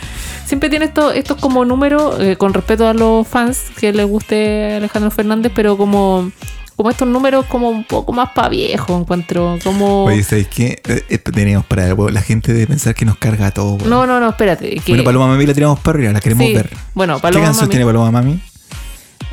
Siempre 0.48 0.70
tiene 0.70 0.86
estos 0.86 1.14
estos 1.14 1.36
como 1.42 1.66
números, 1.66 2.22
eh, 2.22 2.38
con 2.38 2.54
respeto 2.54 2.88
a 2.88 2.94
los 2.94 3.28
fans 3.28 3.64
que 3.78 3.92
les 3.92 4.08
guste 4.08 4.76
Alejandro 4.76 5.12
Fernández, 5.12 5.52
pero 5.54 5.76
como, 5.76 6.32
como 6.78 6.92
estos 6.92 7.08
números 7.08 7.46
como 7.48 7.70
un 7.70 7.84
poco 7.84 8.14
más 8.14 8.30
para 8.30 8.50
viejo, 8.50 8.96
encuentro. 8.96 9.58
Como. 9.64 10.06
Oye, 10.06 10.24
¿sabes 10.24 10.48
qué? 10.48 10.80
Eh, 10.88 11.04
eh, 11.10 11.18
tenemos 11.18 11.66
para 11.66 11.96
la 11.96 12.22
gente 12.22 12.54
de 12.54 12.68
pensar 12.68 12.94
que 12.94 13.04
nos 13.04 13.18
carga 13.18 13.50
todo. 13.50 13.74
weón. 13.74 13.90
no, 13.90 14.06
no, 14.06 14.20
no, 14.20 14.30
espérate. 14.30 14.70
Que, 14.70 14.92
Bueno, 14.92 15.04
Paloma 15.04 15.28
Mami 15.28 15.48
la 15.48 15.56
tiramos 15.56 15.80
para 15.80 15.98
arriba, 15.98 16.14
la 16.14 16.20
queremos 16.22 16.46
sí, 16.46 16.54
ver. 16.54 16.70
Bueno, 16.94 17.16
¿Qué 17.16 17.22
Paloma 17.24 17.46
canción 17.46 17.66
Mami. 17.66 17.72
tiene 17.72 17.86
Paloma 17.86 18.12
Mami? 18.12 18.40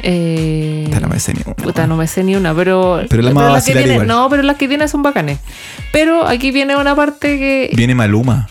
Eh, 0.02 0.84
Puta, 0.86 1.00
no 1.00 1.08
me 1.08 1.20
sé 1.20 1.34
ni 1.34 1.42
una, 1.44 1.54
Puta, 1.54 1.86
no 1.86 1.96
me 1.96 2.06
sé 2.06 2.24
ni 2.24 2.34
una, 2.34 2.54
pero. 2.54 3.02
Pero 3.10 3.22
la 3.22 3.30
a 3.30 3.52
las 3.52 3.64
que 3.66 3.72
tiene, 3.74 3.92
igual. 3.92 4.06
No, 4.06 4.28
pero 4.30 4.42
las 4.42 4.56
que 4.56 4.66
tiene 4.66 4.88
son 4.88 5.02
bacanes. 5.02 5.38
Pero 5.92 6.26
aquí 6.26 6.50
viene 6.50 6.76
una 6.76 6.96
parte 6.96 7.38
que. 7.38 7.70
Viene 7.76 7.94
Maluma. 7.94 8.48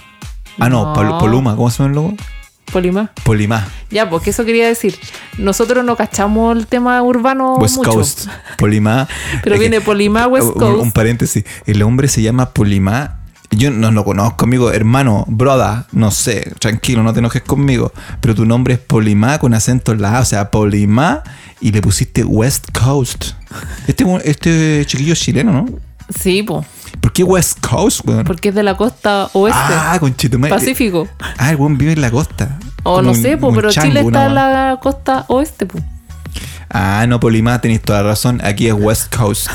Ah, 0.60 0.70
no, 0.70 0.96
No. 0.96 1.18
Poluma, 1.18 1.56
¿cómo 1.56 1.72
se 1.72 1.80
llama 1.80 1.90
el 1.90 1.96
logo? 1.96 2.14
Polima. 2.72 3.12
Polimá, 3.24 3.68
Ya, 3.92 4.10
porque 4.10 4.32
eso 4.32 4.46
quería 4.46 4.68
decir. 4.68 4.98
Nosotros 5.38 5.86
no 5.86 5.96
cachamos 5.96 6.58
el 6.58 6.68
tema 6.68 7.02
urbano 7.04 7.56
West 7.56 7.78
mucho. 7.78 7.92
Coast. 7.92 8.28
Polimá. 8.58 9.08
Pero 9.44 9.60
viene 9.60 9.80
Polimá, 9.82 10.28
West 10.28 10.48
un, 10.48 10.54
Coast. 10.54 10.82
un 10.82 10.92
paréntesis. 10.92 11.44
El 11.66 11.82
hombre 11.84 12.08
se 12.08 12.22
llama 12.22 12.50
Polimá. 12.52 13.20
Yo 13.52 13.70
no 13.70 13.92
lo 13.92 14.04
conozco, 14.04 14.46
amigo, 14.46 14.72
hermano, 14.72 15.26
broda, 15.28 15.86
no 15.92 16.10
sé, 16.10 16.52
tranquilo, 16.58 17.04
no 17.04 17.14
te 17.14 17.20
enojes 17.20 17.44
conmigo. 17.44 17.92
Pero 18.20 18.34
tu 18.34 18.46
nombre 18.46 18.74
es 18.76 18.80
Polimá 18.80 19.38
con 19.38 19.54
acento 19.54 19.92
en 19.92 20.02
la 20.02 20.18
A, 20.18 20.22
o 20.22 20.26
sea, 20.26 20.50
Polimá, 20.50 21.22
y 21.62 21.72
le 21.72 21.80
pusiste 21.82 22.24
West 22.24 22.66
Coast. 22.72 23.34
Este, 23.88 24.06
este 24.26 24.84
chiquillo 24.88 25.14
es 25.14 25.20
chileno, 25.20 25.52
¿no? 25.52 25.66
Sí, 26.20 26.42
po, 26.42 26.66
¿Por 27.02 27.12
qué 27.14 27.24
West 27.24 27.60
Coast, 27.66 28.02
weón? 28.08 28.24
porque 28.24 28.50
es 28.50 28.56
de 28.56 28.64
la 28.64 28.76
costa 28.78 29.30
oeste, 29.34 29.60
Ah, 29.62 29.98
conchetumare. 30.00 30.54
Pacífico. 30.54 31.08
Ah, 31.38 31.52
el 31.52 31.58
weón 31.58 31.78
vive 31.78 31.94
en 31.94 32.02
la 32.02 32.12
costa. 32.12 32.58
O 32.84 33.02
no 33.02 33.12
un- 33.12 33.22
sé, 33.22 33.38
po, 33.38 33.54
pero 33.54 33.72
chango, 33.72 33.88
Chile 33.90 34.02
está 34.02 34.26
en 34.26 34.36
la 34.36 34.80
costa 34.82 35.26
oeste, 35.28 35.66
po. 35.66 35.80
Ah, 36.70 37.06
no, 37.08 37.20
Polimá, 37.20 37.60
tenéis 37.62 37.82
toda 37.82 38.02
la 38.02 38.10
razón. 38.10 38.42
Aquí 38.44 38.68
es 38.68 38.74
West 38.74 39.16
Coast. 39.16 39.48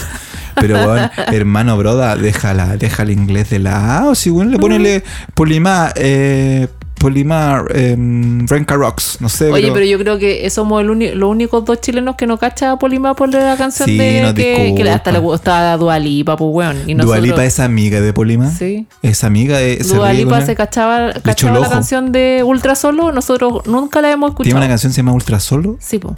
Pero, 0.54 0.76
weón, 0.76 1.10
hermano, 1.32 1.76
broda, 1.76 2.16
déjala, 2.16 2.76
deja 2.76 3.02
el 3.02 3.10
inglés 3.10 3.50
de 3.50 3.58
la 3.58 3.98
A. 3.98 4.04
O 4.06 4.14
si, 4.14 4.30
weón, 4.30 4.50
le 4.50 4.58
ponele 4.58 5.04
Polimá, 5.34 5.92
eh, 5.96 6.68
Polimar, 6.98 7.64
em, 7.76 8.46
Renka 8.46 8.74
Rocks, 8.76 9.18
no 9.20 9.28
sé. 9.28 9.50
Oye, 9.50 9.70
pero 9.72 9.84
yo 9.84 9.98
creo 9.98 10.18
que 10.18 10.48
somos 10.50 10.82
el 10.82 10.88
los 11.18 11.30
únicos 11.30 11.64
dos 11.64 11.80
chilenos 11.80 12.16
que 12.16 12.26
no 12.26 12.38
cacha 12.38 12.72
a 12.72 12.78
Polima 12.78 13.14
por 13.14 13.32
la 13.32 13.56
canción 13.56 13.88
Sí, 13.88 13.96
de 13.96 14.32
que, 14.34 14.90
hasta 14.90 15.12
le 15.12 15.18
gusta 15.18 15.72
a 15.72 15.76
Dualipa, 15.76 16.36
pues 16.36 16.50
weón. 16.52 16.76
Y 16.86 16.94
Dua 16.94 17.04
nosotros, 17.04 17.22
Lipa 17.22 17.44
es 17.44 17.60
amiga 17.60 18.00
de 18.00 18.12
Polimar. 18.12 18.50
Sí. 18.50 18.86
Es 19.02 19.24
amiga 19.24 19.58
de. 19.58 19.82
se 19.84 19.94
Dua 19.94 20.10
ríe 20.12 20.24
con 20.24 20.28
Lipa 20.32 20.38
él. 20.40 20.46
se 20.46 20.54
cachaba, 20.56 21.12
cachaba 21.22 21.58
la 21.60 21.68
canción 21.68 22.12
de 22.12 22.42
Ultra 22.44 22.74
Solo, 22.74 23.12
nosotros 23.12 23.66
nunca 23.66 24.00
la 24.00 24.10
hemos 24.12 24.30
Tiene 24.30 24.42
escuchado. 24.48 24.56
una 24.58 24.68
canción 24.68 24.90
que 24.90 24.94
se 24.94 25.00
llama 25.00 25.12
Ultra 25.12 25.40
Solo. 25.40 25.76
Sí, 25.80 25.98
pues. 25.98 26.14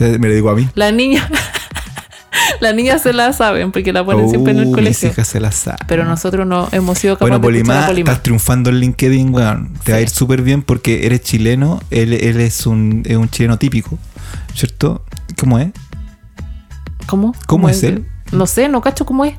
Me 0.00 0.28
lo 0.28 0.34
digo 0.34 0.50
a 0.50 0.54
mí. 0.54 0.68
La 0.74 0.90
niña, 0.92 1.28
las 2.60 2.74
niñas 2.74 3.02
se 3.02 3.12
la 3.12 3.32
saben 3.32 3.72
porque 3.72 3.92
la 3.92 4.04
ponen 4.04 4.28
siempre 4.30 4.52
en 4.52 4.60
el 4.60 4.70
colegio. 4.70 5.08
Mis 5.08 5.12
hijas 5.12 5.28
se 5.28 5.40
la 5.40 5.52
saben. 5.52 5.78
Pero 5.86 6.04
nosotros 6.04 6.46
no 6.46 6.68
hemos 6.72 6.98
sido 6.98 7.16
capaces 7.16 7.40
Bueno, 7.40 7.52
de 7.52 7.58
escuchar 7.58 7.76
a 7.76 7.80
Polimar, 7.80 7.88
Polima. 7.90 8.10
estás 8.10 8.22
triunfando 8.22 8.70
en 8.70 8.80
LinkedIn, 8.80 9.34
weón. 9.34 9.74
Te 9.84 9.92
va 9.92 9.98
a 9.98 10.00
ir 10.00 10.08
súper 10.08 10.42
bien 10.42 10.62
porque 10.62 11.06
eres 11.06 11.22
chileno. 11.22 11.80
Él, 11.90 12.12
él 12.12 12.40
es, 12.40 12.66
un, 12.66 13.02
es 13.06 13.16
un 13.16 13.28
chileno 13.28 13.58
típico, 13.58 13.98
¿cierto? 14.54 15.04
¿Cómo 15.38 15.58
es? 15.58 15.68
¿Cómo? 17.06 17.34
¿Cómo 17.46 17.68
es 17.68 17.82
él? 17.82 18.06
No 18.32 18.46
sé, 18.46 18.68
no 18.68 18.80
cacho 18.80 19.04
cómo 19.04 19.24
es. 19.24 19.34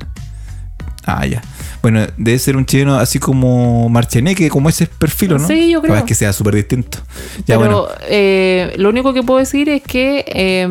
Ah, 1.04 1.26
ya. 1.26 1.42
Bueno, 1.86 2.04
debe 2.16 2.36
ser 2.40 2.56
un 2.56 2.66
chileno 2.66 2.96
así 2.96 3.20
como 3.20 3.88
Marcheneque, 3.88 4.48
como 4.48 4.68
ese 4.68 4.86
perfil, 4.88 5.34
¿o 5.34 5.38
¿no? 5.38 5.46
Sí, 5.46 5.70
yo 5.70 5.80
creo. 5.80 5.94
Capaz 5.94 6.04
que 6.04 6.16
sea 6.16 6.32
súper 6.32 6.56
distinto. 6.56 6.98
Ya, 7.46 7.56
Pero 7.60 7.82
bueno. 7.82 7.86
eh, 8.08 8.72
lo 8.76 8.88
único 8.88 9.14
que 9.14 9.22
puedo 9.22 9.38
decir 9.38 9.68
es 9.68 9.82
que 9.82 10.24
eh, 10.26 10.66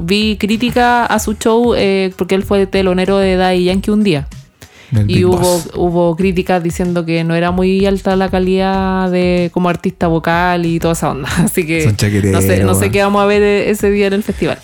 vi 0.00 0.38
crítica 0.38 1.04
a 1.04 1.18
su 1.18 1.34
show 1.34 1.74
eh, 1.76 2.14
porque 2.16 2.34
él 2.34 2.44
fue 2.44 2.66
telonero 2.66 3.18
de 3.18 3.36
Daddy 3.36 3.64
Yankee 3.64 3.90
un 3.90 4.02
día. 4.02 4.26
el 4.92 5.10
Y 5.10 5.24
hubo, 5.26 5.36
Boss. 5.36 5.68
hubo 5.76 6.16
críticas 6.16 6.62
diciendo 6.62 7.04
que 7.04 7.24
no 7.24 7.34
era 7.34 7.50
muy 7.50 7.84
alta 7.84 8.16
la 8.16 8.30
calidad 8.30 9.10
de 9.10 9.50
como 9.52 9.68
artista 9.68 10.06
vocal 10.06 10.64
y 10.64 10.78
toda 10.78 10.94
esa 10.94 11.10
onda. 11.10 11.28
Así 11.44 11.66
que 11.66 11.92
no 12.32 12.40
sé, 12.40 12.64
no 12.64 12.74
sé 12.74 12.90
qué 12.90 13.02
vamos 13.02 13.22
a 13.22 13.26
ver 13.26 13.42
e- 13.42 13.68
ese 13.68 13.90
día 13.90 14.06
en 14.06 14.14
el 14.14 14.22
festival. 14.22 14.58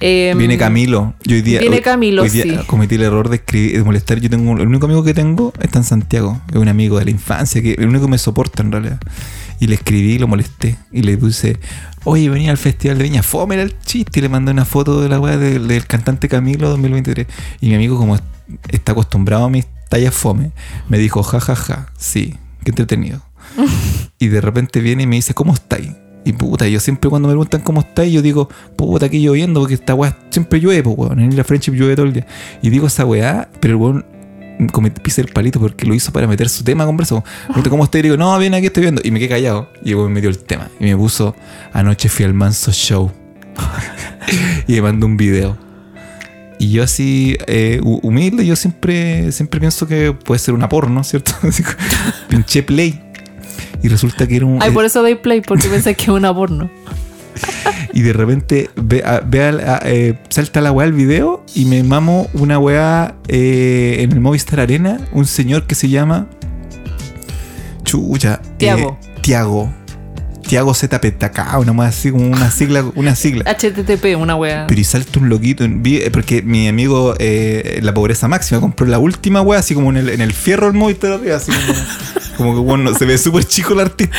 Eh, 0.00 0.34
Viene 0.36 0.56
Camilo. 0.58 1.14
Yo 1.24 1.36
hoy 1.36 1.42
día, 1.42 1.60
Viene 1.60 1.80
Camilo, 1.80 2.22
hoy 2.22 2.30
día 2.30 2.42
sí. 2.44 2.56
cometí 2.66 2.94
el 2.94 3.02
error 3.02 3.28
de 3.28 3.36
escribir, 3.36 3.78
de 3.78 3.84
molestar. 3.84 4.20
Yo 4.20 4.30
tengo 4.30 4.52
el 4.56 4.66
único 4.66 4.86
amigo 4.86 5.02
que 5.02 5.14
tengo 5.14 5.52
está 5.60 5.78
en 5.78 5.84
Santiago. 5.84 6.40
Es 6.50 6.56
un 6.56 6.68
amigo 6.68 6.98
de 6.98 7.04
la 7.06 7.10
infancia, 7.10 7.60
que 7.62 7.72
el 7.72 7.88
único 7.88 8.04
que 8.06 8.10
me 8.12 8.18
soporta 8.18 8.62
en 8.62 8.70
realidad. 8.72 9.00
Y 9.60 9.66
le 9.66 9.74
escribí 9.74 10.12
y 10.12 10.18
lo 10.18 10.28
molesté. 10.28 10.76
Y 10.92 11.02
le 11.02 11.16
puse, 11.18 11.58
oye, 12.04 12.28
venía 12.30 12.50
al 12.52 12.58
Festival 12.58 12.98
de 12.98 13.04
Viña, 13.04 13.22
fome 13.24 13.54
era 13.56 13.64
el 13.64 13.76
chiste. 13.80 14.20
Y 14.20 14.22
le 14.22 14.28
mandé 14.28 14.52
una 14.52 14.64
foto 14.64 15.00
de 15.00 15.08
la 15.08 15.18
weá 15.18 15.36
del, 15.36 15.66
del 15.66 15.84
cantante 15.86 16.28
Camilo 16.28 16.68
2023. 16.70 17.26
Y 17.60 17.68
mi 17.70 17.74
amigo, 17.74 17.98
como 17.98 18.14
est- 18.14 18.24
está 18.68 18.92
acostumbrado 18.92 19.46
a 19.46 19.50
mis 19.50 19.66
tallas 19.88 20.14
fome, 20.14 20.52
me 20.88 20.98
dijo, 20.98 21.22
ja, 21.24 21.40
ja, 21.40 21.56
ja, 21.56 21.88
sí, 21.98 22.34
qué 22.62 22.70
entretenido. 22.70 23.20
y 24.20 24.28
de 24.28 24.40
repente 24.40 24.80
viene 24.80 25.02
y 25.02 25.06
me 25.08 25.16
dice, 25.16 25.34
¿cómo 25.34 25.54
estáis? 25.54 25.90
Y 26.24 26.32
puta, 26.32 26.68
yo 26.68 26.78
siempre 26.80 27.08
cuando 27.08 27.28
me 27.28 27.32
preguntan 27.32 27.60
cómo 27.62 27.80
estáis, 27.80 28.12
yo 28.12 28.20
digo, 28.22 28.48
puta, 28.76 29.06
aquí 29.06 29.20
lloviendo, 29.22 29.60
porque 29.60 29.74
esta 29.74 29.94
weá 29.94 30.16
siempre 30.30 30.60
llueve, 30.60 30.82
pues 30.82 30.96
weón. 30.98 31.20
En 31.20 31.36
la 31.36 31.44
friendship 31.44 31.72
llueve 31.72 31.96
todo 31.96 32.06
el 32.06 32.12
día. 32.12 32.26
Y 32.60 32.70
digo 32.70 32.86
esa 32.86 33.04
weá, 33.06 33.48
pero 33.60 33.74
el 33.74 33.80
weón 33.80 34.04
pisa 35.02 35.20
el 35.20 35.28
palito 35.28 35.60
porque 35.60 35.86
lo 35.86 35.94
hizo 35.94 36.12
para 36.12 36.26
meter 36.26 36.48
su 36.48 36.64
tema 36.64 36.84
a. 36.84 37.24
Pregunta, 37.46 37.70
¿Cómo 37.70 37.84
estás? 37.84 38.00
Y 38.00 38.02
digo, 38.02 38.16
no, 38.16 38.36
bien, 38.38 38.52
aquí 38.54 38.66
estoy 38.66 38.82
viendo. 38.82 39.00
Y 39.04 39.10
me 39.10 39.18
quedé 39.20 39.28
callado. 39.30 39.70
Y 39.84 39.94
weón 39.94 40.12
me 40.12 40.20
dio 40.20 40.28
el 40.28 40.38
tema. 40.38 40.68
Y 40.80 40.84
me 40.84 40.96
puso, 40.96 41.34
anoche 41.72 42.08
fui 42.08 42.24
al 42.24 42.34
manso 42.34 42.72
show. 42.72 43.10
y 44.66 44.72
me 44.74 44.82
mandó 44.82 45.06
un 45.06 45.16
video. 45.16 45.56
Y 46.58 46.72
yo 46.72 46.82
así, 46.82 47.36
eh, 47.46 47.78
hu- 47.82 48.00
humilde, 48.02 48.44
yo 48.44 48.56
siempre, 48.56 49.30
siempre 49.30 49.60
pienso 49.60 49.86
que 49.86 50.12
puede 50.12 50.40
ser 50.40 50.54
una 50.54 50.68
porno, 50.68 51.04
¿cierto? 51.04 51.32
Pinché 52.28 52.64
play. 52.64 53.00
Y 53.82 53.88
resulta 53.88 54.26
que 54.26 54.36
era 54.36 54.46
un... 54.46 54.62
Ay, 54.62 54.70
por 54.72 54.84
eso 54.84 55.00
doy 55.02 55.14
play, 55.14 55.40
porque 55.40 55.68
pensé 55.70 55.94
que 55.94 56.02
es 56.04 56.08
una 56.08 56.34
porno. 56.34 56.70
Y 57.92 58.02
de 58.02 58.12
repente 58.12 58.70
ve, 58.76 59.02
a- 59.04 59.20
ve 59.24 59.42
a- 59.44 59.80
eh, 59.84 60.18
salta 60.28 60.60
la 60.60 60.72
weá 60.72 60.86
al 60.86 60.92
video 60.92 61.44
y 61.54 61.64
me 61.64 61.82
mamo 61.82 62.28
una 62.34 62.58
weá 62.58 63.14
eh, 63.28 63.98
en 64.00 64.12
el 64.12 64.20
Movistar 64.20 64.60
Arena, 64.60 64.98
un 65.12 65.26
señor 65.26 65.66
que 65.66 65.74
se 65.74 65.88
llama 65.88 66.26
Chucha. 67.84 68.40
eh, 68.44 68.48
Tiago. 68.58 68.98
Tiago. 69.22 69.72
Tiago 70.46 70.72
ZPTK, 70.74 71.58
una 71.58 71.74
más 71.74 71.90
así 71.96 72.10
como 72.10 72.26
una 72.26 72.50
sigla, 72.50 72.82
una 72.94 73.14
sigla. 73.14 73.44
HTTP, 73.58 74.16
una 74.18 74.34
wea. 74.34 74.66
Pero 74.66 74.80
y 74.80 74.84
salta 74.84 75.18
un 75.20 75.28
loquito, 75.28 75.64
eh, 75.64 76.10
porque 76.10 76.40
mi 76.40 76.68
amigo, 76.68 77.14
eh, 77.18 77.80
la 77.82 77.92
pobreza 77.92 78.28
máxima, 78.28 78.58
compró 78.60 78.86
la 78.86 78.98
última 78.98 79.42
wea, 79.42 79.58
así 79.60 79.74
como 79.74 79.90
en 79.90 79.98
el, 79.98 80.08
en 80.08 80.22
el 80.22 80.32
fierro 80.32 80.72
Movistar 80.72 81.12
arriba, 81.12 81.36
así 81.36 81.52
como, 81.52 81.78
como 82.38 82.54
que 82.54 82.60
bueno, 82.60 82.94
se 82.94 83.04
ve 83.04 83.18
súper 83.18 83.44
chico 83.44 83.74
el 83.74 83.80
artista. 83.80 84.16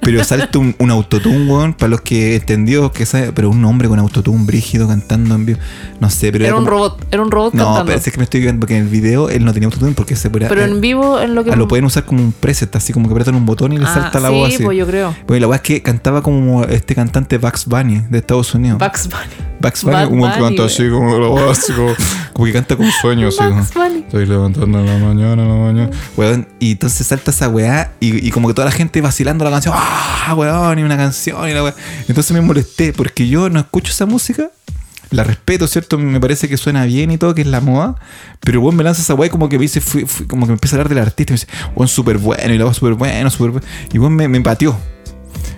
Pero 0.00 0.22
salta 0.22 0.58
un, 0.60 0.76
un 0.78 0.90
autotune, 0.92 1.50
weón, 1.50 1.74
para 1.74 1.88
los 1.88 2.00
que 2.02 2.36
entendió 2.36 2.92
que 2.92 3.04
sabe, 3.06 3.32
pero 3.32 3.50
un 3.50 3.64
hombre 3.64 3.88
con 3.88 3.98
autotune 3.98 4.44
brígido 4.44 4.86
cantando 4.86 5.34
en 5.34 5.46
vivo. 5.46 5.58
No 5.98 6.08
sé, 6.10 6.30
pero 6.30 6.44
Era 6.44 6.54
un 6.54 6.60
como- 6.64 6.70
robot, 6.70 7.06
era 7.10 7.22
un 7.22 7.30
robot 7.32 7.54
No, 7.54 7.64
cantando. 7.64 7.86
pero 7.86 7.98
es 7.98 8.04
que 8.12 8.16
me 8.18 8.24
estoy 8.24 8.40
viendo 8.42 8.60
porque 8.60 8.76
en 8.76 8.84
el 8.84 8.88
video 8.88 9.28
él 9.30 9.44
no 9.44 9.52
tenía 9.52 9.66
autotune 9.66 9.92
porque 9.92 10.14
se 10.14 10.30
puede. 10.30 10.46
Pero 10.46 10.62
en 10.62 10.80
vivo, 10.80 11.18
en 11.20 11.34
lo 11.34 11.42
que. 11.42 11.50
Ah, 11.50 11.56
lo 11.56 11.66
pueden 11.66 11.84
usar 11.86 12.04
como 12.04 12.22
un 12.22 12.32
preset, 12.32 12.74
así 12.76 12.92
como 12.92 13.08
que 13.08 13.12
apretan 13.14 13.34
un 13.34 13.46
botón 13.46 13.72
y 13.72 13.78
le 13.78 13.86
Ah, 13.86 13.94
salta 13.94 14.20
la 14.20 14.28
sí, 14.28 14.34
voz 14.34 14.54
así. 14.54 14.62
pues 14.62 14.78
yo 14.78 14.86
creo. 14.86 15.14
Bueno, 15.26 15.40
la 15.40 15.48
weá 15.48 15.56
es 15.56 15.62
que 15.62 15.82
cantaba 15.82 16.22
como 16.22 16.62
este 16.64 16.94
cantante 16.94 17.38
Bugs 17.38 17.64
Bunny 17.66 18.02
de 18.10 18.18
Estados 18.18 18.54
Unidos. 18.54 18.78
Bugs 18.78 19.08
Bunny. 19.08 19.46
Bugs 19.70 19.82
Bunny, 19.84 19.94
Bad 19.96 20.08
como 20.08 20.22
que 20.32 20.38
Bunny, 20.40 20.56
canta 20.56 20.64
así, 20.64 20.88
como 20.90 21.28
voz, 21.30 21.58
así 21.58 21.72
como, 21.72 21.92
como 22.32 22.46
que 22.46 22.52
canta 22.52 22.76
con 22.76 22.90
sueño, 22.90 23.28
así 23.28 23.38
como. 23.38 23.54
Bugs 23.56 23.74
Bunny. 23.74 23.98
Estoy 24.00 24.26
levantando 24.26 24.78
en 24.80 24.86
la 24.86 24.98
mañana, 24.98 25.42
en 25.42 25.48
la 25.48 25.54
mañana. 25.54 25.90
Weón, 26.16 26.48
y 26.58 26.72
entonces 26.72 27.06
salta 27.06 27.30
esa 27.30 27.48
weá 27.48 27.92
y, 28.00 28.26
y 28.26 28.30
como 28.30 28.48
que 28.48 28.54
toda 28.54 28.66
la 28.66 28.72
gente 28.72 29.00
vacilando 29.00 29.44
la 29.44 29.50
canción. 29.50 29.74
¡Ah, 29.76 30.34
weón! 30.36 30.78
Y 30.78 30.82
una 30.82 30.96
canción 30.96 31.48
y 31.48 31.52
la 31.52 31.62
weá. 31.64 31.74
Entonces 32.08 32.32
me 32.32 32.40
molesté 32.40 32.92
porque 32.92 33.28
yo 33.28 33.48
no 33.50 33.60
escucho 33.60 33.92
esa 33.92 34.06
música. 34.06 34.50
La 35.10 35.22
respeto, 35.22 35.68
¿cierto? 35.68 35.98
Me 35.98 36.18
parece 36.20 36.48
que 36.48 36.56
suena 36.56 36.84
bien 36.84 37.12
y 37.12 37.16
todo, 37.16 37.32
que 37.32 37.42
es 37.42 37.46
la 37.46 37.60
moda. 37.60 37.94
Pero 38.40 38.60
weón 38.60 38.74
me 38.74 38.82
lanza 38.82 39.02
esa 39.02 39.14
weá 39.14 39.28
y 39.28 39.30
como 39.30 39.48
que 39.48 39.56
me 39.56 39.62
dice, 39.62 39.80
fui- 39.80 40.04
fui- 40.04 40.26
como 40.26 40.46
que 40.46 40.48
me 40.48 40.54
empieza 40.54 40.74
a 40.74 40.80
hablar 40.80 40.88
del 40.88 40.98
artista. 40.98 41.32
Y 41.32 41.34
me 41.34 41.40
dice, 41.40 41.46
weón, 41.76 41.88
súper 41.88 42.18
bueno. 42.18 42.52
Y 42.52 42.58
la 42.58 42.64
voz 42.64 42.76
súper 42.76 42.94
bueno, 42.94 43.30
súper 43.30 43.50
bueno. 43.52 43.66
Y 43.92 43.98
weón 43.98 44.14
me, 44.16 44.26
me 44.26 44.40
pateó. 44.40 44.76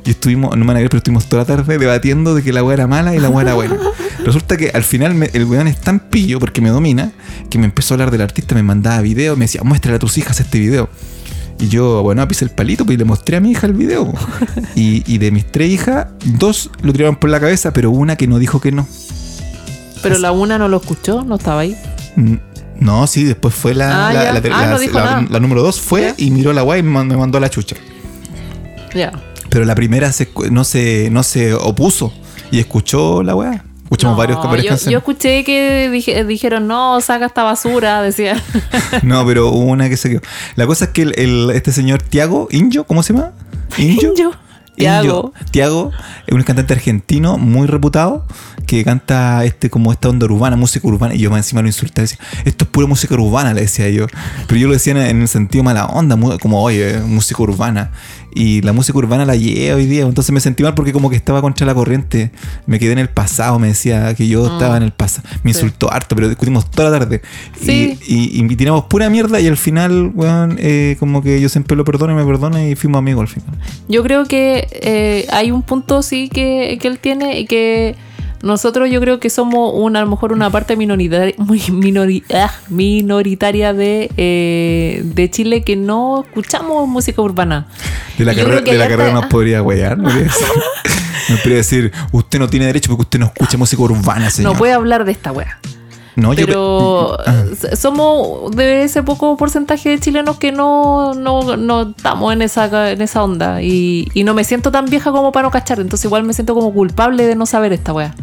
Y 0.04 0.10
estuvimos, 0.10 0.50
no 0.56 0.64
me 0.64 0.66
van 0.68 0.76
a 0.76 0.78
creer, 0.80 0.90
pero 0.90 0.98
estuvimos 0.98 1.26
toda 1.26 1.42
la 1.42 1.46
tarde 1.46 1.78
debatiendo 1.78 2.34
de 2.34 2.42
que 2.42 2.52
la 2.52 2.62
weá 2.62 2.74
era 2.74 2.86
mala 2.86 3.14
y 3.14 3.18
la 3.18 3.28
weá 3.28 3.42
era 3.42 3.54
buena. 3.54 3.76
Resulta 4.24 4.56
que 4.56 4.70
al 4.70 4.82
final 4.82 5.14
me- 5.14 5.30
el 5.32 5.44
weón 5.44 5.68
es 5.68 5.80
tan 5.80 6.00
pillo 6.00 6.38
porque 6.40 6.60
me 6.60 6.70
domina 6.70 7.12
que 7.50 7.58
me 7.58 7.64
empezó 7.66 7.92
a 7.92 7.96
hablar 7.96 8.10
del 8.10 8.22
artista, 8.22 8.54
me 8.54 8.62
mandaba 8.62 9.00
videos, 9.02 9.36
me 9.38 9.44
decía, 9.44 9.62
muéstrale 9.64 9.96
a 9.96 9.98
tus 9.98 10.16
hijas 10.18 10.40
este 10.40 10.58
video. 10.58 10.88
Y 11.60 11.68
yo, 11.68 12.02
bueno, 12.02 12.26
pisé 12.28 12.44
el 12.44 12.52
palito 12.52 12.84
pues, 12.84 12.94
y 12.94 12.98
le 12.98 13.04
mostré 13.04 13.36
a 13.36 13.40
mi 13.40 13.50
hija 13.50 13.66
el 13.66 13.72
video. 13.74 14.12
Y, 14.76 15.02
y 15.12 15.18
de 15.18 15.30
mis 15.32 15.50
tres 15.50 15.70
hijas, 15.70 16.06
dos 16.24 16.70
lo 16.82 16.92
tiraron 16.92 17.16
por 17.16 17.30
la 17.30 17.40
cabeza, 17.40 17.72
pero 17.72 17.90
una 17.90 18.14
que 18.16 18.28
no 18.28 18.38
dijo 18.38 18.60
que 18.60 18.70
no. 18.70 18.86
Pero 20.02 20.18
la 20.18 20.30
una 20.30 20.56
no 20.58 20.68
lo 20.68 20.76
escuchó, 20.76 21.24
no 21.24 21.34
estaba 21.34 21.62
ahí. 21.62 21.76
No, 22.78 23.06
sí, 23.08 23.24
después 23.24 23.54
fue 23.54 23.74
la, 23.74 24.08
Ah, 24.08 24.12
la, 24.12 24.24
ya. 24.24 24.32
la- 24.34 24.40
Ah, 24.52 24.78
la- 24.92 25.20
no 25.28 25.40
número 25.40 25.62
dos 25.62 25.80
fue 25.80 26.02
Ya. 26.02 26.14
y 26.16 26.30
miró 26.30 26.52
la 26.52 26.62
guay 26.62 26.80
y 26.80 26.82
me 26.84 27.16
mandó 27.16 27.38
a 27.38 27.40
la 27.40 27.50
chucha. 27.50 27.74
Ya. 28.94 29.10
Pero 29.50 29.64
la 29.64 29.74
primera 29.74 30.12
se 30.12 30.28
no, 30.50 30.64
se, 30.64 31.08
no 31.10 31.22
se 31.22 31.54
opuso 31.54 32.12
y 32.50 32.58
escuchó 32.58 33.22
la 33.22 33.34
weá. 33.34 33.64
Escuchamos 33.84 34.16
No, 34.16 34.18
varios 34.18 34.42
varias 34.44 34.64
yo, 34.64 34.68
canciones. 34.68 34.92
yo 34.92 34.98
escuché 34.98 35.44
que 35.44 35.88
dije- 35.90 36.22
dijeron, 36.24 36.66
no, 36.68 37.00
saca 37.00 37.24
esta 37.26 37.42
basura, 37.42 38.02
decía. 38.02 38.42
No, 39.02 39.24
pero 39.26 39.48
hubo 39.48 39.64
una 39.64 39.88
que 39.88 39.96
se 39.96 40.10
quedó. 40.10 40.20
La 40.56 40.66
cosa 40.66 40.86
es 40.86 40.90
que 40.90 41.02
el, 41.02 41.14
el- 41.18 41.50
este 41.54 41.72
señor 41.72 42.02
Tiago, 42.02 42.48
Injo, 42.50 42.84
¿cómo 42.84 43.02
se 43.02 43.14
llama? 43.14 43.32
Injo. 43.78 44.12
Injo. 44.16 44.32
Tiago. 44.76 45.32
Tiago 45.50 45.90
es 46.28 46.34
un 46.34 46.42
cantante 46.44 46.72
argentino 46.72 47.36
muy 47.36 47.66
reputado 47.66 48.24
que 48.64 48.84
canta 48.84 49.44
este 49.44 49.70
como 49.70 49.90
esta 49.90 50.08
onda 50.08 50.26
urbana, 50.26 50.54
música 50.54 50.86
urbana. 50.86 51.16
Y 51.16 51.18
yo 51.18 51.30
más 51.30 51.38
encima 51.38 51.62
lo 51.62 51.66
insultaba 51.66 52.04
y 52.06 52.08
decía, 52.10 52.18
esto 52.44 52.64
es 52.64 52.70
pura 52.70 52.86
música 52.86 53.14
urbana, 53.14 53.54
le 53.54 53.62
decía 53.62 53.88
yo. 53.88 54.06
Pero 54.46 54.60
yo 54.60 54.68
lo 54.68 54.74
decía 54.74 54.92
en, 55.08 55.22
el 55.22 55.26
sentido 55.26 55.64
mala 55.64 55.86
onda, 55.86 56.16
como, 56.38 56.62
oye, 56.62 57.00
música 57.00 57.42
urbana. 57.42 57.90
Y 58.34 58.60
la 58.62 58.72
música 58.72 58.96
urbana 58.98 59.24
la 59.24 59.34
llevo 59.36 59.76
hoy 59.78 59.86
día. 59.86 60.02
Entonces 60.02 60.32
me 60.32 60.40
sentí 60.40 60.62
mal 60.62 60.74
porque 60.74 60.92
como 60.92 61.10
que 61.10 61.16
estaba 61.16 61.40
contra 61.40 61.66
la 61.66 61.74
corriente. 61.74 62.30
Me 62.66 62.78
quedé 62.78 62.92
en 62.92 62.98
el 62.98 63.08
pasado, 63.08 63.58
me 63.58 63.68
decía 63.68 64.14
que 64.14 64.28
yo 64.28 64.46
estaba 64.46 64.76
en 64.76 64.82
el 64.84 64.92
pasado. 64.92 65.28
Me 65.42 65.50
Mm. 65.50 65.54
Sí. 65.54 65.60
insultó 65.60 65.92
harto, 65.92 66.14
pero 66.14 66.28
discutimos 66.28 66.70
toda 66.70 66.90
la 66.90 66.98
tarde. 67.00 67.22
Sí. 67.60 67.98
Y, 68.06 68.40
y, 68.40 68.44
y 68.44 68.56
tiramos 68.56 68.84
pura 68.84 69.08
mierda 69.10 69.40
y 69.40 69.46
al 69.46 69.56
final, 69.56 70.12
weón, 70.14 70.56
eh, 70.60 70.96
como 71.00 71.22
que 71.22 71.40
yo 71.40 71.48
siempre 71.48 71.76
lo 71.76 71.84
perdono 71.84 72.12
y 72.12 72.16
me 72.16 72.24
perdona 72.24 72.68
y 72.68 72.74
fuimos 72.76 72.98
amigos 72.98 73.22
al 73.22 73.28
final. 73.28 73.58
Yo 73.88 74.02
creo 74.02 74.24
que 74.26 74.68
eh, 74.70 75.26
hay 75.30 75.50
un 75.50 75.62
punto 75.62 76.02
sí 76.02 76.28
que, 76.28 76.78
que 76.80 76.88
él 76.88 76.98
tiene 76.98 77.40
y 77.40 77.46
que 77.46 77.96
nosotros 78.42 78.88
yo 78.90 79.00
creo 79.00 79.18
que 79.20 79.30
somos 79.30 79.72
una, 79.74 80.00
a 80.00 80.02
lo 80.04 80.10
mejor 80.10 80.32
una 80.32 80.50
parte 80.50 80.76
minoritaria, 80.76 81.34
muy 81.38 81.58
minori- 81.60 82.22
ah, 82.34 82.52
minoritaria 82.68 83.72
de, 83.72 84.10
eh, 84.16 85.02
de 85.04 85.30
Chile 85.30 85.62
que 85.62 85.76
no 85.76 86.24
escuchamos 86.26 86.86
música 86.88 87.20
urbana. 87.22 87.66
De 88.16 88.24
la 88.24 88.32
Yo 88.32 88.44
carrera, 88.44 88.60
de 88.88 88.96
la 88.96 89.12
nos 89.12 89.26
podría 89.26 89.62
huear, 89.62 89.98
¿no? 89.98 90.04
Podría 90.04 90.22
decir, 90.24 90.46
nos 91.30 91.38
podría 91.40 91.56
decir, 91.56 91.92
usted 92.12 92.38
no 92.38 92.48
tiene 92.48 92.66
derecho 92.66 92.88
porque 92.90 93.02
usted 93.02 93.18
no 93.18 93.26
escucha 93.26 93.58
música 93.58 93.82
urbana, 93.82 94.30
señor. 94.30 94.52
No 94.52 94.58
puede 94.58 94.72
hablar 94.72 95.04
de 95.04 95.12
esta 95.12 95.32
wea. 95.32 95.58
No, 96.18 96.32
pero 96.34 97.16
pe- 97.24 97.30
ah. 97.30 97.76
somos 97.76 98.50
de 98.56 98.82
ese 98.82 99.04
poco 99.04 99.36
porcentaje 99.36 99.90
de 99.90 100.00
chilenos 100.00 100.36
que 100.36 100.50
no, 100.50 101.14
no, 101.14 101.56
no 101.56 101.82
estamos 101.96 102.32
en 102.32 102.42
esa, 102.42 102.90
en 102.90 103.00
esa 103.02 103.22
onda. 103.22 103.62
Y, 103.62 104.08
y 104.14 104.24
no 104.24 104.34
me 104.34 104.42
siento 104.42 104.72
tan 104.72 104.86
vieja 104.86 105.12
como 105.12 105.30
para 105.30 105.44
no 105.46 105.52
cachar. 105.52 105.78
Entonces 105.78 106.06
igual 106.06 106.24
me 106.24 106.32
siento 106.32 106.54
como 106.56 106.72
culpable 106.74 107.24
de 107.24 107.36
no 107.36 107.46
saber 107.46 107.72
esta 107.72 107.92
wea. 107.92 108.16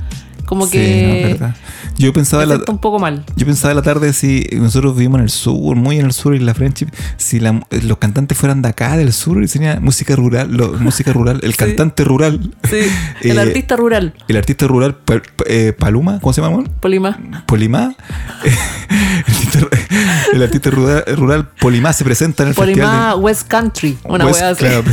Como 0.45 0.65
Sí, 0.67 0.77
no, 0.77 0.83
que 0.83 1.21
es 1.31 1.39
verdad. 1.39 1.55
Yo 1.97 2.13
pensaba 2.13 2.45
la, 2.45 2.59
un 2.67 2.77
poco 2.77 2.99
mal. 2.99 3.23
yo 3.35 3.45
pensaba 3.45 3.71
en 3.71 3.77
la 3.77 3.81
tarde 3.83 4.13
si 4.13 4.47
nosotros 4.53 4.95
vivimos 4.95 5.19
en 5.19 5.23
el 5.25 5.29
sur, 5.29 5.75
muy 5.75 5.99
en 5.99 6.05
el 6.07 6.13
sur 6.13 6.35
y 6.35 6.39
la 6.39 6.53
friendship, 6.53 6.87
si 7.17 7.39
la- 7.39 7.61
los 7.69 7.97
cantantes 7.97 8.37
fueran 8.37 8.61
de 8.61 8.69
acá, 8.69 8.97
del 8.97 9.13
sur, 9.13 9.41
y 9.43 9.47
sería 9.47 9.79
música 9.79 10.15
rural, 10.15 10.51
lo- 10.51 10.73
música 10.73 11.13
rural, 11.13 11.39
el 11.43 11.51
Sí. 11.53 11.57
cantante 11.57 12.03
rural, 12.03 12.51
Sí, 12.69 12.77
el 13.29 13.37
Eh, 13.37 13.41
artista 13.41 13.75
rural, 13.75 14.13
el 14.27 14.37
artista 14.37 14.67
rural 14.67 14.95
Pa- 14.95 15.21
eh, 15.47 15.73
Paluma, 15.77 16.19
¿cómo 16.19 16.33
se 16.33 16.41
llama? 16.41 16.63
Polima. 16.79 17.17
Polimá. 17.45 17.95
el, 20.33 20.43
artista, 20.43 20.69
rural, 20.69 21.03
rural 21.15 21.49
Polimá 21.59 21.93
se 21.93 22.03
presenta 22.03 22.43
en 22.43 22.49
el 22.49 22.55
festival 22.55 22.75
de- 22.75 22.81
Polima 22.85 23.15
West 23.15 23.47
Country, 23.47 23.97
una 24.03 24.25
West- 24.25 24.41
así. 24.41 24.59
claro. 24.59 24.83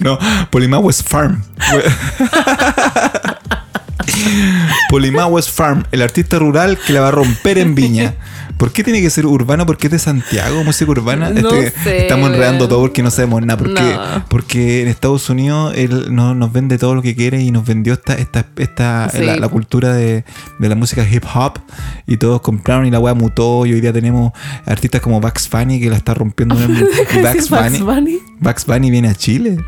no, 0.00 0.18
Polimá 0.50 0.78
West 0.78 1.06
Farm. 1.08 1.42
Polimá 4.90 5.26
West 5.26 5.50
Farm, 5.50 5.84
el 5.92 6.02
artista 6.02 6.38
rural 6.38 6.78
que 6.86 6.92
la 6.92 7.00
va 7.00 7.08
a 7.08 7.12
romper 7.12 7.58
en 7.58 7.74
Viña. 7.74 8.14
¿Por 8.56 8.72
qué 8.72 8.82
tiene 8.82 9.02
que 9.02 9.10
ser 9.10 9.26
urbano? 9.26 9.66
¿Por 9.66 9.76
qué 9.76 9.88
es 9.88 9.90
de 9.92 9.98
Santiago, 9.98 10.64
música 10.64 10.90
urbana? 10.90 11.28
No 11.28 11.50
Este, 11.50 11.82
sé, 11.82 11.98
estamos 12.02 12.30
enredando 12.30 12.66
todo 12.66 12.80
porque 12.80 13.02
no 13.02 13.10
sabemos 13.10 13.42
nada. 13.44 13.58
Porque, 13.58 13.82
No. 13.82 14.24
porque 14.30 14.80
en 14.80 14.88
Estados 14.88 15.28
Unidos 15.28 15.74
él 15.76 16.06
no- 16.14 16.34
nos 16.34 16.52
vende 16.54 16.78
todo 16.78 16.94
lo 16.94 17.02
que 17.02 17.14
quiere 17.14 17.42
y 17.42 17.50
nos 17.50 17.66
vendió 17.66 17.92
esta, 17.92 18.14
esta, 18.14 18.46
esta 18.56 19.10
Sí. 19.10 19.18
la, 19.24 19.36
la 19.36 19.48
cultura 19.48 19.92
de, 19.92 20.24
de 20.58 20.68
la 20.70 20.74
música 20.74 21.06
hip 21.06 21.24
hop 21.34 21.58
y 22.06 22.16
todos 22.16 22.40
compraron 22.40 22.86
y 22.86 22.90
la 22.90 22.98
weá 22.98 23.12
mutó 23.12 23.66
y 23.66 23.74
hoy 23.74 23.82
día 23.82 23.92
tenemos 23.92 24.32
artistas 24.64 25.02
como 25.02 25.20
Bugs 25.20 25.50
Bunny 25.50 25.78
que 25.78 25.90
la 25.90 25.96
está 25.96 26.14
rompiendo 26.14 26.58
en 26.58 26.80
Bugs 27.22 27.50
Bugs 27.50 27.50
Bunny. 27.50 27.78
Bunny. 27.80 28.18
Bugs 28.40 28.64
Bunny 28.64 28.90
viene 28.90 29.08
a 29.10 29.14
Chile. 29.14 29.58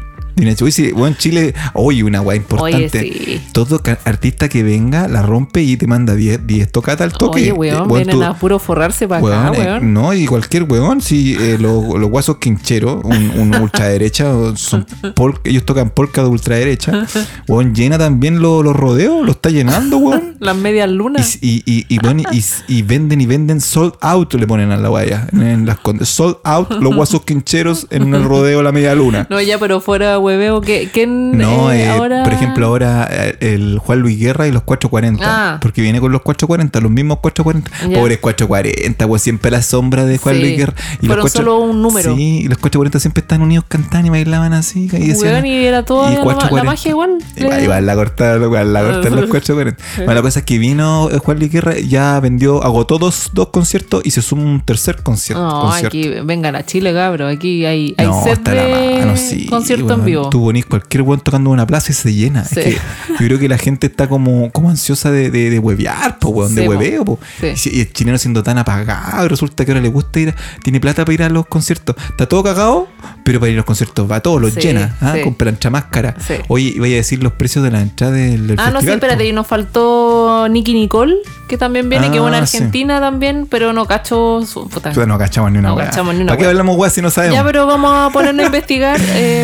Uy, 0.63 0.73
sí, 0.73 0.93
bueno, 0.93 1.17
Chile, 1.19 1.55
oye, 1.75 2.03
una 2.05 2.21
weá 2.21 2.37
importante. 2.37 2.99
Oye, 3.01 3.13
sí. 3.25 3.41
Todo 3.53 3.81
artista 4.05 4.49
que 4.49 4.63
venga 4.63 5.09
la 5.09 5.23
rompe 5.23 5.63
y 5.63 5.77
te 5.77 5.87
manda 5.87 6.15
10 6.15 6.47
10 6.47 6.71
tocatas 6.73 7.05
al 7.07 7.13
toque. 7.13 7.41
Oye, 7.41 7.53
weón, 7.53 7.75
Eh, 7.77 7.79
weón, 7.81 7.89
vienen 8.05 8.17
tú- 8.17 8.23
a 8.23 8.35
puro 8.35 8.59
forrarse 8.59 9.07
para 9.09 9.23
weón, 9.23 9.47
acá, 9.47 9.57
eh, 9.59 9.61
weón. 9.67 9.93
no, 9.93 10.15
y 10.15 10.27
cualquier 10.27 10.65
weón, 10.65 11.01
si 11.01 11.35
eh, 11.35 11.57
los, 11.59 11.85
los 11.99 12.09
guasos 12.11 12.37
quincheros, 12.39 13.01
un, 13.05 13.31
un 13.39 13.55
ultraderecha, 13.55 14.33
son 14.57 14.87
pol- 15.15 15.41
ellos 15.45 15.65
tocan 15.65 15.91
polka 15.91 16.23
de 16.23 16.29
ultraderecha, 16.29 17.07
weón, 17.49 17.75
llena 17.75 17.99
también 17.99 18.41
lo- 18.41 18.63
los 18.63 18.75
rodeos, 18.77 19.25
lo 19.25 19.33
está 19.33 19.51
llenando, 19.51 19.99
weón. 19.99 20.37
Las 20.41 20.57
medias 20.57 20.89
lunas. 20.89 21.39
y, 21.41 21.63
y, 21.67 21.85
y, 21.89 21.99
bueno, 21.99 22.23
y, 22.33 22.45
y 22.69 22.83
venden 22.83 23.21
y 23.21 23.27
venden 23.27 23.61
sold 23.61 23.95
out, 24.01 24.33
le 24.35 24.47
ponen 24.47 24.71
a 24.71 24.77
la 24.77 24.89
guaya. 24.89 25.27
En 25.33 25.67
las 25.67 25.79
con- 25.79 26.05
sold 26.07 26.37
out, 26.45 26.71
los 26.81 26.95
guasos 26.97 27.23
quincheros 27.25 27.87
en 27.91 28.15
el 28.15 28.25
rodeo 28.25 28.63
La 28.63 28.71
Media 28.73 28.95
Luna. 28.95 29.27
No, 29.31 29.41
ya, 29.41 29.59
pero 29.59 29.81
fuera 29.81 30.17
hueveo, 30.29 30.61
¿qué, 30.61 30.89
quién 30.93 31.37
No, 31.37 31.73
eh, 31.73 31.83
eh, 31.85 31.89
ahora? 31.89 32.23
por 32.23 32.33
ejemplo, 32.33 32.67
ahora 32.67 33.09
eh, 33.11 33.37
el 33.41 33.79
Juan 33.79 34.01
Luis 34.01 34.19
Guerra 34.19 34.47
y 34.47 34.53
los 34.53 34.63
440. 34.63 35.25
Ah. 35.25 35.59
Porque 35.61 35.81
viene 35.83 36.01
con 36.01 36.13
los 36.13 36.23
440, 36.23 36.81
los 36.81 36.91
mismos 36.91 37.19
440. 37.19 37.89
Ya. 37.89 37.99
Pobres 37.99 38.19
440, 38.19 39.07
pues 39.07 39.23
siempre 39.23 39.51
la 39.51 39.63
sombra 39.63 40.05
de 40.05 40.19
Juan 40.19 40.37
Sí. 40.37 40.41
Luis 40.43 40.57
Guerra. 40.59 40.75
Fueron 41.05 41.29
solo 41.31 41.59
un 41.59 41.83
número. 41.83 42.15
Sí, 42.15 42.41
y 42.45 42.49
los 42.49 42.59
440 42.59 43.01
siempre 43.01 43.23
están 43.23 43.43
unidos 43.43 43.65
cantando 43.67 44.07
y 44.07 44.11
bailaban 44.11 44.53
así. 44.53 44.89
Y, 44.93 45.09
decían, 45.09 45.45
y 45.47 45.65
era 45.65 45.85
toda 45.85 46.13
y 46.13 46.17
la, 46.17 46.23
440. 46.23 46.57
la 46.57 46.65
magia 46.65 46.91
igual. 46.91 47.19
Igual, 47.37 47.63
igual 47.63 47.87
la 47.87 47.95
cortaron, 47.95 48.43
igual 48.45 48.73
la 48.73 48.83
cortaron 48.83 49.21
los 49.21 49.31
440. 49.31 49.83
Bueno, 49.99 50.15
la 50.15 50.23
cosa 50.23 50.39
es 50.41 50.45
que 50.45 50.59
vino 50.59 51.09
Juan 51.25 51.39
Luis 51.39 51.51
Guerra, 51.51 51.75
ya 51.79 52.21
vendió, 52.21 52.63
agotó 52.63 52.99
dos, 52.99 53.31
dos 53.33 53.49
conciertos 53.49 54.03
y 54.05 54.11
se 54.11 54.23
suma 54.23 54.43
un 54.43 54.61
tercer 54.61 55.03
concierto. 55.03 55.43
No, 55.43 55.63
concierto. 55.63 55.89
aquí 55.89 56.09
vengan 56.23 56.55
a 56.57 56.65
Chile, 56.65 56.93
cabro. 56.93 57.27
Aquí 57.27 57.65
hay, 57.65 57.95
hay 57.97 58.07
No, 58.07 58.23
set 58.23 58.35
está 58.35 58.55
la 58.55 58.65
de 58.65 58.99
mano, 59.01 59.17
sí, 59.17 59.47
concierto 59.47 59.87
weón. 59.87 60.05
En 60.09 60.19
vivo. 60.19 60.31
Tú 60.31 60.41
ponís 60.45 60.67
cualquier 60.67 61.03
weón 61.03 61.21
tocando 61.21 61.51
una 61.51 61.67
plaza 61.67 61.93
y 61.93 61.95
se 61.95 62.13
llena. 62.15 62.45
Sí. 62.45 62.61
Es 62.61 62.65
que 62.67 62.73
yo 63.11 63.17
creo 63.27 63.39
que 63.39 63.49
la 63.49 63.59
gente 63.59 63.87
está 63.87 64.09
como, 64.09 64.51
como 64.53 64.71
ansiosa 64.71 65.11
de, 65.11 65.31
de, 65.31 65.51
de 65.51 65.59
huevear, 65.59 66.19
po, 66.19 66.29
weón, 66.31 66.51
Sí, 66.51 66.57
de 66.57 66.69
hueveo, 66.69 67.05
po. 67.05 67.19
Sí. 67.41 67.71
Y, 67.73 67.81
el 67.81 67.93
chileno 67.93 68.19
siendo 68.19 68.43
tan 68.43 68.59
apagado, 68.59 69.29
resulta 69.29 69.65
que 69.65 69.73
ahora 69.73 69.81
le 69.83 69.89
gusta 69.89 70.21
ir, 70.21 70.31
a- 70.31 70.35
tiene 70.63 70.81
plata 70.81 71.05
para 71.05 71.15
ir 71.15 71.23
a 71.23 71.29
los 71.29 71.47
conciertos. 71.47 71.97
Está 72.11 72.27
todo 72.27 72.43
cagado, 72.43 72.89
pero 73.25 73.41
para 73.41 73.51
ir 73.51 73.57
a 73.57 73.59
los 73.59 73.65
conciertos 73.67 74.11
va 74.11 74.21
todo, 74.21 74.39
los 74.39 74.55
llena, 74.55 74.97
¿ah? 75.01 75.15
compra 75.25 75.51
entra 75.51 75.71
máscara. 75.71 76.15
Oye, 76.49 76.75
voy 76.79 76.93
a 76.93 76.97
decir 76.97 77.23
los 77.23 77.33
precios 77.33 77.65
de 77.65 77.71
la 77.71 77.81
entrada 77.81 78.13
del, 78.15 78.47
del 78.47 78.59
Ah, 78.61 78.71
no, 78.71 78.81
sí, 78.81 78.89
espérate, 78.89 79.23
po. 79.25 79.29
y 79.29 79.33
nos 79.33 79.47
faltó 79.47 80.47
Nicky 80.51 80.75
Nicole, 80.75 81.15
que 81.49 81.57
también 81.57 81.89
viene, 81.89 82.11
que 82.11 82.17
es 82.17 82.23
una 82.23 82.39
Ah, 82.39 82.41
argentina 82.43 83.01
también, 83.01 83.47
pero 83.51 83.73
no 83.73 83.87
cacho 83.87 84.43
su 84.47 84.69
puta. 84.69 84.93
No 85.07 85.19
cachamos 85.19 85.51
ni 85.53 85.59
una 85.59 85.69
No 85.69 85.75
weá. 85.77 85.87
cachamos 85.87 86.15
ni 86.15 86.21
una 86.23 86.33
¿Para 86.33 86.41
qué 86.41 86.47
hablamos 86.47 86.77
weá 86.77 86.91
si 86.91 87.01
no 87.03 87.11
sabemos? 87.11 87.37
Ya, 87.37 87.45
pero 87.45 87.67
vamos 87.67 87.91
a 87.95 88.11
ponernos 88.13 88.43
a 88.45 88.47
investigar 88.47 89.01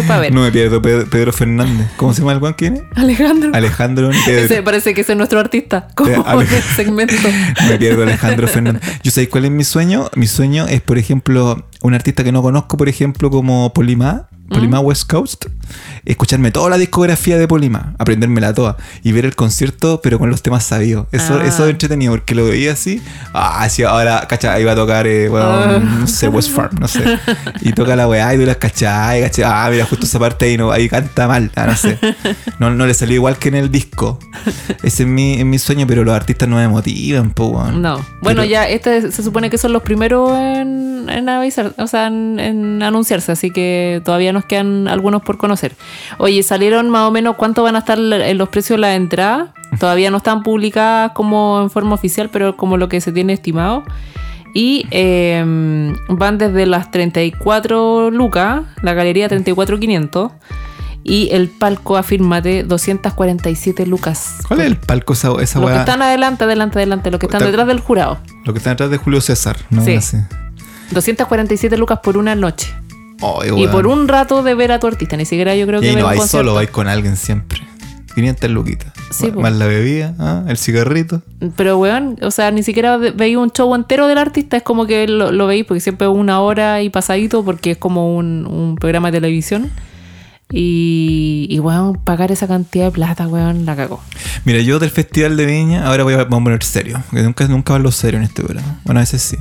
para 0.07 0.21
ver. 0.21 0.33
No 0.35 0.41
me 0.43 0.51
pierdo 0.55 0.81
Pedro, 0.81 1.07
Pedro 1.11 1.33
Fernández. 1.33 1.87
¿Cómo 1.97 2.15
se 2.15 2.21
llama 2.21 2.33
el 2.33 2.39
weón 2.39 2.55
que 2.55 2.71
viene? 2.71 2.87
Alejandro. 2.95 3.51
Alejandro 3.53 4.11
ni 4.11 4.19
Pedro. 4.25 4.45
Ese 4.45 4.63
parece 4.63 4.95
que 4.95 5.01
ese 5.03 5.13
es 5.13 5.19
nuestro 5.19 5.41
artista, 5.41 5.89
como 5.95 6.11
Eh, 6.11 6.23
Ale- 6.25 6.43
el 6.45 6.63
segmento. 6.77 7.15
Me 7.69 7.77
pierdo 7.77 8.05
Alejandro 8.05 8.47
Fernández. 8.49 8.83
¿Yo 9.03 9.11
sabéis 9.11 9.29
cuál 9.31 9.45
es 9.47 9.51
mi 9.51 9.65
sueño? 9.65 10.09
Mi 10.15 10.27
sueño 10.27 10.67
es, 10.69 10.81
por 10.81 10.97
ejemplo, 10.99 11.67
un 11.83 11.95
artista 11.95 12.23
que 12.25 12.33
no 12.33 12.41
conozco, 12.43 12.77
por 12.77 12.89
ejemplo, 12.89 13.31
como 13.31 13.73
Polimá, 13.75 14.29
Polimá 14.49 14.78
West 14.80 15.11
Coast, 15.11 15.47
escucharme 16.05 16.51
toda 16.51 16.68
la 16.70 16.76
discografía 16.78 17.38
de 17.38 17.49
Polimá, 17.49 17.95
aprendérmela 17.99 18.53
toda 18.53 18.76
y 19.03 19.12
ver 19.12 19.24
el 19.24 19.34
concierto, 19.34 20.01
pero 20.03 20.18
con 20.18 20.28
los 20.30 20.42
temas 20.42 20.64
sabidos. 20.64 21.07
Eso, 21.12 21.38
Ah. 21.40 21.47
eso 21.47 21.64
es 21.64 21.70
entretenido, 21.70 22.12
porque 22.12 22.34
lo 22.34 22.45
veía 22.45 22.72
así. 22.72 23.03
Ah, 23.32 23.66
sí, 23.70 23.82
ahora, 23.84 24.26
cacha, 24.28 24.61
iba 24.61 24.72
a 24.72 24.74
tocar, 24.76 25.07
eh, 25.07 25.28
weón, 25.30 25.47
Ah. 25.47 25.78
no 26.01 26.07
sé, 26.07 26.28
West 26.28 26.51
Farm, 26.51 26.76
no 26.78 26.86
sé. 26.88 27.03
Y 27.62 27.72
toca 27.72 27.97
la 27.97 28.07
weá 28.07 28.34
y 28.34 28.38
tú 28.38 28.45
las 28.45 28.57
cachai, 28.59 29.22
cachai. 29.22 29.45
Ah, 29.47 29.68
mira, 29.70 29.86
justo 29.86 30.05
esa 30.05 30.18
parte 30.18 30.45
ahí, 30.45 30.57
no, 30.59 30.70
ahí 30.70 30.88
canta 30.88 31.26
mal, 31.26 31.51
ah, 31.57 31.66
no 31.66 31.76
sé. 31.76 31.99
No, 32.59 32.70
no 32.70 32.86
le 32.86 32.92
salió 32.95 33.14
igual 33.16 33.36
que 33.38 33.49
en 33.49 33.55
el 33.57 33.70
disco. 33.70 34.18
Ese 34.82 35.05
es 35.05 35.09
mi, 35.09 35.34
es 35.40 35.45
mi 35.47 35.59
sueño, 35.59 35.86
pero 35.86 36.05
los 36.05 36.14
artistas 36.14 36.49
no 36.49 36.57
me 36.57 36.68
motivan, 36.68 37.30
po. 37.30 37.64
No. 37.72 37.97
Bueno, 38.20 38.42
Pero- 38.42 38.45
ya 38.45 38.68
este 38.68 39.11
se 39.11 39.22
supone 39.22 39.49
que 39.49 39.57
son 39.59 39.72
los 39.72 39.82
primeros 39.82 40.36
en, 40.38 41.09
en 41.09 41.28
avisar, 41.30 41.74
o 41.78 41.86
sea, 41.86 42.09
en, 42.09 42.38
en 42.38 42.82
anunciarse, 42.82 43.32
así 43.32 43.51
que 43.51 44.03
todavía 44.05 44.32
nos 44.35 44.45
quedan 44.45 44.87
algunos 44.89 45.22
por 45.22 45.39
conocer. 45.39 45.74
Oye, 46.18 46.43
salieron 46.43 46.91
más 46.91 47.09
o 47.09 47.11
menos 47.11 47.37
cuánto 47.37 47.62
van 47.62 47.76
a 47.76 47.78
estar 47.78 47.99
en 47.99 48.37
los 48.39 48.49
precios 48.51 48.76
de 48.76 48.80
la 48.82 48.95
entrada. 48.95 49.55
Todavía 49.80 50.11
no 50.11 50.18
están 50.18 50.43
publicadas 50.43 51.12
como 51.12 51.62
en 51.62 51.70
forma 51.70 51.95
oficial, 51.95 52.28
pero 52.30 52.57
como 52.57 52.76
lo 52.76 52.89
que 52.91 53.01
se 53.01 53.11
tiene 53.12 53.32
estimado. 53.32 53.82
Y 54.57 54.87
eh, 54.93 55.43
van 56.09 56.39
desde 56.39 56.66
las 56.66 56.91
34 56.91 58.11
lucas, 58.12 58.62
la 58.82 58.93
galería 58.95 59.28
34,500 59.28 60.30
y 61.03 61.28
el 61.32 61.49
palco, 61.49 61.97
afírmate, 61.97 62.62
247 62.62 63.85
lucas. 63.87 64.37
¿Cuál 64.47 64.61
es 64.61 64.66
el 64.66 64.76
palco 64.76 65.12
esa, 65.14 65.32
esa 65.43 65.59
Los 65.61 65.70
que 65.70 65.78
están 65.78 66.03
adelante, 66.03 66.45
adelante, 66.45 66.78
adelante, 66.78 67.11
los 67.11 67.18
que 67.20 67.26
están 67.26 67.41
Está- 67.43 67.51
detrás 67.51 67.66
del 67.66 67.80
jurado. 67.80 68.18
Lo 68.45 68.53
que 68.53 68.59
está 68.59 68.70
detrás 68.70 68.91
de 68.91 68.97
Julio 68.97 69.20
César, 69.20 69.57
no 69.70 69.85
Sí. 69.85 69.95
no 69.97 70.01
sé. 70.01 70.24
247 70.93 71.76
lucas 71.76 71.99
por 72.03 72.16
una 72.16 72.35
noche. 72.35 72.72
Y 73.57 73.66
por 73.68 73.87
un 73.87 74.09
rato 74.09 74.43
de 74.43 74.55
ver 74.55 74.72
a 74.72 74.79
tu 74.81 74.87
artista. 74.87 75.16
Ni 75.16 75.25
siquiera 75.25 75.55
yo 75.55 75.66
creo 75.66 75.81
Y 75.81 75.87
que 75.87 75.95
ver 75.95 75.99
no 76.03 76.07
concierto. 76.09 76.29
solo, 76.29 76.59
hay 76.59 76.66
con 76.68 76.89
alguien 76.89 77.16
siempre. 77.16 77.61
500 78.14 78.51
luquitas. 78.51 78.93
Sí, 79.11 79.33
más, 79.33 79.53
la 79.55 79.66
bebida, 79.66 80.14
¿ah? 80.18 80.45
el 80.49 80.57
cigarrito. 80.57 81.22
Pero, 81.57 81.79
weón, 81.79 82.16
o 82.22 82.31
sea, 82.31 82.51
ni 82.53 82.62
siquiera 82.62 82.97
ve- 82.97 83.11
veis 83.11 83.37
un 83.37 83.51
show 83.51 83.75
entero 83.75 84.07
del 84.07 84.18
artista. 84.18 84.57
Es 84.57 84.62
como 84.62 84.87
que 84.87 85.07
lo, 85.09 85.33
lo 85.33 85.47
veis 85.49 85.64
porque 85.64 85.81
siempre 85.81 86.07
es 86.07 86.12
una 86.12 86.41
hora 86.41 86.81
y 86.83 86.91
pasadito 86.91 87.45
porque 87.45 87.72
es 87.72 87.77
como 87.77 88.16
un, 88.16 88.47
un 88.47 88.77
programa 88.77 89.11
de 89.11 89.18
televisión. 89.20 89.70
Y, 90.57 91.47
y, 91.51 91.59
weón, 91.59 91.97
pagar 92.05 92.31
esa 92.31 92.47
cantidad 92.47 92.85
de 92.87 92.91
plata, 92.93 93.27
weón, 93.27 93.67
la 93.67 93.75
cagó. 93.75 94.01
Mira, 94.45 94.61
yo 94.61 94.79
del 94.79 94.91
Festival 94.91 95.37
de 95.37 95.47
Viña, 95.47 95.87
ahora 95.87 96.05
voy 96.05 96.15
a, 96.15 96.19
vamos 96.19 96.41
a 96.41 96.45
poner 96.45 96.63
serio. 96.63 97.03
Porque 97.11 97.25
nunca, 97.25 97.49
nunca 97.49 97.75
hablo 97.75 97.91
serio 97.91 98.19
en 98.19 98.25
este 98.25 98.43
programa. 98.43 98.81
Bueno, 98.85 99.01
a 99.01 99.03
veces 99.03 99.21
sí. 99.23 99.37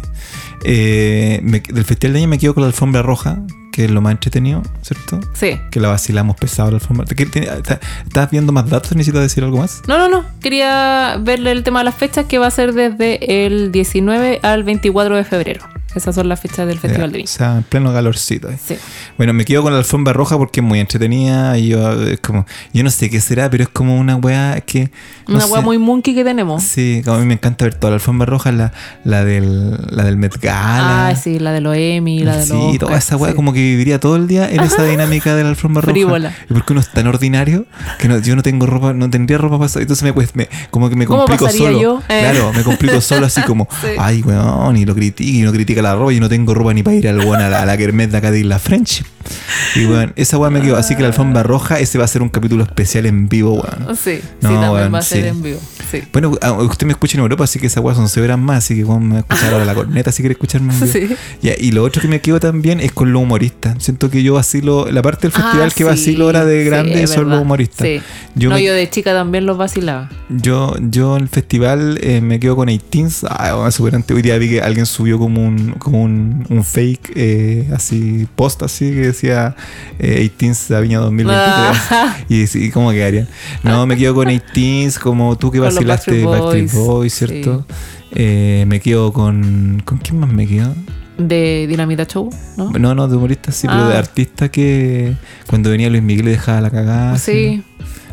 Eh, 0.66 1.40
me- 1.44 1.60
del 1.60 1.86
Festival 1.86 2.14
de 2.14 2.20
Viña 2.20 2.28
me 2.30 2.40
quedo 2.40 2.54
con 2.54 2.62
la 2.64 2.68
alfombra 2.68 3.02
roja, 3.02 3.40
que 3.72 3.86
es 3.86 3.92
lo 3.92 4.02
más 4.02 4.12
entretenido, 4.12 4.62
¿cierto? 4.82 5.20
Sí. 5.34 5.60
Que 5.72 5.80
la 5.80 5.90
vacilamos 5.90 6.36
pesado 6.36 6.72
la 6.72 6.78
alfombra. 6.78 7.06
¿Qué- 7.06 7.26
tiene- 7.26 7.48
está- 7.48 7.80
¿Estás 8.06 8.32
viendo 8.32 8.52
más 8.52 8.70
datos? 8.70 8.92
¿Necesitas 8.96 9.22
decir 9.22 9.44
algo 9.44 9.58
más? 9.58 9.82
No, 9.88 9.98
no, 9.98 10.10
no. 10.10 10.26
Quería 10.42 11.18
verle 11.22 11.52
el 11.52 11.64
tema 11.64 11.80
de 11.80 11.86
las 11.86 11.96
fechas 11.96 12.26
que 12.26 12.38
va 12.38 12.48
a 12.48 12.52
ser 12.52 12.74
desde 12.74 13.46
el 13.46 13.72
19 13.72 14.40
al 14.44 14.64
24 14.64 15.16
de 15.16 15.24
febrero. 15.24 15.62
Esas 15.96 16.16
son 16.16 16.28
las 16.30 16.40
fechas 16.40 16.68
del 16.68 16.80
Festival 16.80 17.12
de 17.12 17.18
O 17.18 17.20
Viña. 17.20 17.28
sea, 17.28 17.58
en 17.58 17.64
pleno 17.64 17.94
calorcito. 17.94 18.50
ahí. 18.50 18.58
Sí. 18.64 18.76
Bueno, 19.18 19.34
me 19.34 19.46
quedo 19.46 19.62
con 19.64 19.74
la 19.74 19.80
alfombra 19.80 20.14
roja 20.14 20.38
porque 20.38 20.60
es 20.60 20.66
muy 20.66 20.80
entretenida 20.80 21.58
y 21.58 21.70
yo, 21.70 22.02
es 22.04 22.20
como, 22.20 22.46
yo 22.74 22.84
no 22.84 22.90
sé 22.90 23.10
qué 23.10 23.22
será, 23.22 23.50
pero 23.50 23.64
es 23.64 23.70
como 23.70 23.98
una 23.98 24.16
weá 24.16 24.60
que... 24.62 24.92
no 25.28 25.36
Una 25.36 25.46
sé. 25.48 25.62
muy 25.62 25.78
monkey 25.78 26.16
que 26.16 26.24
tenemos. 26.24 26.64
Sí, 26.64 27.02
como 27.06 27.18
a 27.18 27.20
mí 27.20 27.26
me 27.26 27.34
encanta 27.36 27.66
ver 27.66 27.76
toda 27.76 27.92
la 27.92 27.96
alfombra 27.96 28.26
roja, 28.26 28.52
la, 28.52 28.74
la, 29.04 29.24
del, 29.24 29.72
la 29.90 30.04
del 30.04 30.18
Met 30.18 30.40
Gala. 30.42 31.10
Ah, 31.10 31.16
sí, 31.16 31.40
la 31.40 31.52
de 31.52 31.62
los 31.62 31.76
Emmy, 31.78 32.20
la 32.24 32.38
de 32.38 32.48
los 32.48 32.72
Sí, 32.72 32.78
toda 32.80 32.98
esa 32.98 33.16
weá 33.18 33.32
sí. 33.32 33.36
como 33.36 33.54
que 33.54 33.60
viviría 33.60 34.00
todo 34.00 34.16
el 34.16 34.28
día 34.28 34.50
en 34.50 34.62
esa 34.62 34.84
dinámica 34.84 35.36
de 35.36 35.44
la 35.44 35.50
alfombra 35.50 35.82
roja. 35.82 35.92
Frívola. 35.94 36.34
Y 36.50 36.54
porque 36.54 36.74
uno 36.74 36.82
es 36.82 36.92
tan 36.92 37.08
ordinario 37.08 37.66
que 38.00 38.08
no- 38.08 38.18
yo 38.20 38.36
no 38.36 38.42
tengo 38.44 38.66
ropa, 38.66 38.94
no 38.94 39.10
tendría 39.10 39.38
ropa 39.38 39.60
para 39.60 39.72
entonces 39.82 40.04
me, 40.04 40.14
pues, 40.14 40.36
me- 40.36 40.50
como 40.72 40.90
que 40.90 40.96
me 40.96 41.06
¿Cómo 41.06 41.20
complico 41.20 41.46
pasaría 41.46 41.68
solo. 41.68 41.80
yo? 41.82 42.02
Eh. 42.10 42.20
Claro, 42.22 42.52
me 42.54 42.64
complico 42.64 43.00
solo 43.02 43.26
así 43.28 43.42
como, 43.44 43.68
Sí. 43.82 43.88
ay 44.00 44.22
weón, 44.24 44.76
y 44.78 44.86
lo 44.86 44.96
critica, 44.96 45.30
y 45.30 45.42
no 45.42 45.52
critica 45.52 45.82
la 45.84 45.96
ropa, 45.96 46.14
y 46.14 46.20
no 46.20 46.30
tengo 46.30 46.54
ropa 46.54 46.74
ni 46.74 46.84
para 46.84 46.96
ir 46.96 47.08
al 47.08 47.22
a 47.22 47.50
la, 47.50 47.62
a 47.62 47.66
la 47.66 47.78
kermés 47.78 48.12
de 48.12 48.18
acá 48.18 48.32
de 48.32 48.40
Isla 48.40 48.60
French. 48.60 49.04
Y 49.76 49.86
weón, 49.86 50.12
esa 50.18 50.38
weá 50.38 50.50
me 50.50 50.62
quedó. 50.62 50.76
Así 50.76 50.96
que 50.96 51.02
la 51.02 51.08
alfombra 51.08 51.44
roja, 51.44 51.80
ese 51.80 51.98
va 51.98 52.04
a 52.04 52.08
ser 52.08 52.22
un 52.22 52.30
capítulo 52.30 52.64
especial 52.64 53.06
en 53.06 53.30
vivo, 53.30 53.54
weón. 53.54 53.96
Sí, 53.96 54.20
No, 54.42 54.50
sí, 54.50 54.56
también 54.56 54.72
weón, 54.72 54.94
va 54.94 54.98
a 55.00 55.02
ser 55.02 55.22
sí. 55.24 55.28
en 55.30 55.42
vivo. 55.42 55.60
Sí. 55.90 56.04
Bueno, 56.12 56.32
a- 56.42 56.52
usted 56.54 56.86
me 56.88 56.92
escucha 56.94 57.18
en 57.18 57.22
Europa, 57.22 57.44
así 57.46 57.58
que 57.60 57.68
esa 57.68 57.80
weá 57.80 57.96
son 57.96 58.10
6 58.10 58.24
horas 58.24 58.38
más, 58.40 58.58
así 58.60 58.76
que 58.76 58.84
weón, 58.84 59.04
me 59.08 59.14
va 59.14 59.18
a 59.18 59.20
escuchar 59.22 59.54
ahora 59.54 59.66
la 59.66 59.74
corneta 59.76 60.12
si 60.12 60.22
quiere 60.24 60.34
escucharme 60.34 60.74
en 60.74 60.92
vivo. 60.94 61.16
Y 61.60 61.72
lo 61.72 61.84
otro 61.84 62.02
que 62.02 62.08
me 62.08 62.20
quedo 62.20 62.40
también 62.40 62.80
es 62.82 62.92
con 62.92 63.14
los 63.14 63.22
humoristas. 63.22 63.82
Siento 63.82 64.10
que 64.10 64.24
yo 64.24 64.34
vacilo, 64.34 64.90
la 64.92 65.02
parte 65.02 65.22
del 65.28 65.32
festival 65.32 65.70
Ah, 65.72 65.74
que 65.76 65.84
vacilo 65.86 66.26
ahora 66.26 66.46
de 66.46 66.64
grande 66.66 67.04
es 67.04 67.12
son 67.12 67.30
los 67.30 67.42
humoristas. 67.42 67.88
Yo, 68.36 68.50
no, 68.50 68.56
me- 68.56 68.64
yo 68.64 68.74
de 68.74 68.90
chica 68.90 69.14
también 69.14 69.46
los 69.46 69.58
vacilaba. 69.58 70.10
yo, 70.30 70.76
yo 70.82 71.16
en 71.16 71.24
el 71.24 71.30
festival 71.30 71.98
eh, 72.02 72.20
me 72.22 72.40
quedo 72.40 72.56
con 72.56 72.68
18 72.68 73.28
Ah, 73.30 73.54
bueno, 73.54 73.72
súper 73.72 73.96
antiguo. 73.96 74.18
Hoy 74.18 74.24
día 74.24 74.38
vi 74.38 74.50
que 74.50 74.62
alguien 74.62 74.86
subió 74.86 75.18
como 75.18 75.42
un, 75.46 75.73
como 75.80 76.02
un, 76.04 76.46
un 76.50 76.64
fake, 76.64 77.12
eh, 77.16 77.70
así, 77.74 78.28
post 78.36 78.64
así, 78.64 78.90
que 78.92 79.02
decía 79.08 79.56
eh, 80.00 80.30
18 80.40 80.76
a 80.76 80.80
Viña 80.82 81.00
2023. 81.00 81.82
Ah. 81.92 82.18
y 82.30 82.48
sí, 82.48 82.70
¿cómo 82.72 82.92
quedarían? 82.92 83.28
No, 83.64 83.86
me 83.86 83.98
quedo 83.98 84.16
con 84.16 84.28
18 84.28 85.00
como 85.02 85.38
tú 85.38 85.52
que 85.52 85.60
Con 85.60 85.68
vacilaste 85.68 86.24
Backstreet 86.24 86.42
Backstreet 86.42 86.72
Boys, 86.72 86.88
Boys, 86.88 87.14
¿cierto? 87.14 87.66
Eh, 88.16 88.66
me 88.68 88.80
quedo 88.80 89.12
con... 89.12 89.82
¿Con 89.86 89.98
quién 89.98 90.20
más 90.20 90.32
me 90.32 90.48
quedo? 90.48 90.74
De 91.18 91.68
Dinamita 91.68 92.06
Show, 92.06 92.30
¿no? 92.58 92.72
No, 92.72 92.96
no, 92.96 93.08
de 93.08 93.16
humorista 93.16 93.52
sí, 93.52 93.68
pero 93.68 93.84
Ah. 93.86 93.90
de 93.90 93.98
artista 93.98 94.50
que 94.50 95.14
cuando 95.48 95.70
venía 95.70 95.90
Luis 95.90 96.02
Miguel 96.02 96.26
dejaba 96.26 96.62
la 96.62 96.70
cagada. 96.72 97.14
así. 97.14 97.32
sí, 97.32 97.64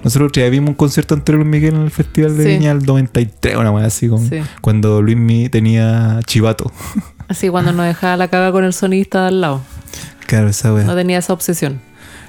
Nosotros 0.05 0.29
otro 0.29 0.43
día 0.43 0.51
vimos 0.51 0.69
un 0.71 0.75
concierto 0.75 1.15
entre 1.15 1.35
Luis 1.37 1.47
Miguel 1.47 1.75
en 1.75 1.83
el 1.83 1.91
Festival 1.91 2.37
de 2.37 2.45
Sí. 2.45 2.49
Viña 2.51 2.73
el 2.73 2.85
93, 2.85 3.57
una 3.57 3.71
wea 3.71 3.87
así, 3.87 4.09
Sí. 4.29 4.37
cuando 4.61 5.01
Luis 5.03 5.17
Miguel 5.17 5.51
tenía 5.51 6.21
chivato. 6.27 6.71
así 7.31 7.49
cuando 7.49 7.73
nos 7.73 7.87
dejaba 7.87 8.17
la 8.17 8.29
caga 8.29 8.53
con 8.53 8.65
el 8.65 8.73
sonista 8.75 9.29
al 9.29 9.41
lado. 9.41 9.63
Claro, 10.27 10.49
esa 10.49 10.75
wea. 10.75 10.85
No 10.85 10.95
tenía 10.95 11.19
esa 11.19 11.33
obsesión. 11.33 11.81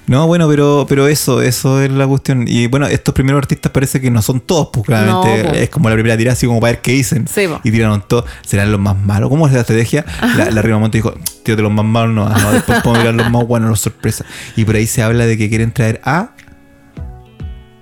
No, 0.07 0.27
bueno, 0.27 0.47
pero, 0.47 0.85
pero 0.89 1.07
eso, 1.07 1.41
eso 1.41 1.81
es 1.81 1.91
la 1.91 2.07
cuestión. 2.07 2.45
Y 2.47 2.67
bueno, 2.67 2.85
estos 2.87 3.13
primeros 3.13 3.39
artistas 3.39 3.71
parece 3.71 4.01
que 4.01 4.11
no 4.11 4.21
son 4.21 4.41
todos, 4.41 4.69
pues 4.73 4.85
claramente 4.85 5.43
No, 5.43 5.49
es 5.51 5.69
como 5.69 5.89
la 5.89 5.95
primera 5.95 6.17
tirada, 6.17 6.33
así 6.33 6.47
como 6.47 6.59
para 6.59 6.73
ver 6.73 6.81
qué 6.81 6.93
dicen. 6.93 7.27
Sí, 7.27 7.47
y 7.63 7.71
tiraron 7.71 8.03
todos, 8.07 8.25
serán 8.45 8.71
los 8.71 8.79
más 8.79 8.97
malos. 8.97 9.29
¿Cómo 9.29 9.47
es 9.47 9.53
la 9.53 9.61
estrategia? 9.61 10.05
La, 10.35 10.49
la 10.51 10.61
Rimamonte 10.61 10.97
dijo, 10.97 11.13
tío, 11.43 11.55
de 11.55 11.61
los 11.61 11.71
más 11.71 11.85
malos 11.85 12.13
no, 12.13 12.27
no 12.27 12.51
después 12.51 12.81
podemos 12.81 12.99
tirar 12.99 13.15
los 13.15 13.31
más 13.31 13.45
buenos, 13.45 13.69
los 13.69 13.79
sorpresas. 13.79 14.27
Y 14.55 14.65
por 14.65 14.75
ahí 14.75 14.87
se 14.87 15.01
habla 15.01 15.25
de 15.25 15.37
que 15.37 15.49
quieren 15.49 15.71
traer 15.71 16.01
a 16.03 16.31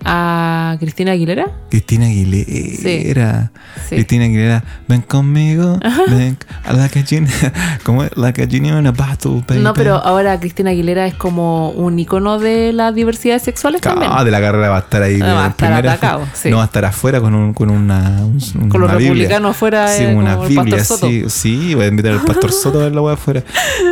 A 0.06 0.78
Cristina 0.80 1.12
Aguilera. 1.12 1.48
Cristina 1.70 2.06
Aguilera. 2.06 3.52
Sí. 3.88 3.96
Cristina 3.96 4.26
Aguilera, 4.26 4.64
ven 4.88 5.02
conmigo, 5.02 5.78
ven 6.10 6.38
a 6.64 6.74
la 6.74 6.88
gallina, 6.88 7.30
como 7.84 8.06
la 8.16 8.32
gallina 8.32 8.80
en 8.80 8.88
a 8.88 8.92
battle, 8.92 9.44
baby. 9.48 9.62
No, 9.62 9.74
pero 9.74 9.96
ahora 9.96 10.40
Cristina 10.40 10.70
Aguilera 10.72 11.06
es 11.06 11.16
como 11.16 11.72
un 11.72 12.00
icono 12.00 12.40
de 12.40 12.72
las 12.74 12.96
diversidades 12.96 13.44
sexuales 13.44 13.82
también. 13.82 14.12
Ah, 14.14 14.24
de 14.24 14.32
la 14.32 14.40
carrera 14.40 14.70
va 14.70 14.78
a 14.78 14.80
estar 14.82 15.02
ahí. 15.04 15.20
Ah, 15.22 15.26
de 15.28 15.34
va 15.34 15.46
a 15.46 15.50
estar 15.50 15.68
primera. 15.70 15.94
atacado, 15.94 16.28
sí. 16.34 16.50
No 16.50 16.58
va 16.58 16.64
a 16.64 16.66
estar 16.66 16.86
afuera 16.86 17.20
con, 17.20 17.36
un, 17.36 17.54
con 17.54 17.70
una. 17.70 18.22
un- 18.24 18.70
Con 18.70 18.82
los 18.82 18.90
una 18.90 18.98
Biblia. 18.98 19.10
republicanos 19.14 19.52
afuera, 19.52 19.88
Sí, 19.90 20.04
eh, 20.04 20.16
una 20.16 20.38
Biblia, 20.38 20.84
sí. 20.84 21.26
Sí, 21.28 21.76
voy 21.76 21.86
a 21.86 21.88
invitar 21.88 22.14
al 22.14 22.22
pastor 22.22 22.52
Soto 22.52 22.80
a 22.80 22.84
ver 22.86 22.96
la 22.96 23.02
wea 23.02 23.14
afuera. 23.16 23.44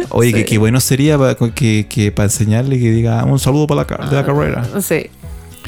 Oye, 0.10 0.34
que, 0.34 0.45
que 0.45 0.58
bueno 0.58 0.80
sería 0.80 1.18
para 1.18 1.36
que, 1.36 1.86
que 1.89 2.12
para 2.12 2.26
enseñarle 2.28 2.80
que 2.80 2.91
diga 2.91 3.24
un 3.26 3.39
saludo 3.39 3.68
para 3.68 3.86
la, 3.89 4.10
de 4.10 4.16
la 4.16 4.26
carrera. 4.26 4.64
Sí. 4.82 5.08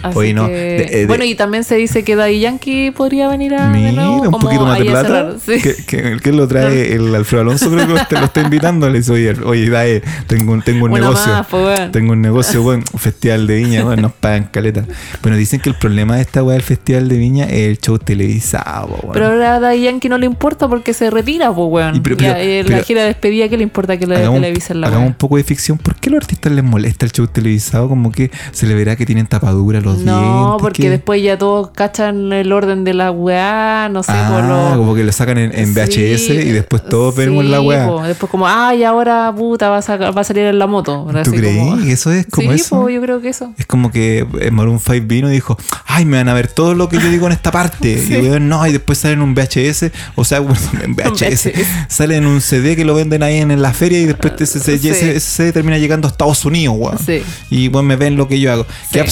Así 0.02 0.18
Oye, 0.18 0.34
no, 0.34 0.48
que- 0.48 0.54
de- 0.54 0.84
eh, 0.84 0.90
de- 1.00 1.06
bueno, 1.08 1.24
y 1.26 1.36
también 1.36 1.64
se 1.64 1.76
dice 1.76 2.04
que 2.04 2.16
Daddy 2.16 2.40
Yankee 2.40 2.92
podría 2.92 3.28
venir 3.28 3.54
a. 3.56 3.70
Mira, 3.70 4.10
un 4.10 4.32
poquito 4.32 4.66
más 4.66 4.80
de 4.80 4.86
plata. 4.86 5.36
Sí. 5.46 5.62
Que, 5.62 5.76
que- 5.86 6.18
que 6.22 6.32
lo 6.32 6.48
trae 6.48 6.94
el 6.96 7.14
Alfredo 7.14 7.42
Alonso, 7.42 7.70
creo 7.70 7.86
que 7.88 7.94
lo, 7.94 8.00
está- 8.00 8.20
lo 8.20 8.26
está 8.26 8.42
invitando. 8.42 8.90
Le 8.90 9.00
dice, 9.00 9.12
oye, 9.12 9.36
oye, 9.46 9.70
Dae, 9.70 10.02
tengo 10.28 10.54
un, 10.54 10.62
tengo 10.62 10.86
un 10.86 10.92
Una 10.94 11.02
negocio. 11.02 11.32
más, 11.34 11.48
pues, 11.48 11.64
weón. 11.80 11.92
Tengo 11.92 12.14
un 12.14 12.22
negocio, 12.22 12.62
bueno, 12.64 12.84
un 12.94 13.00
festival 13.00 13.46
de 13.48 13.56
viña, 13.56 13.84
bueno, 13.84 14.02
nos 14.04 14.14
pagan 14.14 14.50
caleta. 14.52 14.86
Bueno, 15.22 15.38
dicen 15.38 15.60
que 15.60 15.70
el 15.70 15.76
problema 15.76 16.16
de 16.16 16.22
esta 16.22 16.44
weá 16.44 16.54
del 16.54 16.64
festival 16.64 17.08
de 17.10 17.18
viña 17.18 17.46
es 17.46 17.68
el 17.70 17.78
show 17.80 17.98
televisado, 18.00 18.88
weón. 19.02 19.14
Pero 19.14 19.26
ahora 19.28 19.56
a 19.56 19.60
Daddy 19.60 19.82
Yankee 19.84 20.10
no 20.10 20.18
le 20.18 20.26
importa 20.26 20.68
porque 20.68 20.94
se 20.94 21.10
retira, 21.10 21.54
pues, 21.54 21.68
weón. 21.70 21.96
Y 21.96 22.00
pero- 22.00 22.18
Ya, 22.18 22.34
pero- 22.36 22.44
eh, 22.50 22.62
pero- 22.66 22.78
la 22.78 22.84
gira 22.84 23.02
de 23.02 23.08
despedida, 23.08 23.50
¿qué 23.50 23.58
le 23.58 23.64
importa 23.64 23.98
que 23.98 24.08
le 24.08 24.16
televisen 24.18 24.82
la 24.82 24.88
hagamos 24.88 25.08
un 25.08 25.14
poco 25.16 25.38
de 25.38 25.44
ficción. 25.44 25.78
¿Por 25.78 25.96
qué 25.96 26.10
a 26.10 26.14
los 26.14 26.22
artistas 26.22 26.52
les 26.52 26.64
molesta 26.64 27.06
el 27.06 27.12
show 27.12 27.28
televisado? 27.28 27.90
Como 27.90 28.12
que 28.12 28.32
se 28.52 28.66
le 28.68 28.76
verá 28.76 28.96
que 28.96 29.06
tienen 29.06 29.28
tapadura 29.28 29.82
los 29.90 30.04
dientes. 30.04 30.16
No, 30.16 30.58
porque 30.60 30.84
que- 30.84 30.90
después 30.90 31.22
ya 31.22 31.38
todos 31.38 31.70
cachan 31.72 32.32
el 32.34 32.52
orden 32.52 32.84
de 32.84 32.94
la 32.94 33.12
weá, 33.12 33.90
no 33.92 34.04
sé, 34.04 34.12
Ah, 34.14 34.30
por 34.34 34.44
lo... 34.44 34.78
como 34.78 34.96
que 34.96 35.04
lo 35.04 35.12
sacan 35.12 35.38
en, 35.38 35.58
en 35.58 35.74
VHS 35.74 36.20
Sí, 36.26 36.34
y 36.34 36.52
después 36.52 36.84
todos 36.88 37.16
sí, 37.16 37.22
vemos 37.22 37.46
la 37.46 37.62
weá. 37.62 37.88
po. 37.88 38.02
Después 38.04 38.30
como, 38.30 38.48
ay, 38.48 38.84
ahora 38.84 39.34
puta 39.36 39.70
va 39.70 39.78
a, 39.78 39.82
sacar- 39.82 40.16
va 40.16 40.22
a 40.22 40.24
salir 40.24 40.44
en 40.46 40.60
la 40.60 40.68
moto. 40.68 41.08
¿Tú 41.24 41.32
creí? 41.32 41.58
como- 41.58 41.78
eso 41.80 42.12
es 42.12 42.26
como 42.28 42.52
sí, 42.54 42.60
eso? 42.62 42.82
po, 42.82 42.90
yo 42.90 43.02
creo 43.02 43.22
que 43.22 43.30
eso. 43.30 43.54
Es 43.58 43.66
como 43.66 43.92
que 43.92 44.26
eh, 44.40 44.52
Maroon 44.52 44.80
5 44.80 45.06
vino 45.08 45.30
y 45.30 45.34
dijo, 45.34 45.58
ay, 45.86 46.06
me 46.06 46.18
van 46.18 46.30
a 46.30 46.34
ver 46.34 46.48
todo 46.48 46.74
lo 46.76 46.90
que 46.90 46.98
yo 47.00 47.10
digo 47.10 47.26
en 47.28 47.34
esta 47.34 47.52
parte. 47.52 47.98
Sí. 48.10 48.16
Y 48.16 48.18
weón, 48.30 48.48
no, 48.50 48.66
y 48.66 48.72
después 48.72 48.98
sale 48.98 49.14
en 49.16 49.22
un 49.22 49.34
VHS, 49.36 49.92
o 50.16 50.24
sea, 50.26 50.40
bueno, 50.42 50.60
en 50.84 50.96
VHS, 50.96 51.50
sale 51.88 52.16
en 52.16 52.26
un 52.26 52.42
CD 52.42 52.76
que 52.76 52.86
lo 52.86 52.94
venden 52.96 53.24
ahí 53.24 53.38
en, 53.38 53.52
en 53.52 53.62
la 53.62 53.74
feria 53.74 54.00
y 54.02 54.06
después 54.06 54.34
ese, 54.40 55.20
CD 55.20 55.52
termina 55.52 55.78
llegando 55.78 56.08
a 56.08 56.12
Estados 56.12 56.44
Unidos, 56.46 56.76
weón. 56.78 56.98
Sí. 57.00 57.22
Y 57.50 57.68
weón, 57.70 57.86
me 57.88 57.96
ven 57.96 58.16
lo 58.16 58.28
que 58.28 58.40
yo 58.40 58.52
hago. 58.52 58.66
Qué 58.92 59.00
Sí. 59.00 59.06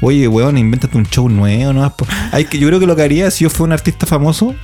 Oye, 0.00 0.28
weón, 0.28 0.58
invéntate 0.58 0.96
un 0.96 1.06
show 1.06 1.28
nuevo, 1.28 1.72
¿no? 1.72 1.92
Hay 2.32 2.44
que, 2.44 2.58
yo 2.58 2.68
creo 2.68 2.80
que 2.80 2.86
lo 2.86 2.96
que 2.96 3.02
haría 3.02 3.30
si 3.30 3.44
yo 3.44 3.50
fuera 3.50 3.68
un 3.68 3.72
artista 3.72 4.06
famoso, 4.06 4.54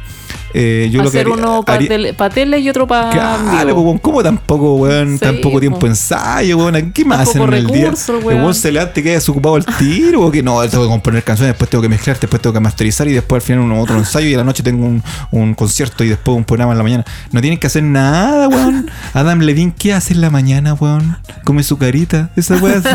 eh, 0.54 0.88
yo 0.92 1.02
lo 1.02 1.10
que 1.10 1.18
Hacer 1.20 1.32
haría- 1.32 1.44
uno 1.44 1.62
para 1.62 1.76
haría- 1.78 2.28
tele 2.30 2.58
y 2.58 2.68
otro 2.68 2.86
para 2.86 3.10
Claro, 3.10 3.74
weón, 3.80 3.98
¿cómo 3.98 4.22
tampoco, 4.22 4.76
weón? 4.76 5.14
Sí, 5.14 5.18
tan 5.20 5.40
poco 5.40 5.60
tiempo 5.60 5.78
po. 5.80 5.86
ensayo, 5.86 6.58
weón? 6.58 6.92
¿Qué 6.92 7.04
más 7.04 7.28
hacen 7.28 7.42
en 7.42 7.54
el 7.54 7.66
día? 7.66 7.92
weón. 8.08 8.24
weón 8.42 8.54
se 8.54 8.70
levanta 8.72 9.00
y 9.00 9.02
queda 9.02 9.14
desocupado 9.14 9.56
el 9.56 9.64
tiro, 9.64 10.22
o 10.22 10.30
que 10.30 10.42
no, 10.42 10.60
tengo 10.68 10.84
que 10.84 10.90
componer 10.90 11.22
canciones, 11.22 11.52
después 11.54 11.70
tengo 11.70 11.82
que 11.82 11.88
mezclar, 11.88 12.18
después 12.18 12.42
tengo 12.42 12.54
que 12.54 12.60
masterizar 12.60 13.08
y 13.08 13.12
después 13.12 13.42
al 13.42 13.46
final 13.46 13.64
un 13.64 13.72
otro 13.72 13.96
ensayo 13.96 14.26
y 14.28 14.34
a 14.34 14.38
la 14.38 14.44
noche 14.44 14.62
tengo 14.62 14.84
un, 14.86 15.02
un 15.30 15.54
concierto 15.54 16.04
y 16.04 16.08
después 16.08 16.36
un 16.36 16.44
programa 16.44 16.72
en 16.72 16.78
la 16.78 16.84
mañana. 16.84 17.04
No 17.32 17.40
tienen 17.40 17.58
que 17.58 17.66
hacer 17.66 17.82
nada, 17.82 18.48
weón. 18.48 18.90
Adam 19.14 19.40
Levine, 19.40 19.72
¿qué 19.78 19.92
hace 19.92 20.14
en 20.14 20.20
la 20.20 20.30
mañana, 20.30 20.74
weón? 20.74 21.18
Come 21.44 21.62
su 21.62 21.78
carita. 21.78 22.30
Esa 22.36 22.56
weón 22.56 22.82
se, 22.82 22.90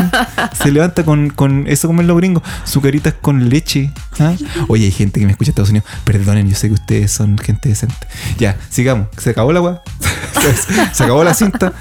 se 0.62 0.70
levanta 0.70 1.04
con, 1.04 1.30
con 1.30 1.66
eso 1.66 1.88
como 1.88 2.00
en 2.00 2.06
los 2.06 2.16
gringos, 2.16 2.42
su 2.64 2.80
carita 2.80 3.08
es 3.10 3.14
con 3.20 3.48
leche. 3.48 3.90
¿ah? 4.20 4.32
Oye, 4.68 4.84
hay 4.86 4.90
gente 4.92 5.20
que 5.20 5.26
me 5.26 5.32
escucha 5.32 5.50
en 5.50 5.52
Estados 5.52 5.70
Unidos. 5.70 5.88
Perdonen, 6.04 6.48
yo 6.48 6.54
sé 6.56 6.68
que 6.68 6.74
ustedes 6.74 7.10
son 7.12 7.36
gente 7.46 7.68
decente. 7.68 8.06
Ya, 8.38 8.56
sigamos. 8.70 9.08
Se 9.16 9.30
acabó 9.30 9.52
la 9.52 9.60
weá. 9.60 9.82
se 10.92 11.04
acabó 11.04 11.24
la 11.24 11.34
cinta. 11.34 11.72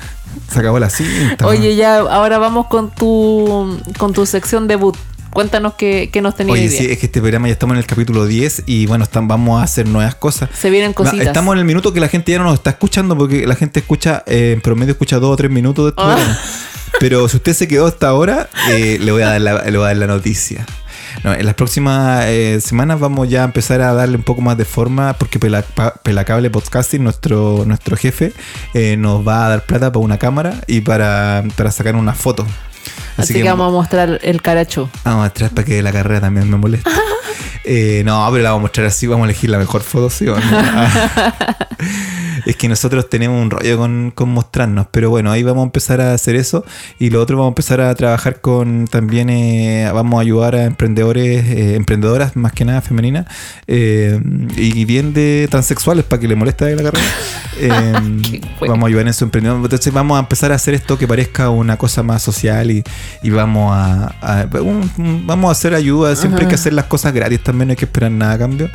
Se 0.52 0.60
acabó 0.60 0.80
la 0.80 0.90
cinta. 0.90 1.48
Oye, 1.48 1.76
ya, 1.76 1.98
ahora 1.98 2.38
vamos 2.38 2.68
con 2.68 2.92
tu 2.92 3.80
con 3.98 4.14
tu 4.14 4.26
sección 4.26 4.68
debut. 4.68 4.96
Cuéntanos 5.32 5.74
qué, 5.74 6.10
qué 6.14 6.22
nos 6.22 6.34
tenías 6.38 6.58
Oye, 6.58 6.70
sí, 6.70 6.86
es 6.90 6.98
que 6.98 7.08
este 7.08 7.20
programa 7.20 7.48
ya 7.48 7.54
estamos 7.54 7.74
en 7.74 7.80
el 7.80 7.86
capítulo 7.86 8.26
10 8.26 8.64
y 8.68 8.86
bueno, 8.86 9.04
están, 9.04 9.28
vamos 9.28 9.60
a 9.60 9.66
hacer 9.66 9.86
nuevas 9.86 10.16
cosas. 10.16 10.50
Se 10.58 10.70
vienen 10.70 10.94
cositas. 10.94 11.28
estamos 11.28 11.54
en 11.56 11.60
el 11.60 11.66
minuto 11.66 11.92
que 11.92 12.00
la 12.00 12.08
gente 12.08 12.32
ya 12.32 12.38
no 12.38 12.46
nos 12.46 12.54
está 12.54 12.70
escuchando 12.70 13.18
porque 13.18 13.46
la 13.46 13.56
gente 13.56 13.82
escucha, 13.82 14.24
eh, 14.28 14.54
en 14.54 14.62
promedio 14.62 14.94
escucha 14.94 15.20
dos 15.20 15.34
o 15.34 15.36
tres 15.36 15.52
minutos 15.52 15.86
de 15.86 15.90
este 15.90 16.02
programa. 16.02 16.40
Pero 17.02 17.28
si 17.28 17.36
usted 17.36 17.54
se 17.54 17.68
quedó 17.68 17.86
hasta 17.86 18.08
ahora, 18.08 18.48
eh, 18.70 18.98
le, 19.02 19.12
voy 19.12 19.24
a 19.24 19.32
dar 19.32 19.42
la, 19.42 19.64
le 19.66 19.78
voy 19.78 19.84
a 19.84 19.88
dar 19.88 19.98
la 19.98 20.08
noticia. 20.08 20.66
En 21.24 21.46
las 21.46 21.56
próximas 21.56 22.26
eh, 22.26 22.60
semanas 22.62 23.00
vamos 23.00 23.30
ya 23.30 23.42
a 23.42 23.46
empezar 23.46 23.82
a 23.82 23.94
darle 23.94 24.18
un 24.18 24.24
poco 24.24 24.42
más 24.42 24.58
de 24.58 24.66
forma 24.66 25.14
porque 25.14 25.40
Pelacable 25.40 26.50
Podcasting, 26.50 27.04
nuestro, 27.04 27.64
nuestro 27.66 27.98
jefe, 27.98 28.34
eh, 28.74 28.98
nos 28.98 29.28
va 29.28 29.46
a 29.46 29.50
dar 29.50 29.66
plata 29.66 29.92
para 29.92 30.04
una 30.04 30.18
cámara 30.18 30.62
y 30.68 30.82
para, 30.82 31.44
para 31.56 31.72
sacar 31.72 31.96
una 31.96 32.14
foto. 32.14 32.46
Así, 33.18 33.34
que, 33.34 33.44
vamos 33.44 33.70
a 33.70 33.72
mostrar 33.72 34.20
el 34.22 34.42
caracho. 34.42 34.90
Vamos 35.04 35.28
a 35.28 35.34
traer 35.34 35.54
para 35.54 35.66
que 35.66 35.82
la 35.82 35.92
carrera 35.92 36.22
también 36.22 36.50
me 36.50 36.58
moleste. 36.58 36.90
Eh, 37.68 38.04
no, 38.06 38.24
pero 38.32 38.44
la 38.44 38.52
vamos 38.52 38.60
a 38.60 38.66
mostrar 38.66 38.86
así, 38.86 39.08
vamos 39.08 39.26
a 39.26 39.30
elegir 39.32 39.50
la 39.50 39.58
mejor 39.58 39.82
foto, 39.82 40.12
¿sí 40.12 40.28
es 42.46 42.56
que 42.56 42.70
nosotros 42.70 43.10
tenemos 43.10 43.42
un 43.42 43.50
rollo 43.50 43.78
con, 43.78 44.12
con 44.14 44.30
mostrarnos, 44.30 44.88
pero 44.92 45.10
bueno, 45.10 45.32
ahí 45.32 45.42
vamos 45.42 45.64
a 45.64 45.66
empezar 45.66 46.00
a 46.00 46.14
hacer 46.14 46.36
eso 46.36 46.64
y 47.00 47.10
lo 47.10 47.22
otro 47.22 47.38
vamos 47.38 47.50
a 47.50 47.54
empezar 47.54 47.82
a 47.82 47.94
trabajar 47.96 48.40
con 48.40 48.88
también, 48.88 49.30
eh, 49.30 49.90
vamos 49.92 50.20
a 50.20 50.22
ayudar 50.22 50.56
a 50.56 50.66
emprendedores, 50.66 51.44
eh, 51.46 51.76
emprendedoras 51.76 52.36
más 52.36 52.54
que 52.54 52.66
nada 52.66 52.82
femeninas 52.82 53.26
eh, 53.68 54.20
y 54.56 54.86
bien 54.86 55.14
de 55.14 55.48
transexuales 55.50 56.06
para 56.06 56.20
que 56.20 56.28
le 56.28 56.36
moleste 56.36 56.76
la 56.76 56.84
carrera. 56.84 57.06
Eh, 57.58 57.72
vamos 58.60 58.84
a 58.84 58.88
ayudar 58.88 59.08
en 59.08 59.14
su 59.14 59.24
emprendimiento. 59.24 59.66
Entonces 59.66 59.94
vamos 59.94 60.18
a 60.18 60.20
empezar 60.20 60.52
a 60.52 60.56
hacer 60.56 60.74
esto 60.74 60.98
que 60.98 61.08
parezca 61.08 61.50
una 61.50 61.78
cosa 61.78 62.04
más 62.04 62.22
social 62.22 62.70
y, 62.70 62.84
y 63.22 63.30
vamos 63.30 63.72
a, 63.74 64.48
vamos 65.26 65.50
a 65.50 65.52
hacer 65.52 65.74
ayuda. 65.74 66.16
Siempre 66.16 66.44
hay 66.44 66.50
que 66.50 66.56
hacer 66.56 66.74
las 66.74 66.86
cosas 66.86 67.14
gratis 67.14 67.42
también, 67.42 67.68
no 67.70 67.72
hay 67.72 67.78
que 67.78 67.86
esperar 67.86 68.12
nada 68.12 68.34
a 68.34 68.38
cambio. 68.38 68.70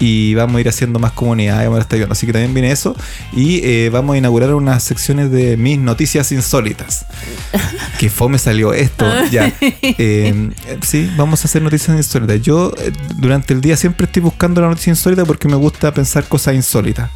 Y 0.00 0.34
vamos 0.34 0.56
a 0.56 0.60
ir 0.62 0.68
haciendo 0.68 0.98
más 0.98 1.12
comunidades, 1.12 1.66
vamos 1.66 1.80
a 1.80 1.82
estar 1.82 1.96
ayudando. 1.96 2.14
Así 2.14 2.26
que 2.26 2.32
también 2.32 2.54
viene 2.54 2.72
eso. 2.72 2.96
Y 3.34 3.60
eh, 3.62 3.90
vamos 3.90 4.14
a 4.14 4.18
inaugurar 4.18 4.54
unas 4.54 4.82
secciones 4.82 5.30
de 5.30 5.58
mis 5.58 5.78
noticias 5.78 6.32
insólitas. 6.32 7.04
que 7.98 8.08
fome 8.08 8.38
salió 8.38 8.72
esto. 8.72 9.06
ya. 9.30 9.52
Eh, 10.02 10.50
sí, 10.82 11.10
vamos 11.16 11.42
a 11.42 11.44
hacer 11.44 11.60
noticias 11.60 11.94
insólitas. 11.96 12.40
Yo 12.40 12.72
eh, 12.78 12.92
durante 13.16 13.52
el 13.52 13.60
día 13.60 13.76
siempre 13.76 14.06
estoy 14.06 14.22
buscando 14.22 14.60
la 14.60 14.68
noticia 14.68 14.90
insólita 14.90 15.24
porque 15.24 15.48
me 15.48 15.56
gusta 15.56 15.92
pensar 15.92 16.24
cosas 16.24 16.54
insólitas. 16.54 17.10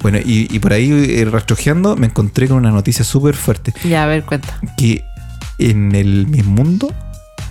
Bueno, 0.00 0.18
y, 0.18 0.54
y 0.54 0.58
por 0.60 0.72
ahí 0.72 1.24
rastrojeando 1.24 1.96
me 1.96 2.06
encontré 2.06 2.46
con 2.46 2.58
una 2.58 2.70
noticia 2.70 3.04
súper 3.04 3.34
fuerte. 3.34 3.72
Ya, 3.84 4.04
a 4.04 4.06
ver, 4.06 4.24
cuenta. 4.24 4.60
Que 4.76 5.04
en 5.60 5.94
el 5.94 6.26
mismo 6.26 6.52
mundo 6.52 6.92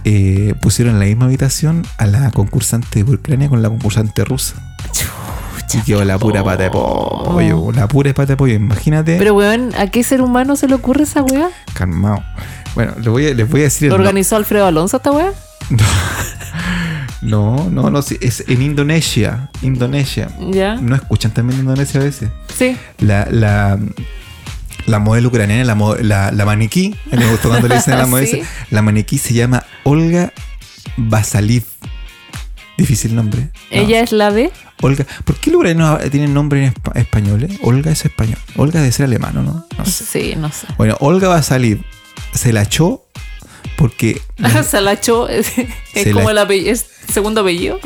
eh, 0.05 0.53
pusieron 0.61 0.95
en 0.95 0.99
la 0.99 1.05
misma 1.05 1.25
habitación 1.25 1.85
a 1.97 2.05
la 2.07 2.31
concursante 2.31 3.03
de 3.03 3.11
Ucrania 3.13 3.49
con 3.49 3.61
la 3.61 3.69
concursante 3.69 4.23
rusa. 4.25 4.55
Y 5.71 5.81
quedó 5.83 6.03
la 6.03 6.17
pura 6.17 6.43
pata 6.43 6.63
de 6.63 6.71
pollo, 6.71 7.71
la 7.73 7.87
pura 7.87 8.11
pata 8.13 8.33
de 8.33 8.37
pollo. 8.37 8.55
Imagínate, 8.55 9.17
Pero, 9.19 9.35
weón, 9.35 9.69
¿a 9.77 9.85
qué 9.87 10.03
ser 10.03 10.21
humano 10.21 10.55
se 10.55 10.67
le 10.67 10.73
ocurre 10.73 11.03
esa 11.03 11.21
weá? 11.21 11.49
calmado. 11.75 12.23
Bueno, 12.73 12.93
les 12.97 13.07
voy 13.07 13.27
a, 13.27 13.33
les 13.35 13.47
voy 13.47 13.59
a 13.61 13.63
decir 13.65 13.85
el 13.85 13.89
¿Lo 13.91 13.97
no- 13.97 14.03
organizó 14.03 14.35
Alfredo 14.35 14.65
Alonso 14.65 14.97
esta 14.97 15.11
weá? 15.11 15.31
No, 17.21 17.69
no, 17.69 17.89
no, 17.89 18.01
sí, 18.01 18.17
es 18.21 18.45
en 18.47 18.61
Indonesia. 18.61 19.49
Indonesia. 19.61 20.29
Ya. 20.51 20.75
¿No 20.75 20.95
escuchan 20.95 21.31
también 21.31 21.59
Indonesia 21.59 21.99
a 21.99 22.03
veces? 22.05 22.29
Sí. 22.57 22.77
La, 22.99 23.27
la, 23.29 23.77
la 24.89 24.99
modelo 24.99 25.29
ucraniana, 25.29 25.63
la, 25.63 25.75
mo- 25.75 25.95
la, 25.95 26.31
la 26.31 26.45
maniquí, 26.45 26.95
a 27.11 27.15
mí 27.15 27.23
me 27.23 27.31
gustó 27.31 27.49
cuando 27.49 27.67
le 27.67 27.75
dicen 27.75 27.97
la 27.97 28.05
modelo, 28.07 28.27
Sí. 28.27 28.41
la 28.71 28.81
maniquí 28.81 29.17
se 29.17 29.33
llama 29.33 29.63
Olga 29.83 30.33
Basaliv. 30.97 31.63
Difícil 32.77 33.13
nombre. 33.13 33.41
No, 33.41 33.49
Ella 33.71 33.99
es 34.01 34.11
la 34.13 34.31
de. 34.31 34.51
Olga. 34.81 35.05
¿Por 35.25 35.35
qué 35.35 35.51
los 35.51 35.57
ucranianos 35.59 35.99
tienen 36.11 36.33
nombre 36.33 36.63
en 36.65 36.73
espa- 36.73 36.95
español? 36.97 37.43
eh? 37.43 37.59
Olga 37.61 37.91
es 37.91 38.05
español. 38.05 38.37
Olga 38.55 38.79
debe 38.79 38.91
ser 38.93 39.05
alemano, 39.05 39.43
¿no? 39.43 39.65
No 39.77 39.85
sé. 39.85 40.05
Sí, 40.05 40.35
no 40.37 40.49
sé. 40.51 40.65
Bueno, 40.77 40.95
Olga 41.01 41.27
Basaliv 41.27 41.83
se 42.33 42.53
la 42.53 42.61
echó 42.63 43.03
porque 43.77 44.21
se 44.69 44.79
la 44.79 44.93
echó. 44.93 45.27
Es, 45.27 45.51
como 46.13 46.21
la- 46.25 46.31
el 46.31 46.37
apellido. 46.37 46.71
Es 46.71 46.85
segundo 47.11 47.41
apellido. 47.41 47.79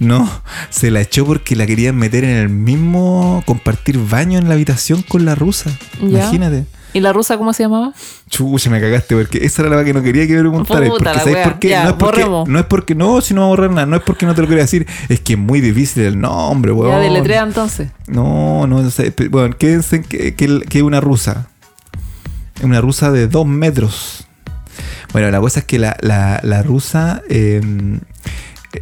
No, 0.00 0.28
se 0.70 0.90
la 0.90 1.02
echó 1.02 1.26
porque 1.26 1.54
la 1.54 1.66
querían 1.66 1.94
meter 1.94 2.24
en 2.24 2.36
el 2.36 2.48
mismo 2.48 3.42
compartir 3.44 3.98
baño 3.98 4.38
en 4.38 4.48
la 4.48 4.54
habitación 4.54 5.02
con 5.02 5.26
la 5.26 5.34
rusa. 5.34 5.70
Ya. 6.00 6.20
Imagínate. 6.20 6.64
¿Y 6.94 7.00
la 7.00 7.12
rusa 7.12 7.36
cómo 7.36 7.52
se 7.52 7.64
llamaba? 7.64 7.92
Chucha, 8.30 8.70
me 8.70 8.80
cagaste 8.80 9.14
porque 9.14 9.44
esa 9.44 9.62
era 9.62 9.76
la 9.76 9.84
que 9.84 9.92
no 9.92 10.02
quería 10.02 10.26
que. 10.26 10.42
Puta 10.42 10.82
Porque 10.88 11.04
¿sabes 11.04 11.46
por 11.46 11.58
qué? 11.58 11.68
Ya, 11.68 11.84
no, 11.84 11.90
es 11.90 11.96
porque 11.96 12.24
no 12.24 12.58
es 12.58 12.64
porque 12.64 12.94
no, 12.94 13.20
si 13.20 13.34
no 13.34 13.42
vamos 13.42 13.58
a 13.58 13.60
borrar 13.60 13.70
nada, 13.72 13.86
no 13.86 13.96
es 13.96 14.02
porque 14.02 14.24
no 14.24 14.34
te 14.34 14.40
lo 14.40 14.46
quiero 14.46 14.62
decir, 14.62 14.86
es 15.10 15.20
que 15.20 15.34
es 15.34 15.38
muy 15.38 15.60
difícil 15.60 16.02
el 16.02 16.18
nombre, 16.18 16.72
weón. 16.72 16.92
Ya 16.92 16.98
deletrea 16.98 17.42
entonces. 17.42 17.90
No, 18.06 18.66
no, 18.66 18.82
no 18.82 18.90
sé. 18.90 19.14
Bueno, 19.30 19.54
quédense 19.56 19.96
en 19.96 20.04
que, 20.04 20.34
que, 20.34 20.82
una 20.82 21.00
rusa. 21.02 21.48
Es 22.56 22.64
una 22.64 22.80
rusa 22.80 23.12
de 23.12 23.28
dos 23.28 23.46
metros. 23.46 24.26
Bueno, 25.12 25.30
la 25.30 25.40
cosa 25.40 25.60
es 25.60 25.66
que 25.66 25.78
la, 25.78 25.96
la, 26.00 26.40
la 26.42 26.62
rusa 26.62 27.22
eh, 27.28 27.60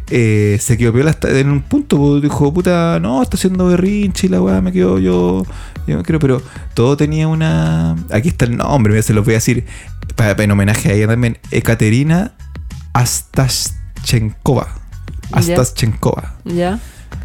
eh, 0.09 0.57
se 0.59 0.77
quedó 0.77 0.93
piola 0.93 1.11
hasta 1.11 1.29
en 1.37 1.49
un 1.49 1.61
punto. 1.61 1.97
pues, 1.97 2.21
Dijo, 2.21 2.53
puta, 2.53 2.99
no, 2.99 3.21
está 3.21 3.37
haciendo 3.37 3.67
berrinche 3.67 4.27
y 4.27 4.29
la 4.29 4.41
weá 4.41 4.61
me 4.61 4.71
quedo 4.71 4.99
yo. 4.99 5.43
Yo 5.87 6.03
quiero, 6.03 6.19
pero 6.19 6.41
todo 6.73 6.95
tenía 6.97 7.27
una. 7.27 7.95
Aquí 8.11 8.29
está 8.29 8.45
el 8.45 8.57
nombre, 8.57 8.93
mira, 8.93 9.03
se 9.03 9.13
los 9.13 9.25
voy 9.25 9.33
a 9.33 9.37
decir 9.37 9.65
para, 10.15 10.41
en 10.43 10.51
homenaje 10.51 10.89
a 10.89 10.93
ella 10.93 11.07
también. 11.07 11.37
Ekaterina 11.51 12.33
Astaschenkova. 12.93 14.67
Astaschenkova. 15.31 16.35
Ya. 16.45 16.79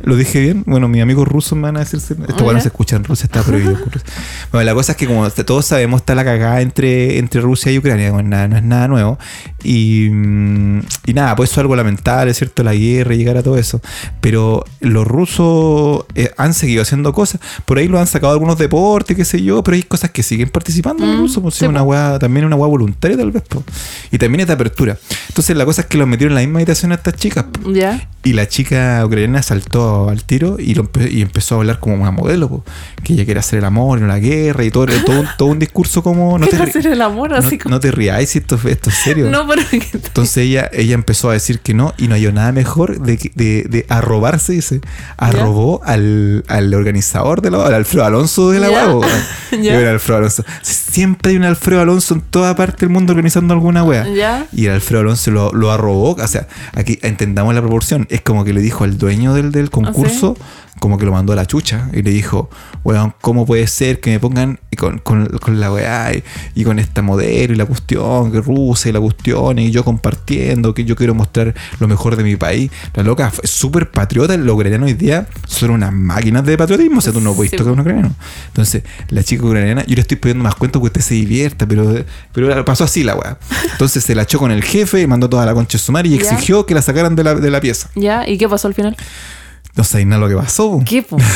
¿Lo 0.05 0.17
dije 0.17 0.41
bien? 0.41 0.63
Bueno, 0.67 0.87
mis 0.89 1.03
amigos 1.03 1.27
rusos 1.27 1.57
me 1.57 1.63
van 1.63 1.77
a 1.77 1.81
decir. 1.81 1.99
Esto 1.99 2.53
Ya. 2.53 2.61
se 2.61 2.69
escucha 2.69 2.97
en 2.97 3.05
Rusia, 3.05 3.25
está 3.25 3.43
prohibido. 3.43 3.77
bueno, 4.53 4.65
la 4.67 4.75
cosa 4.75 4.93
es 4.93 4.99
que, 4.99 5.07
como 5.07 5.29
todos 5.31 5.65
sabemos, 5.67 6.03
está 6.03 6.15
la 6.15 6.25
cagada 6.25 6.61
entre, 6.61 7.19
entre 7.19 7.41
Rusia 7.41 7.73
y 7.73 7.79
Ucrania. 7.79 8.13
bueno, 8.13 8.29
nada, 8.29 8.49
no 8.49 8.57
es 8.57 8.63
nada 8.63 8.87
nuevo. 8.89 9.19
Y, 9.63 10.09
mm, 10.11 10.81
y 11.07 11.15
nada, 11.15 11.35
pues 11.37 11.51
eso 11.51 11.61
es 11.61 11.63
algo 11.63 11.75
lamentable, 11.77 12.35
¿cierto? 12.35 12.63
La 12.63 12.75
guerra 12.75 13.15
llegar 13.15 13.37
a 13.39 13.43
todo 13.43 13.57
eso. 13.59 13.81
Pero 14.21 14.65
los 14.81 15.07
rusos 15.07 16.05
eh, 16.15 16.31
han 16.37 16.53
seguido 16.55 16.83
haciendo 16.83 17.13
cosas. 17.13 17.41
Por 17.65 17.79
ahí 17.79 17.89
lo 17.89 17.99
han 17.99 18.07
sacado 18.07 18.33
algunos 18.33 18.59
deportes, 18.59 19.17
qué 19.17 19.25
sé 19.25 19.43
yo, 19.43 19.63
pero 19.65 19.75
hay 19.77 19.83
cosas 19.85 20.11
que 20.11 20.23
siguen 20.23 20.51
participando 20.51 21.05
los 21.07 21.17
Mm, 21.17 21.21
rusos. 21.21 21.43
Pues, 21.43 21.55
sí, 21.55 21.65
una 21.67 21.83
weá, 21.83 22.19
también 22.19 22.45
una 22.47 22.57
weá 22.57 22.69
voluntaria, 22.69 23.17
tal 23.17 23.31
vez. 23.31 23.43
po. 23.49 23.63
Y 24.11 24.19
también 24.19 24.41
es 24.43 24.47
de 24.49 24.53
apertura. 24.53 24.99
Entonces, 25.29 25.57
la 25.57 25.65
cosa 25.65 25.81
es 25.83 25.87
que 25.87 25.97
los 25.99 26.07
metieron 26.07 26.33
en 26.33 26.35
la 26.37 26.41
misma 26.43 26.59
habitación 26.59 26.93
a 26.93 26.97
estas 26.97 27.15
chicas. 27.15 27.47
Ya. 27.73 28.09
Y 28.23 28.33
la 28.33 28.49
chica 28.49 29.03
ucraniana 29.05 29.43
saltó 29.43 29.94
al 30.11 30.25
tiro 30.25 30.57
y, 30.59 30.75
lo 30.75 30.85
empe- 30.85 31.11
y 31.11 31.23
empezó 31.23 31.55
a 31.55 31.59
hablar 31.59 31.79
como 31.81 31.95
una 31.97 32.11
modelo, 32.11 32.49
po, 32.49 32.65
que 33.03 33.13
ella 33.15 33.25
quiere 33.25 33.41
hacer 33.41 33.61
el 33.61 33.65
amor 33.65 33.99
y 33.99 34.03
no 34.03 34.09
la 34.09 34.19
guerra 34.19 34.65
y 34.65 34.71
todo, 34.71 34.87
todo, 35.07 35.21
un- 35.21 35.29
todo 35.39 35.49
un 35.49 35.59
discurso 35.59 36.03
como... 36.03 36.39
No 36.39 36.47
te, 36.47 36.57
hacer 36.57 36.87
el 36.87 37.01
amor 37.03 37.31
no, 37.31 37.37
así 37.37 37.59
como. 37.59 37.75
no 37.75 37.81
te 37.81 37.91
riáis 37.91 38.31
si 38.31 38.39
esto, 38.39 38.59
esto 38.69 38.91
es 38.91 38.97
serio. 38.97 39.31
No, 39.31 39.47
pero 39.49 39.63
que- 39.69 39.83
Entonces 39.93 40.37
ella, 40.39 40.69
ella 40.73 40.95
empezó 40.95 41.31
a 41.31 41.33
decir 41.35 41.61
que 41.61 41.75
no 41.75 41.95
y 41.99 42.09
no 42.09 42.15
hay 42.15 42.25
nada 42.33 42.53
mejor 42.53 43.01
de, 43.01 43.19
que- 43.19 43.31
de, 43.35 43.65
de 43.69 43.87
arrobarse, 43.89 44.53
dice. 44.53 44.81
Arrobó 45.17 45.81
al, 45.85 46.45
al 46.49 46.73
organizador 46.75 47.41
de 47.43 47.51
la 47.51 47.65
al 47.67 47.75
Alfredo 47.75 48.05
Alonso 48.05 48.51
de 48.51 48.61
la. 48.61 48.69
Era 49.81 49.91
Alfredo 49.91 50.19
Alonso. 50.19 50.45
Siempre 50.63 51.31
hay 51.33 51.37
un 51.37 51.45
Alfredo 51.45 51.81
Alonso 51.81 52.15
en 52.15 52.21
toda 52.23 52.57
parte 52.57 52.81
del 52.81 52.89
mundo 52.91 53.13
organizando 53.13 53.55
alguna 53.55 53.85
wea. 53.85 54.07
Y 54.53 54.67
el 54.67 54.73
Alfredo 54.73 55.01
Alonso 55.03 55.31
lo, 55.31 55.53
lo 55.53 55.71
arrobó. 55.71 56.13
O 56.15 56.27
sea, 56.27 56.49
aquí 56.75 56.99
entendamos 57.03 57.55
la 57.55 57.61
proporción. 57.61 58.07
Es 58.11 58.21
como 58.23 58.45
que 58.45 58.53
le 58.53 58.61
dijo 58.61 58.85
al 58.85 58.99
dueño 58.99 59.35
del, 59.35 59.53
del 59.53 59.71
concurso, 59.93 60.37
como 60.81 60.99
que 60.99 61.05
lo 61.07 61.13
mandó 61.13 61.33
a 61.33 61.37
la 61.37 61.47
chucha. 61.47 61.89
Y 61.93 62.03
le 62.03 62.11
dijo, 62.11 62.51
weón, 62.83 63.15
¿cómo 63.21 63.47
puede 63.47 63.67
ser 63.67 64.01
que 64.01 64.11
me 64.11 64.21
pongan 64.21 64.59
con, 64.77 64.99
con, 64.99 65.27
con 65.39 65.61
la 65.61 65.73
weá 65.73 66.13
y, 66.15 66.23
y 66.55 66.65
con 66.65 66.79
esta 66.79 67.01
modelo 67.03 67.55
y 67.55 67.57
la 67.57 67.65
cuestión, 67.65 68.33
que 68.33 68.41
Rusia 68.41 68.91
y 68.91 68.93
la 68.93 69.01
cuestión, 69.01 69.59
y 69.59 69.71
yo 69.71 69.85
compartiendo, 69.85 70.75
que 70.75 70.85
yo 70.85 70.97
quiero 70.97 71.15
mostrar 71.15 71.55
lo 71.79 71.89
mejor 71.89 72.17
de 72.17 72.25
mi 72.25 72.37
país? 72.37 72.71
La 72.95 73.03
loca 73.03 73.31
fue 73.31 73.47
súper 73.47 73.91
patriota. 73.91 74.37
Los 74.37 74.55
ucranianos 74.55 74.87
hoy 74.89 74.95
día 74.95 75.27
son 75.47 75.71
unas 75.71 75.93
máquinas 75.93 76.45
de 76.45 76.57
patriotismo. 76.59 76.99
O 76.99 77.01
sea, 77.01 77.13
tú 77.13 77.21
no 77.21 77.35
puedes 77.35 77.51
Sí. 77.51 77.57
tocar 77.57 77.71
a 77.71 77.75
un 77.75 77.81
ucraniano. 77.81 78.15
Entonces, 78.49 78.83
la 79.09 79.23
chica 79.23 79.45
ucraniana, 79.45 79.85
yo 79.87 79.95
le 79.95 80.01
estoy 80.01 80.17
pidiendo 80.17 80.43
más 80.45 80.55
cuenta 80.57 80.79
que 80.79 80.85
usted 80.87 81.01
se 81.01 81.15
divierta, 81.15 81.67
pero, 81.67 82.05
pero 82.33 82.65
pasó 82.65 82.85
así 82.85 83.05
la 83.05 83.15
weá. 83.15 83.39
Entonces 83.73 84.03
se 84.05 84.15
la 84.15 84.23
echó 84.23 84.39
con 84.39 84.51
el 84.51 84.63
jefe 84.65 85.01
y 85.01 85.07
mandó 85.07 85.29
toda 85.29 85.47
la 85.47 85.55
concha 85.55 85.79
de 85.79 85.85
su 85.85 85.93
madre 85.93 86.09
y 86.09 86.19
Ya. 86.19 86.31
exigió 86.31 86.67
que 86.67 86.75
la 86.75 86.83
sacaran 86.83 87.15
de 87.17 87.25
la, 87.25 87.35
de 87.35 87.51
la 87.51 87.61
pieza. 87.61 87.89
Ya. 87.95 88.29
¿Y 88.29 88.39
qué 88.39 88.49
pasó 88.49 88.67
al 88.69 88.75
final? 88.75 88.97
No 89.77 89.85
sabéis 89.85 90.07
nada 90.07 90.21
lo 90.21 90.29
que 90.29 90.37
pasó. 90.37 90.81
¿Qué, 90.87 91.03
po? 91.03 91.17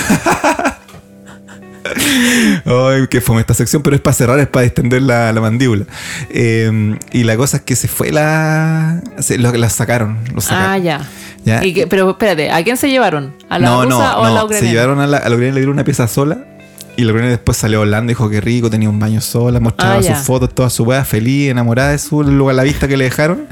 Ay, 2.65 3.07
qué 3.09 3.21
fome 3.21 3.41
esta 3.41 3.55
sección, 3.55 3.83
pero 3.83 3.97
es 3.97 4.03
para 4.03 4.15
cerrar, 4.15 4.39
es 4.39 4.47
para 4.47 4.67
extender 4.67 5.03
la, 5.03 5.33
la 5.33 5.41
mandíbula. 5.41 5.85
Eh, 6.31 6.99
y 7.13 7.25
la 7.25 7.37
cosa 7.37 7.59
es 7.59 7.63
que 7.63 7.77
se 7.77 7.89
fue 7.89 8.13
la. 8.13 9.01
Se, 9.19 9.39
lo, 9.39 9.51
la 9.53 9.71
sacaron. 9.71 10.19
Lo 10.35 10.41
sacaron. 10.41 10.71
Ah, 10.73 10.79
ya. 10.79 11.01
Ya. 11.45 11.65
¿Y 11.65 11.73
qué- 11.73 11.87
pero 11.87 12.11
espérate, 12.11 12.51
¿a 12.51 12.63
quién 12.63 12.77
se 12.77 12.91
llevaron? 12.91 13.35
¿A 13.49 13.59
la 13.59 13.69
no, 13.69 13.85
rusa 13.85 14.13
no, 14.13 14.19
o 14.19 14.25
a 14.25 14.31
la 14.31 14.39
no. 14.41 14.45
ucraniana? 14.45 14.69
Se 14.69 14.73
llevaron 14.75 15.01
a 15.01 15.07
la, 15.07 15.17
a 15.19 15.29
la 15.29 15.35
ucraniana, 15.35 15.55
le 15.55 15.61
dieron 15.61 15.75
una 15.75 15.85
pieza 15.85 16.07
sola. 16.09 16.45
Y 16.99 17.05
la 17.05 17.13
ucraniana 17.13 17.37
después 17.37 17.57
salió 17.57 17.79
hablando, 17.81 18.11
dijo 18.11 18.29
que 18.29 18.41
rico, 18.41 18.71
tenía 18.71 18.91
un 18.91 18.99
baño 18.99 19.21
sola, 19.21 19.61
mostraba 19.61 19.99
Ah, 19.99 20.03
sus 20.03 20.17
fotos, 20.27 20.53
toda 20.53 20.69
su 20.69 20.83
weá, 20.83 21.05
feliz, 21.05 21.49
enamorada 21.49 21.93
de 21.93 21.99
su 21.99 22.25
lugar, 22.25 22.57
la 22.57 22.65
vista 22.65 22.89
que 22.89 22.97
le 22.97 23.05
dejaron. 23.05 23.47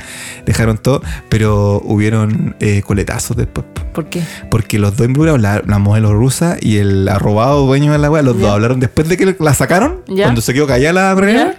Dejaron 0.45 0.79
todo, 0.79 1.01
pero 1.29 1.81
hubieron 1.85 2.57
eh, 2.59 2.83
coletazos 2.85 3.37
después. 3.37 3.65
po. 3.73 3.83
¿Por 3.93 4.07
qué? 4.07 4.23
Porque 4.51 4.81
los 4.81 4.97
dos 4.97 5.07
involucrados, 5.07 5.41
la, 5.41 5.63
la 5.65 5.79
modelo 5.79 6.13
rusa 6.13 6.57
y 6.61 6.79
el 6.79 7.09
arrobado 7.09 7.65
dueño 7.67 7.93
de 7.93 7.99
la 7.99 8.11
weá, 8.11 8.21
los 8.23 8.35
Ya. 8.37 8.43
dos 8.43 8.51
hablaron 8.51 8.81
después 8.81 9.09
de 9.09 9.17
que 9.17 9.37
la 9.39 9.55
sacaron, 9.55 10.01
Ya. 10.09 10.25
cuando 10.25 10.41
se 10.41 10.53
quedó 10.53 10.67
callada 10.67 10.93
la 11.09 11.15
ucraniana, 11.15 11.55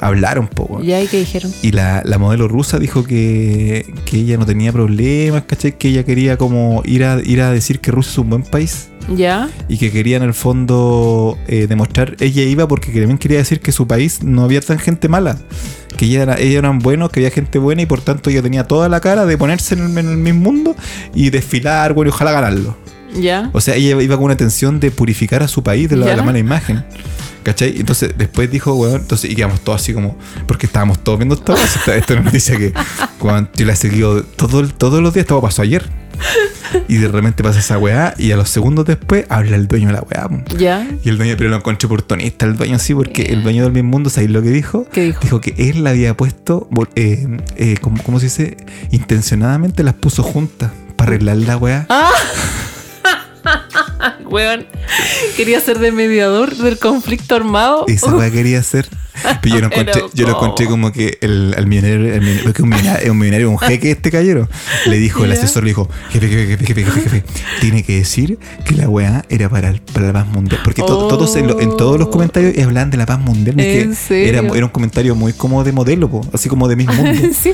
hablaron 0.00 0.46
poco. 0.46 0.80
¿Ya? 0.80 1.02
¿Y 1.02 1.08
qué 1.08 1.18
dijeron? 1.18 1.52
Y 1.60 1.72
la, 1.72 2.02
la 2.04 2.18
modelo 2.18 2.46
rusa 2.46 2.78
dijo 2.78 3.02
que, 3.04 3.92
que 4.06 4.18
ella 4.18 4.36
no 4.36 4.46
tenía 4.46 4.72
problemas, 4.72 5.42
¿cachai? 5.46 5.72
Que 5.76 5.88
ella 5.88 6.04
quería 6.04 6.38
como 6.38 6.82
ir 6.84 7.04
a, 7.04 7.20
ir 7.22 7.42
a 7.42 7.50
decir 7.50 7.80
que 7.80 7.90
Rusia 7.90 8.12
es 8.12 8.18
un 8.18 8.30
buen 8.30 8.42
país 8.44 8.88
¿Ya? 9.08 9.50
y 9.68 9.78
que 9.78 9.90
quería 9.90 10.16
en 10.16 10.22
el 10.22 10.34
fondo 10.34 11.38
eh, 11.48 11.66
demostrar, 11.66 12.16
ella 12.20 12.42
iba 12.42 12.68
porque 12.68 12.92
también 12.92 13.18
quería 13.18 13.38
decir 13.38 13.60
que 13.60 13.72
su 13.72 13.86
país 13.86 14.22
no 14.22 14.44
había 14.44 14.60
tan 14.60 14.78
gente 14.78 15.08
mala, 15.08 15.38
que 15.96 16.06
ella 16.06 16.22
era, 16.22 16.38
ellos 16.38 16.58
eran 16.58 16.78
buenos, 16.78 17.10
que 17.10 17.20
había 17.20 17.30
gente 17.30 17.58
buena 17.58 17.82
y 17.82 17.86
por 17.86 18.00
tanto 18.00 18.30
ella 18.30 18.42
tenía 18.42 18.64
toda 18.64 18.88
la 18.88 19.00
cara 19.00 19.26
de 19.26 19.36
ponerse 19.36 19.74
en 19.74 19.84
el, 19.84 19.98
en 19.98 20.08
el 20.08 20.16
mismo 20.16 20.52
mundo 20.52 20.76
y 21.14 21.30
desfilar, 21.30 21.94
bueno, 21.94 22.10
y 22.10 22.12
ojalá 22.12 22.32
ganarlo. 22.32 22.76
Ya. 23.20 23.50
O 23.52 23.60
sea, 23.60 23.74
ella 23.74 24.00
iba 24.00 24.16
con 24.16 24.24
una 24.24 24.34
intención 24.34 24.80
de 24.80 24.90
purificar 24.90 25.42
a 25.42 25.48
su 25.48 25.62
país 25.62 25.88
de 25.88 25.96
la, 25.96 26.22
mala 26.22 26.38
imagen. 26.38 26.84
¿Cachai? 27.42 27.80
Entonces 27.80 28.14
después 28.16 28.50
dijo, 28.50 28.72
weón, 28.74 29.00
entonces 29.00 29.30
y 29.30 29.34
quedamos 29.34 29.60
todos 29.60 29.82
así 29.82 29.92
como, 29.92 30.16
porque 30.46 30.66
estábamos 30.66 31.02
todos 31.02 31.18
viendo 31.18 31.34
esta 31.34 31.52
cosa. 31.54 31.78
Esta, 31.78 31.96
esta 31.96 32.20
noticia 32.20 32.56
que 32.56 32.72
weón, 33.20 33.50
yo 33.56 33.66
la 33.66 33.72
he 33.72 33.76
seguido 33.76 34.22
todo, 34.22 34.66
todos 34.68 35.02
los 35.02 35.12
días, 35.12 35.24
esto 35.24 35.40
pasó 35.40 35.62
ayer. 35.62 36.01
Y 36.88 36.96
de 36.96 37.08
repente 37.08 37.42
pasa 37.42 37.58
esa 37.58 37.78
weá 37.78 38.14
y 38.18 38.32
a 38.32 38.36
los 38.36 38.48
segundos 38.48 38.86
después 38.86 39.26
habla 39.28 39.56
el 39.56 39.68
dueño 39.68 39.88
de 39.88 39.92
la 39.94 40.02
weá. 40.02 40.28
Ya. 40.56 40.86
Y 41.02 41.08
el 41.08 41.16
dueño, 41.18 41.34
pero 41.36 41.50
lo 41.50 41.56
encontré 41.56 41.86
oportunista, 41.86 42.46
el 42.46 42.56
dueño 42.56 42.78
sí, 42.78 42.94
porque 42.94 43.22
el 43.24 43.42
dueño 43.42 43.64
del 43.64 43.72
mismo 43.72 43.90
mundo, 43.90 44.10
¿sabéis 44.10 44.30
lo 44.30 44.42
que 44.42 44.50
dijo? 44.50 44.86
¿Qué 44.90 45.02
dijo? 45.04 45.20
Dijo 45.22 45.40
que 45.40 45.54
él 45.58 45.84
la 45.84 45.90
había 45.90 46.16
puesto, 46.16 46.68
eh, 46.94 47.26
eh, 47.56 47.76
¿cómo, 47.80 48.02
cómo 48.02 48.18
se 48.20 48.26
dice? 48.26 48.56
Intencionadamente 48.90 49.82
las 49.82 49.94
puso 49.94 50.22
juntas 50.22 50.70
para 50.96 51.10
arreglar 51.10 51.36
la 51.38 51.56
weá. 51.56 51.86
Ah. 51.88 52.10
Weón, 54.28 54.66
quería 55.36 55.60
ser 55.60 55.78
de 55.78 55.92
mediador 55.92 56.54
del 56.56 56.78
conflicto 56.78 57.34
armado. 57.34 57.84
Esa 57.88 58.14
weá 58.14 58.30
quería 58.30 58.58
hacer. 58.60 58.88
Pero 59.42 59.56
yo 59.56 59.60
lo 59.60 59.66
encontré, 59.72 59.92
Pero, 59.92 60.10
yo 60.14 60.26
lo 60.26 60.32
encontré 60.32 60.66
como 60.66 60.90
que 60.90 61.18
el, 61.20 61.54
al 61.56 61.66
millonario, 61.66 62.14
el 62.14 62.20
millonario- 62.22 62.42
porque 62.44 62.62
un 62.62 62.68
millonario, 62.70 63.12
un 63.12 63.18
millonario, 63.18 63.50
un 63.50 63.58
jeque 63.58 63.90
este 63.92 64.10
caballero, 64.10 64.48
le 64.86 64.96
dijo, 64.96 65.24
el 65.24 65.32
Ya. 65.32 65.38
asesor 65.38 65.62
le 65.64 65.68
dijo, 65.70 65.88
jefe, 66.10 66.28
jefe, 66.28 66.46
jefe, 66.56 66.66
jefe, 66.66 66.84
jefe, 66.84 67.00
jefe, 67.02 67.24
tiene 67.60 67.82
que 67.84 67.98
decir 67.98 68.38
que 68.64 68.74
la 68.74 68.88
weá 68.88 69.24
era 69.28 69.48
para, 69.50 69.68
el- 69.68 69.80
para 69.82 70.06
la 70.08 70.12
paz 70.14 70.26
mundial. 70.26 70.60
Porque 70.64 70.82
to- 70.82 70.98
Oh. 70.98 71.08
todos 71.08 71.36
en, 71.36 71.46
lo- 71.46 71.60
en 71.60 71.76
todos 71.76 71.98
los 71.98 72.08
comentarios 72.08 72.52
hablaban 72.64 72.90
de 72.90 72.96
la 72.96 73.06
paz 73.06 73.20
mundial. 73.20 73.60
¿En 73.60 73.94
que? 73.94 74.28
Era, 74.28 74.40
era 74.40 74.64
un 74.66 74.72
comentario 74.72 75.14
muy 75.14 75.32
como 75.34 75.62
de 75.62 75.72
modelo, 75.72 76.08
po, 76.10 76.26
así 76.32 76.48
como 76.48 76.66
de 76.66 76.76
mis 76.76 76.88
mundos. 76.88 77.36
sí, 77.40 77.52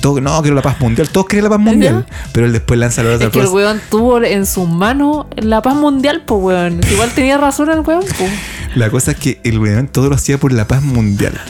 todo- 0.00 0.20
no, 0.20 0.40
quiero 0.42 0.54
la 0.54 0.62
paz 0.62 0.80
mundial. 0.80 1.08
Todos 1.10 1.26
quieren 1.26 1.44
la 1.44 1.50
paz 1.50 1.60
mundial. 1.60 2.06
Pero 2.32 2.46
él 2.46 2.52
después 2.52 2.78
lanza 2.80 3.02
la 3.02 3.14
otra 3.16 3.26
Es 3.26 3.32
que 3.32 3.40
el 3.40 3.48
weón 3.48 3.80
tuvo 3.90 4.22
en 4.22 4.46
sus 4.46 4.68
manos 4.68 5.26
la 5.36 5.60
paz 5.60 5.74
mundial, 5.74 6.09
pues 6.26 6.42
weón. 6.42 6.80
Igual 6.90 7.10
tenía 7.14 7.38
razón 7.38 7.70
el 7.70 7.80
weón, 7.80 8.04
pues. 8.18 8.30
La 8.74 8.90
cosa 8.90 9.12
es 9.12 9.16
que 9.16 9.40
el 9.44 9.58
weón 9.58 9.88
todo 9.88 10.08
lo 10.08 10.14
hacía 10.14 10.38
por 10.38 10.52
la 10.52 10.66
paz 10.66 10.82
mundial. 10.82 11.40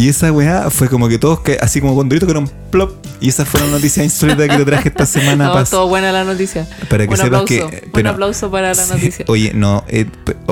Y 0.00 0.08
esa 0.08 0.32
weá 0.32 0.70
fue 0.70 0.88
como 0.88 1.08
que 1.10 1.18
todos, 1.18 1.40
que, 1.40 1.58
así 1.60 1.78
como 1.82 1.94
con 1.94 2.08
Dorito, 2.08 2.24
que 2.24 2.30
era 2.32 2.38
un 2.40 2.50
plop. 2.70 2.92
Y 3.20 3.28
esa 3.28 3.44
fue 3.44 3.60
la 3.60 3.66
noticia 3.66 4.02
insólita 4.02 4.48
que 4.48 4.56
te 4.56 4.64
traje 4.64 4.88
esta 4.88 5.04
semana. 5.20 5.48
No, 5.48 5.64
todo 5.64 5.88
buena 5.88 6.10
la 6.10 6.24
noticia. 6.24 6.66
Para 6.88 7.04
que 7.04 7.10
un 7.10 7.16
sepas 7.18 7.42
aplauso, 7.42 7.46
que- 7.68 7.82
Un 7.84 7.92
pero- 7.92 8.08
aplauso 8.08 8.50
para 8.50 8.72
la 8.72 8.86
noticia. 8.86 9.26
Oye, 9.28 9.52
no, 9.54 9.84
eh, 9.88 10.06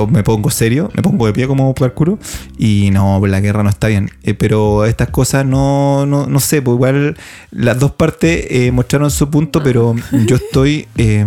me 0.07 0.21
pongo 0.21 0.51
serio, 0.51 0.91
me 0.93 1.01
pongo 1.01 1.25
de 1.25 1.33
pie 1.33 1.47
como 1.47 1.73
parkour 1.73 2.19
y 2.59 2.91
no, 2.91 3.25
la 3.25 3.39
guerra 3.39 3.63
no 3.63 3.69
está 3.69 3.87
bien. 3.87 4.11
Eh, 4.21 4.35
pero 4.35 4.85
estas 4.85 5.09
cosas 5.09 5.47
no, 5.47 6.05
no, 6.05 6.27
no 6.27 6.39
sé, 6.39 6.61
pues 6.61 6.75
igual 6.75 7.17
las 7.49 7.79
dos 7.79 7.89
partes 7.93 8.45
eh, 8.51 8.71
mostraron 8.71 9.09
su 9.09 9.31
punto, 9.31 9.63
pero 9.63 9.95
yo 10.27 10.35
estoy, 10.35 10.87
eh, 10.97 11.25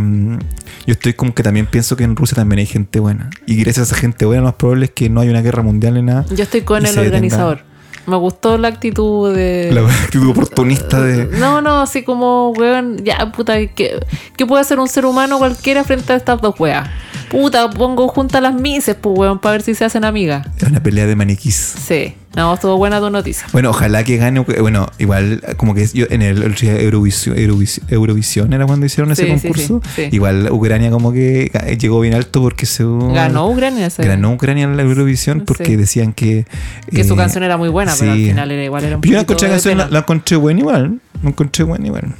yo 0.86 0.92
estoy 0.92 1.14
como 1.14 1.34
que 1.34 1.42
también 1.42 1.66
pienso 1.66 1.96
que 1.96 2.04
en 2.04 2.14
Rusia 2.14 2.36
también 2.36 2.60
hay 2.60 2.66
gente 2.66 3.00
buena. 3.00 3.30
Y 3.46 3.56
gracias 3.56 3.90
a 3.90 3.94
esa 3.94 4.00
gente 4.00 4.26
buena, 4.26 4.42
lo 4.42 4.46
más 4.46 4.54
probable 4.54 4.84
es 4.84 4.92
que 4.92 5.10
no 5.10 5.20
haya 5.22 5.32
una 5.32 5.42
guerra 5.42 5.64
mundial 5.64 5.94
ni 5.94 6.02
nada. 6.02 6.24
Yo 6.30 6.44
estoy 6.44 6.60
con 6.60 6.86
el 6.86 6.94
detenga. 6.94 7.64
Me 8.06 8.16
gustó 8.16 8.58
la 8.58 8.68
actitud 8.68 9.34
de. 9.34 9.70
La 9.72 9.82
actitud 9.88 10.30
oportunista 10.30 11.00
de... 11.00 11.26
No, 11.38 11.60
no, 11.60 11.82
así 11.82 12.02
como, 12.02 12.50
weón, 12.50 13.04
ya, 13.04 13.30
puta, 13.30 13.54
¿qué, 13.66 14.00
qué 14.36 14.46
puede 14.46 14.60
hacer 14.60 14.80
un 14.80 14.88
ser 14.88 15.06
humano 15.06 15.38
cualquiera 15.38 15.84
frente 15.84 16.12
a 16.12 16.16
estas 16.16 16.40
dos 16.40 16.58
weas? 16.58 16.88
Puta, 17.30 17.70
pongo 17.70 18.08
juntas 18.08 18.42
las 18.42 18.54
mises, 18.54 18.96
pues, 19.00 19.16
weón, 19.16 19.38
para 19.38 19.52
ver 19.52 19.62
si 19.62 19.74
se 19.74 19.84
hacen 19.84 20.04
amigas. 20.04 20.46
Es 20.56 20.64
una 20.64 20.82
pelea 20.82 21.06
de 21.06 21.14
maniquís. 21.14 21.54
Sí, 21.56 22.14
no, 22.34 22.54
estuvo 22.54 22.78
buena 22.78 22.98
tu 22.98 23.10
noticia. 23.10 23.46
Bueno, 23.52 23.70
ojalá 23.70 24.04
que 24.04 24.16
gane. 24.16 24.40
Bueno, 24.40 24.88
igual, 24.98 25.42
como 25.58 25.74
que 25.74 25.86
yo 25.92 26.06
en 26.08 26.22
el, 26.22 26.42
Eurovisión, 26.42 27.36
Eurovisión, 27.38 27.86
Eurovisión 27.90 28.52
era 28.52 28.66
cuando 28.66 28.86
hicieron 28.86 29.12
ese 29.12 29.24
Sí, 29.24 29.30
concurso. 29.30 29.82
sí, 29.94 30.04
sí. 30.04 30.08
Igual 30.12 30.48
Ucrania, 30.50 30.90
como 30.90 31.12
que 31.12 31.50
llegó 31.78 32.00
bien 32.00 32.14
alto 32.14 32.40
porque 32.40 32.64
se. 32.64 32.84
Ganó 32.84 33.50
Ucrania 33.50 33.86
ese. 33.86 34.06
Ganó 34.06 34.32
Ucrania 34.32 34.64
en 34.64 34.76
la 34.76 34.82
Eurovisión 34.82 35.42
porque 35.46 35.76
decían 35.76 36.14
que. 36.14 36.46
Que 36.90 37.04
su 37.04 37.14
eh, 37.14 37.16
canción 37.16 37.44
era 37.44 37.56
muy 37.58 37.68
buena, 37.68 37.94
pero 37.98 38.12
al 38.12 38.18
final 38.18 38.50
era 38.50 38.64
igual 38.64 38.84
era 38.84 38.96
un 38.96 39.02
yo 39.02 39.12
la 39.12 39.20
encontré, 39.20 39.48
canción, 39.48 39.76
la, 39.76 39.84
pena. 39.84 39.92
la 39.92 39.98
encontré 40.00 40.36
buena 40.36 40.60
igual. 40.60 41.00
La 41.22 41.28
encontré 41.28 41.64
buena 41.64 41.86
igual. 41.86 42.14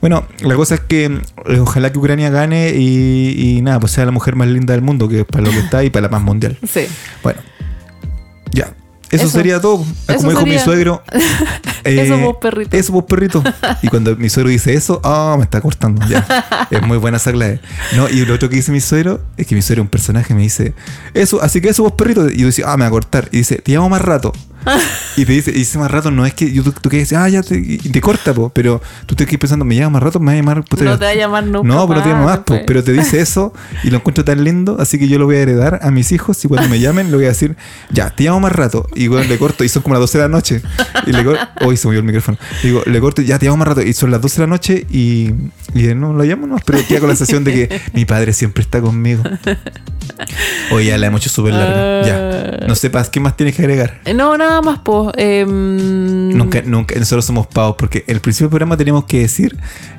Bueno, 0.00 0.26
la 0.40 0.54
cosa 0.56 0.74
es 0.74 0.80
que 0.80 1.04
eh, 1.04 1.58
ojalá 1.60 1.92
que 1.92 1.98
Ucrania 1.98 2.30
gane 2.30 2.72
y, 2.76 3.56
y 3.58 3.62
nada, 3.62 3.78
pues 3.80 3.92
sea 3.92 4.04
la 4.04 4.10
mujer 4.10 4.34
más 4.34 4.48
linda 4.48 4.74
del 4.74 4.82
mundo, 4.82 5.08
que 5.08 5.20
es 5.20 5.26
para 5.26 5.44
lo 5.44 5.50
que 5.50 5.58
está 5.60 5.84
y 5.84 5.90
para 5.90 6.02
la 6.02 6.10
paz 6.10 6.22
mundial. 6.22 6.58
Sí. 6.68 6.86
Bueno, 7.22 7.40
ya. 8.52 8.74
Eso, 9.14 9.24
Eso. 9.24 9.32
sería 9.32 9.60
todo. 9.60 9.84
Eso 10.08 10.18
Como 10.18 10.30
dijo 10.30 10.46
mi 10.46 10.58
suegro. 10.58 11.02
Eso, 11.84 12.18
vos, 12.18 12.36
perrito. 12.40 12.76
Eso 12.76 12.92
vos 12.92 13.04
perrito. 13.04 13.42
Y 13.82 13.88
cuando 13.88 14.16
mi 14.16 14.30
suegro 14.30 14.50
dice 14.50 14.72
eso, 14.72 15.02
ah, 15.04 15.34
me 15.36 15.44
está 15.44 15.60
cortando. 15.60 16.04
Ya. 16.08 16.26
Es 16.70 16.80
muy 16.80 16.96
buena 16.96 17.18
esa 17.18 17.30
clave. 17.30 17.60
No, 17.94 18.08
y 18.08 18.24
lo 18.24 18.34
otro 18.34 18.48
que 18.48 18.56
dice 18.56 18.72
mi 18.72 18.80
suegro 18.80 19.20
es 19.36 19.46
que 19.46 19.54
mi 19.54 19.60
suegro 19.60 19.82
es 19.82 19.86
un 19.86 19.90
personaje 19.90 20.34
me 20.34 20.40
dice, 20.40 20.72
eso, 21.12 21.42
así 21.42 21.60
que 21.60 21.68
eso 21.68 21.82
vos 21.82 21.92
perrito. 21.92 22.30
Y 22.30 22.38
yo 22.38 22.46
decía, 22.46 22.64
ah, 22.68 22.76
me 22.78 22.84
va 22.84 22.88
a 22.88 22.90
cortar. 22.90 23.28
Y 23.32 23.38
dice, 23.38 23.56
te 23.56 23.72
llamo 23.72 23.90
más 23.90 24.00
rato. 24.00 24.32
Y 25.16 25.24
te 25.24 25.32
dice, 25.32 25.50
y 25.52 25.54
dice 25.58 25.78
más 25.78 25.90
rato, 25.92 26.10
no 26.10 26.26
es 26.26 26.34
que 26.34 26.50
yo, 26.52 26.64
tú, 26.64 26.72
tú 26.72 26.88
que 26.90 26.96
dices, 26.96 27.16
ah, 27.16 27.28
ya 27.28 27.40
te, 27.42 27.56
y 27.56 27.78
te 27.78 28.00
corta, 28.00 28.34
po, 28.34 28.48
pero 28.50 28.82
tú 29.06 29.14
te 29.14 29.26
quedas 29.26 29.38
pensando, 29.38 29.64
me 29.64 29.76
llama 29.76 29.90
más 29.90 30.02
rato, 30.02 30.18
me 30.18 30.26
va 30.26 30.32
a 30.32 30.36
llamar. 30.36 30.64
puta, 30.64 30.82
No 30.82 30.98
te 30.98 31.04
va 31.04 31.10
a 31.12 31.14
llamar 31.14 31.44
nunca 31.46 31.68
No, 31.68 31.86
pero 31.86 32.00
no 32.00 32.04
te 32.04 32.10
llama 32.10 32.24
más, 32.24 32.38
po, 32.38 32.54
después. 32.54 32.62
pero 32.66 32.82
te 32.82 32.92
dice 32.92 33.20
eso 33.20 33.52
y 33.84 33.90
lo 33.90 33.98
encuentro 33.98 34.24
tan 34.24 34.42
lindo, 34.42 34.76
así 34.80 34.98
que 34.98 35.06
yo 35.06 35.20
lo 35.20 35.26
voy 35.26 35.36
a 35.36 35.40
heredar 35.42 35.78
a 35.82 35.92
mis 35.92 36.10
hijos 36.10 36.44
y 36.44 36.48
cuando 36.48 36.68
me 36.68 36.80
llamen 36.80 37.10
le 37.12 37.16
voy 37.16 37.26
a 37.26 37.28
decir, 37.28 37.56
ya, 37.90 38.10
te 38.10 38.24
llamo 38.24 38.40
más 38.40 38.50
rato. 38.52 38.88
Y 38.96 39.06
bueno, 39.06 39.28
le 39.28 39.38
corto 39.38 39.62
y 39.62 39.68
son 39.68 39.82
como 39.82 39.94
las 39.94 40.00
12 40.00 40.18
de 40.18 40.24
la 40.24 40.28
noche. 40.28 40.62
Y 41.06 41.12
le 41.12 41.24
corto, 41.24 41.46
hoy 41.64 41.76
se 41.76 41.86
movió 41.86 42.00
el 42.00 42.06
micrófono. 42.06 42.36
Digo, 42.64 42.82
le 42.84 43.00
corto, 43.00 43.22
ya 43.22 43.38
te 43.38 43.46
llamo 43.46 43.58
más 43.58 43.68
rato. 43.68 43.82
Y 43.82 43.92
son 43.92 44.10
las 44.10 44.20
12 44.20 44.36
de 44.36 44.40
la 44.40 44.50
noche 44.50 44.84
y, 44.90 45.30
y 45.74 45.94
no 45.94 46.12
lo 46.12 46.24
llamo, 46.24 46.48
no, 46.48 46.56
pero 46.66 46.80
queda 46.88 46.98
con 46.98 47.08
la 47.08 47.14
sensación 47.14 47.44
de 47.44 47.52
que 47.52 47.80
mi 47.92 48.04
padre 48.04 48.32
siempre 48.32 48.62
está 48.62 48.80
conmigo. 48.80 49.22
Hoy 50.70 50.86
ya 50.86 50.98
la 50.98 51.06
hemos 51.06 51.20
hecho 51.20 51.30
súper 51.30 51.54
larga. 51.54 52.02
Ya. 52.06 52.66
No 52.66 52.74
sepas, 52.74 53.10
¿qué 53.10 53.20
más 53.20 53.36
tienes 53.36 53.54
que 53.54 53.62
agregar? 53.62 54.00
Eh, 54.04 54.14
No, 54.14 54.36
nada 54.54 54.62
más, 54.62 54.78
pues. 54.84 55.46
Nunca, 55.46 56.62
nunca, 56.62 56.94
nosotros 56.98 57.24
somos 57.24 57.46
pavos 57.46 57.76
porque 57.78 58.04
el 58.06 58.20
principio 58.20 58.46
del 58.46 58.50
programa 58.50 58.76
teníamos 58.76 59.04
que 59.04 59.20
decir 59.20 59.56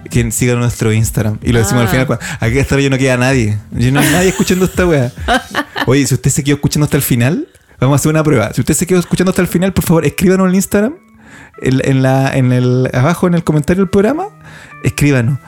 que 0.10 0.32
sigan 0.32 0.60
nuestro 0.60 0.94
Instagram 0.94 1.38
y 1.42 1.52
lo 1.52 1.60
decimos 1.60 1.82
al 1.82 1.88
Ah. 1.88 1.92
final. 1.92 2.20
Aquí 2.40 2.60
ahora 2.60 2.82
ya 2.84 2.90
no 2.90 2.98
queda 2.98 3.18
nadie. 3.18 3.58
Ya 3.72 3.92
no 3.92 4.00
hay 4.00 4.10
nadie 4.12 4.30
escuchando 4.30 4.66
esta 4.66 4.86
wea. 4.86 5.12
Oye, 5.88 6.06
si 6.08 6.14
usted 6.14 6.30
se 6.32 6.44
quedó 6.44 6.56
escuchando 6.56 6.86
hasta 6.86 6.98
el 6.98 7.04
final, 7.04 7.48
vamos 7.80 7.96
a 7.96 7.98
hacer 7.98 8.10
una 8.12 8.24
prueba. 8.24 8.52
Si 8.54 8.62
usted 8.62 8.74
se 8.74 8.88
quedó 8.88 9.00
escuchando 9.00 9.32
hasta 9.32 9.42
el 9.42 9.48
final, 9.48 9.74
por 9.74 9.84
favor, 9.84 10.06
escríbanos 10.06 10.48
en 10.50 10.56
Instagram, 10.56 10.96
en, 11.62 11.82
en 11.84 12.02
la, 12.02 12.36
en 12.36 12.52
el, 12.54 12.90
abajo 12.94 13.28
en 13.28 13.34
el 13.34 13.44
comentario 13.44 13.84
del 13.84 13.90
programa, 13.90 14.26
escríbanos. 14.84 15.40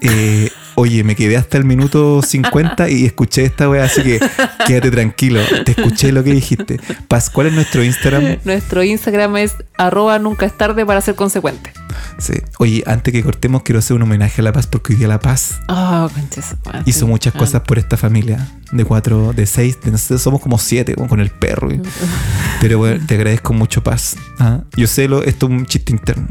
Eh, 0.00 0.50
oye, 0.74 1.04
me 1.04 1.14
quedé 1.16 1.36
hasta 1.36 1.58
el 1.58 1.64
minuto 1.64 2.22
50 2.22 2.88
y 2.90 3.04
escuché 3.06 3.44
esta 3.44 3.68
wea, 3.68 3.84
así 3.84 4.02
que 4.02 4.20
quédate 4.66 4.90
tranquilo. 4.90 5.40
Te 5.64 5.72
escuché 5.72 6.12
lo 6.12 6.22
que 6.24 6.32
dijiste. 6.32 6.80
Paz, 7.08 7.30
¿cuál 7.30 7.48
es 7.48 7.52
nuestro 7.52 7.82
Instagram? 7.84 8.38
Nuestro 8.44 8.82
Instagram 8.82 9.36
es 9.36 9.54
arroba 9.76 10.18
nunca 10.18 10.46
es 10.46 10.56
tarde 10.56 10.84
para 10.86 11.00
ser 11.00 11.14
consecuente. 11.14 11.72
Sí. 12.18 12.34
Oye, 12.58 12.82
antes 12.86 13.12
que 13.12 13.22
cortemos, 13.22 13.62
quiero 13.62 13.78
hacer 13.78 13.96
un 13.96 14.02
homenaje 14.02 14.40
a 14.40 14.44
La 14.44 14.52
Paz 14.52 14.66
porque 14.66 14.92
hoy 14.92 14.98
día 14.98 15.08
La 15.08 15.18
Paz 15.20 15.60
Ah, 15.68 16.08
conches. 16.14 16.54
madre. 16.64 16.82
hizo 16.86 17.06
muchas 17.06 17.34
cosas 17.34 17.62
por 17.62 17.78
esta 17.78 17.96
familia. 17.96 18.48
De 18.70 18.84
cuatro, 18.84 19.32
de 19.34 19.44
seis, 19.46 19.78
de, 19.82 19.90
no 19.90 19.98
sé, 19.98 20.18
somos 20.18 20.40
como 20.40 20.58
siete 20.58 20.94
con 20.94 21.20
el 21.20 21.30
perro. 21.30 21.68
Pero 22.60 22.78
bueno, 22.78 23.04
te 23.06 23.14
agradezco 23.14 23.52
mucho, 23.52 23.82
Paz. 23.82 24.16
¿ah? 24.38 24.60
Yo 24.76 24.86
sé, 24.86 25.08
lo, 25.08 25.22
esto 25.22 25.46
es 25.46 25.52
un 25.52 25.66
chiste 25.66 25.92
interno. 25.92 26.28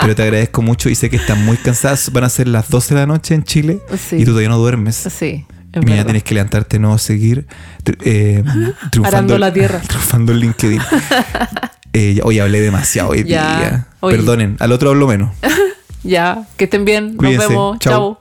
Pero 0.00 0.14
te 0.14 0.22
agradezco 0.22 0.62
mucho 0.62 0.88
y 0.88 0.94
sé 0.94 1.08
que 1.10 1.16
están 1.16 1.44
muy 1.44 1.56
cansadas. 1.56 2.10
Van 2.12 2.24
a 2.24 2.28
ser 2.28 2.48
las 2.48 2.68
12 2.68 2.94
de 2.94 3.00
la 3.00 3.06
noche 3.06 3.34
en 3.34 3.44
Chile 3.44 3.80
Sí. 3.96 4.16
y 4.16 4.20
tú 4.24 4.26
todavía 4.32 4.48
no 4.48 4.58
duermes. 4.58 4.96
Sí. 4.96 5.46
Verdad. 5.74 6.04
tienes 6.04 6.22
que 6.22 6.34
levantarte, 6.34 6.78
no 6.78 6.98
seguir 6.98 7.46
eh, 8.04 8.44
triunfando, 8.90 9.38
la 9.38 9.50
tierra. 9.52 9.80
triunfando 9.86 10.32
en 10.32 10.38
LinkedIn. 10.40 10.80
Eh, 11.94 12.20
hoy 12.24 12.38
hablé 12.38 12.62
demasiado 12.62 13.10
hoy 13.10 13.22
Ya. 13.24 13.58
día. 13.58 13.86
Perdonen, 14.00 14.56
al 14.60 14.72
otro 14.72 14.88
hablo 14.88 15.06
menos. 15.06 15.30
Ya, 16.02 16.46
que 16.56 16.64
estén 16.64 16.86
bien. 16.86 17.16
Cuídense. 17.18 17.40
Nos 17.40 17.48
vemos. 17.50 17.78
Chao. 17.80 18.18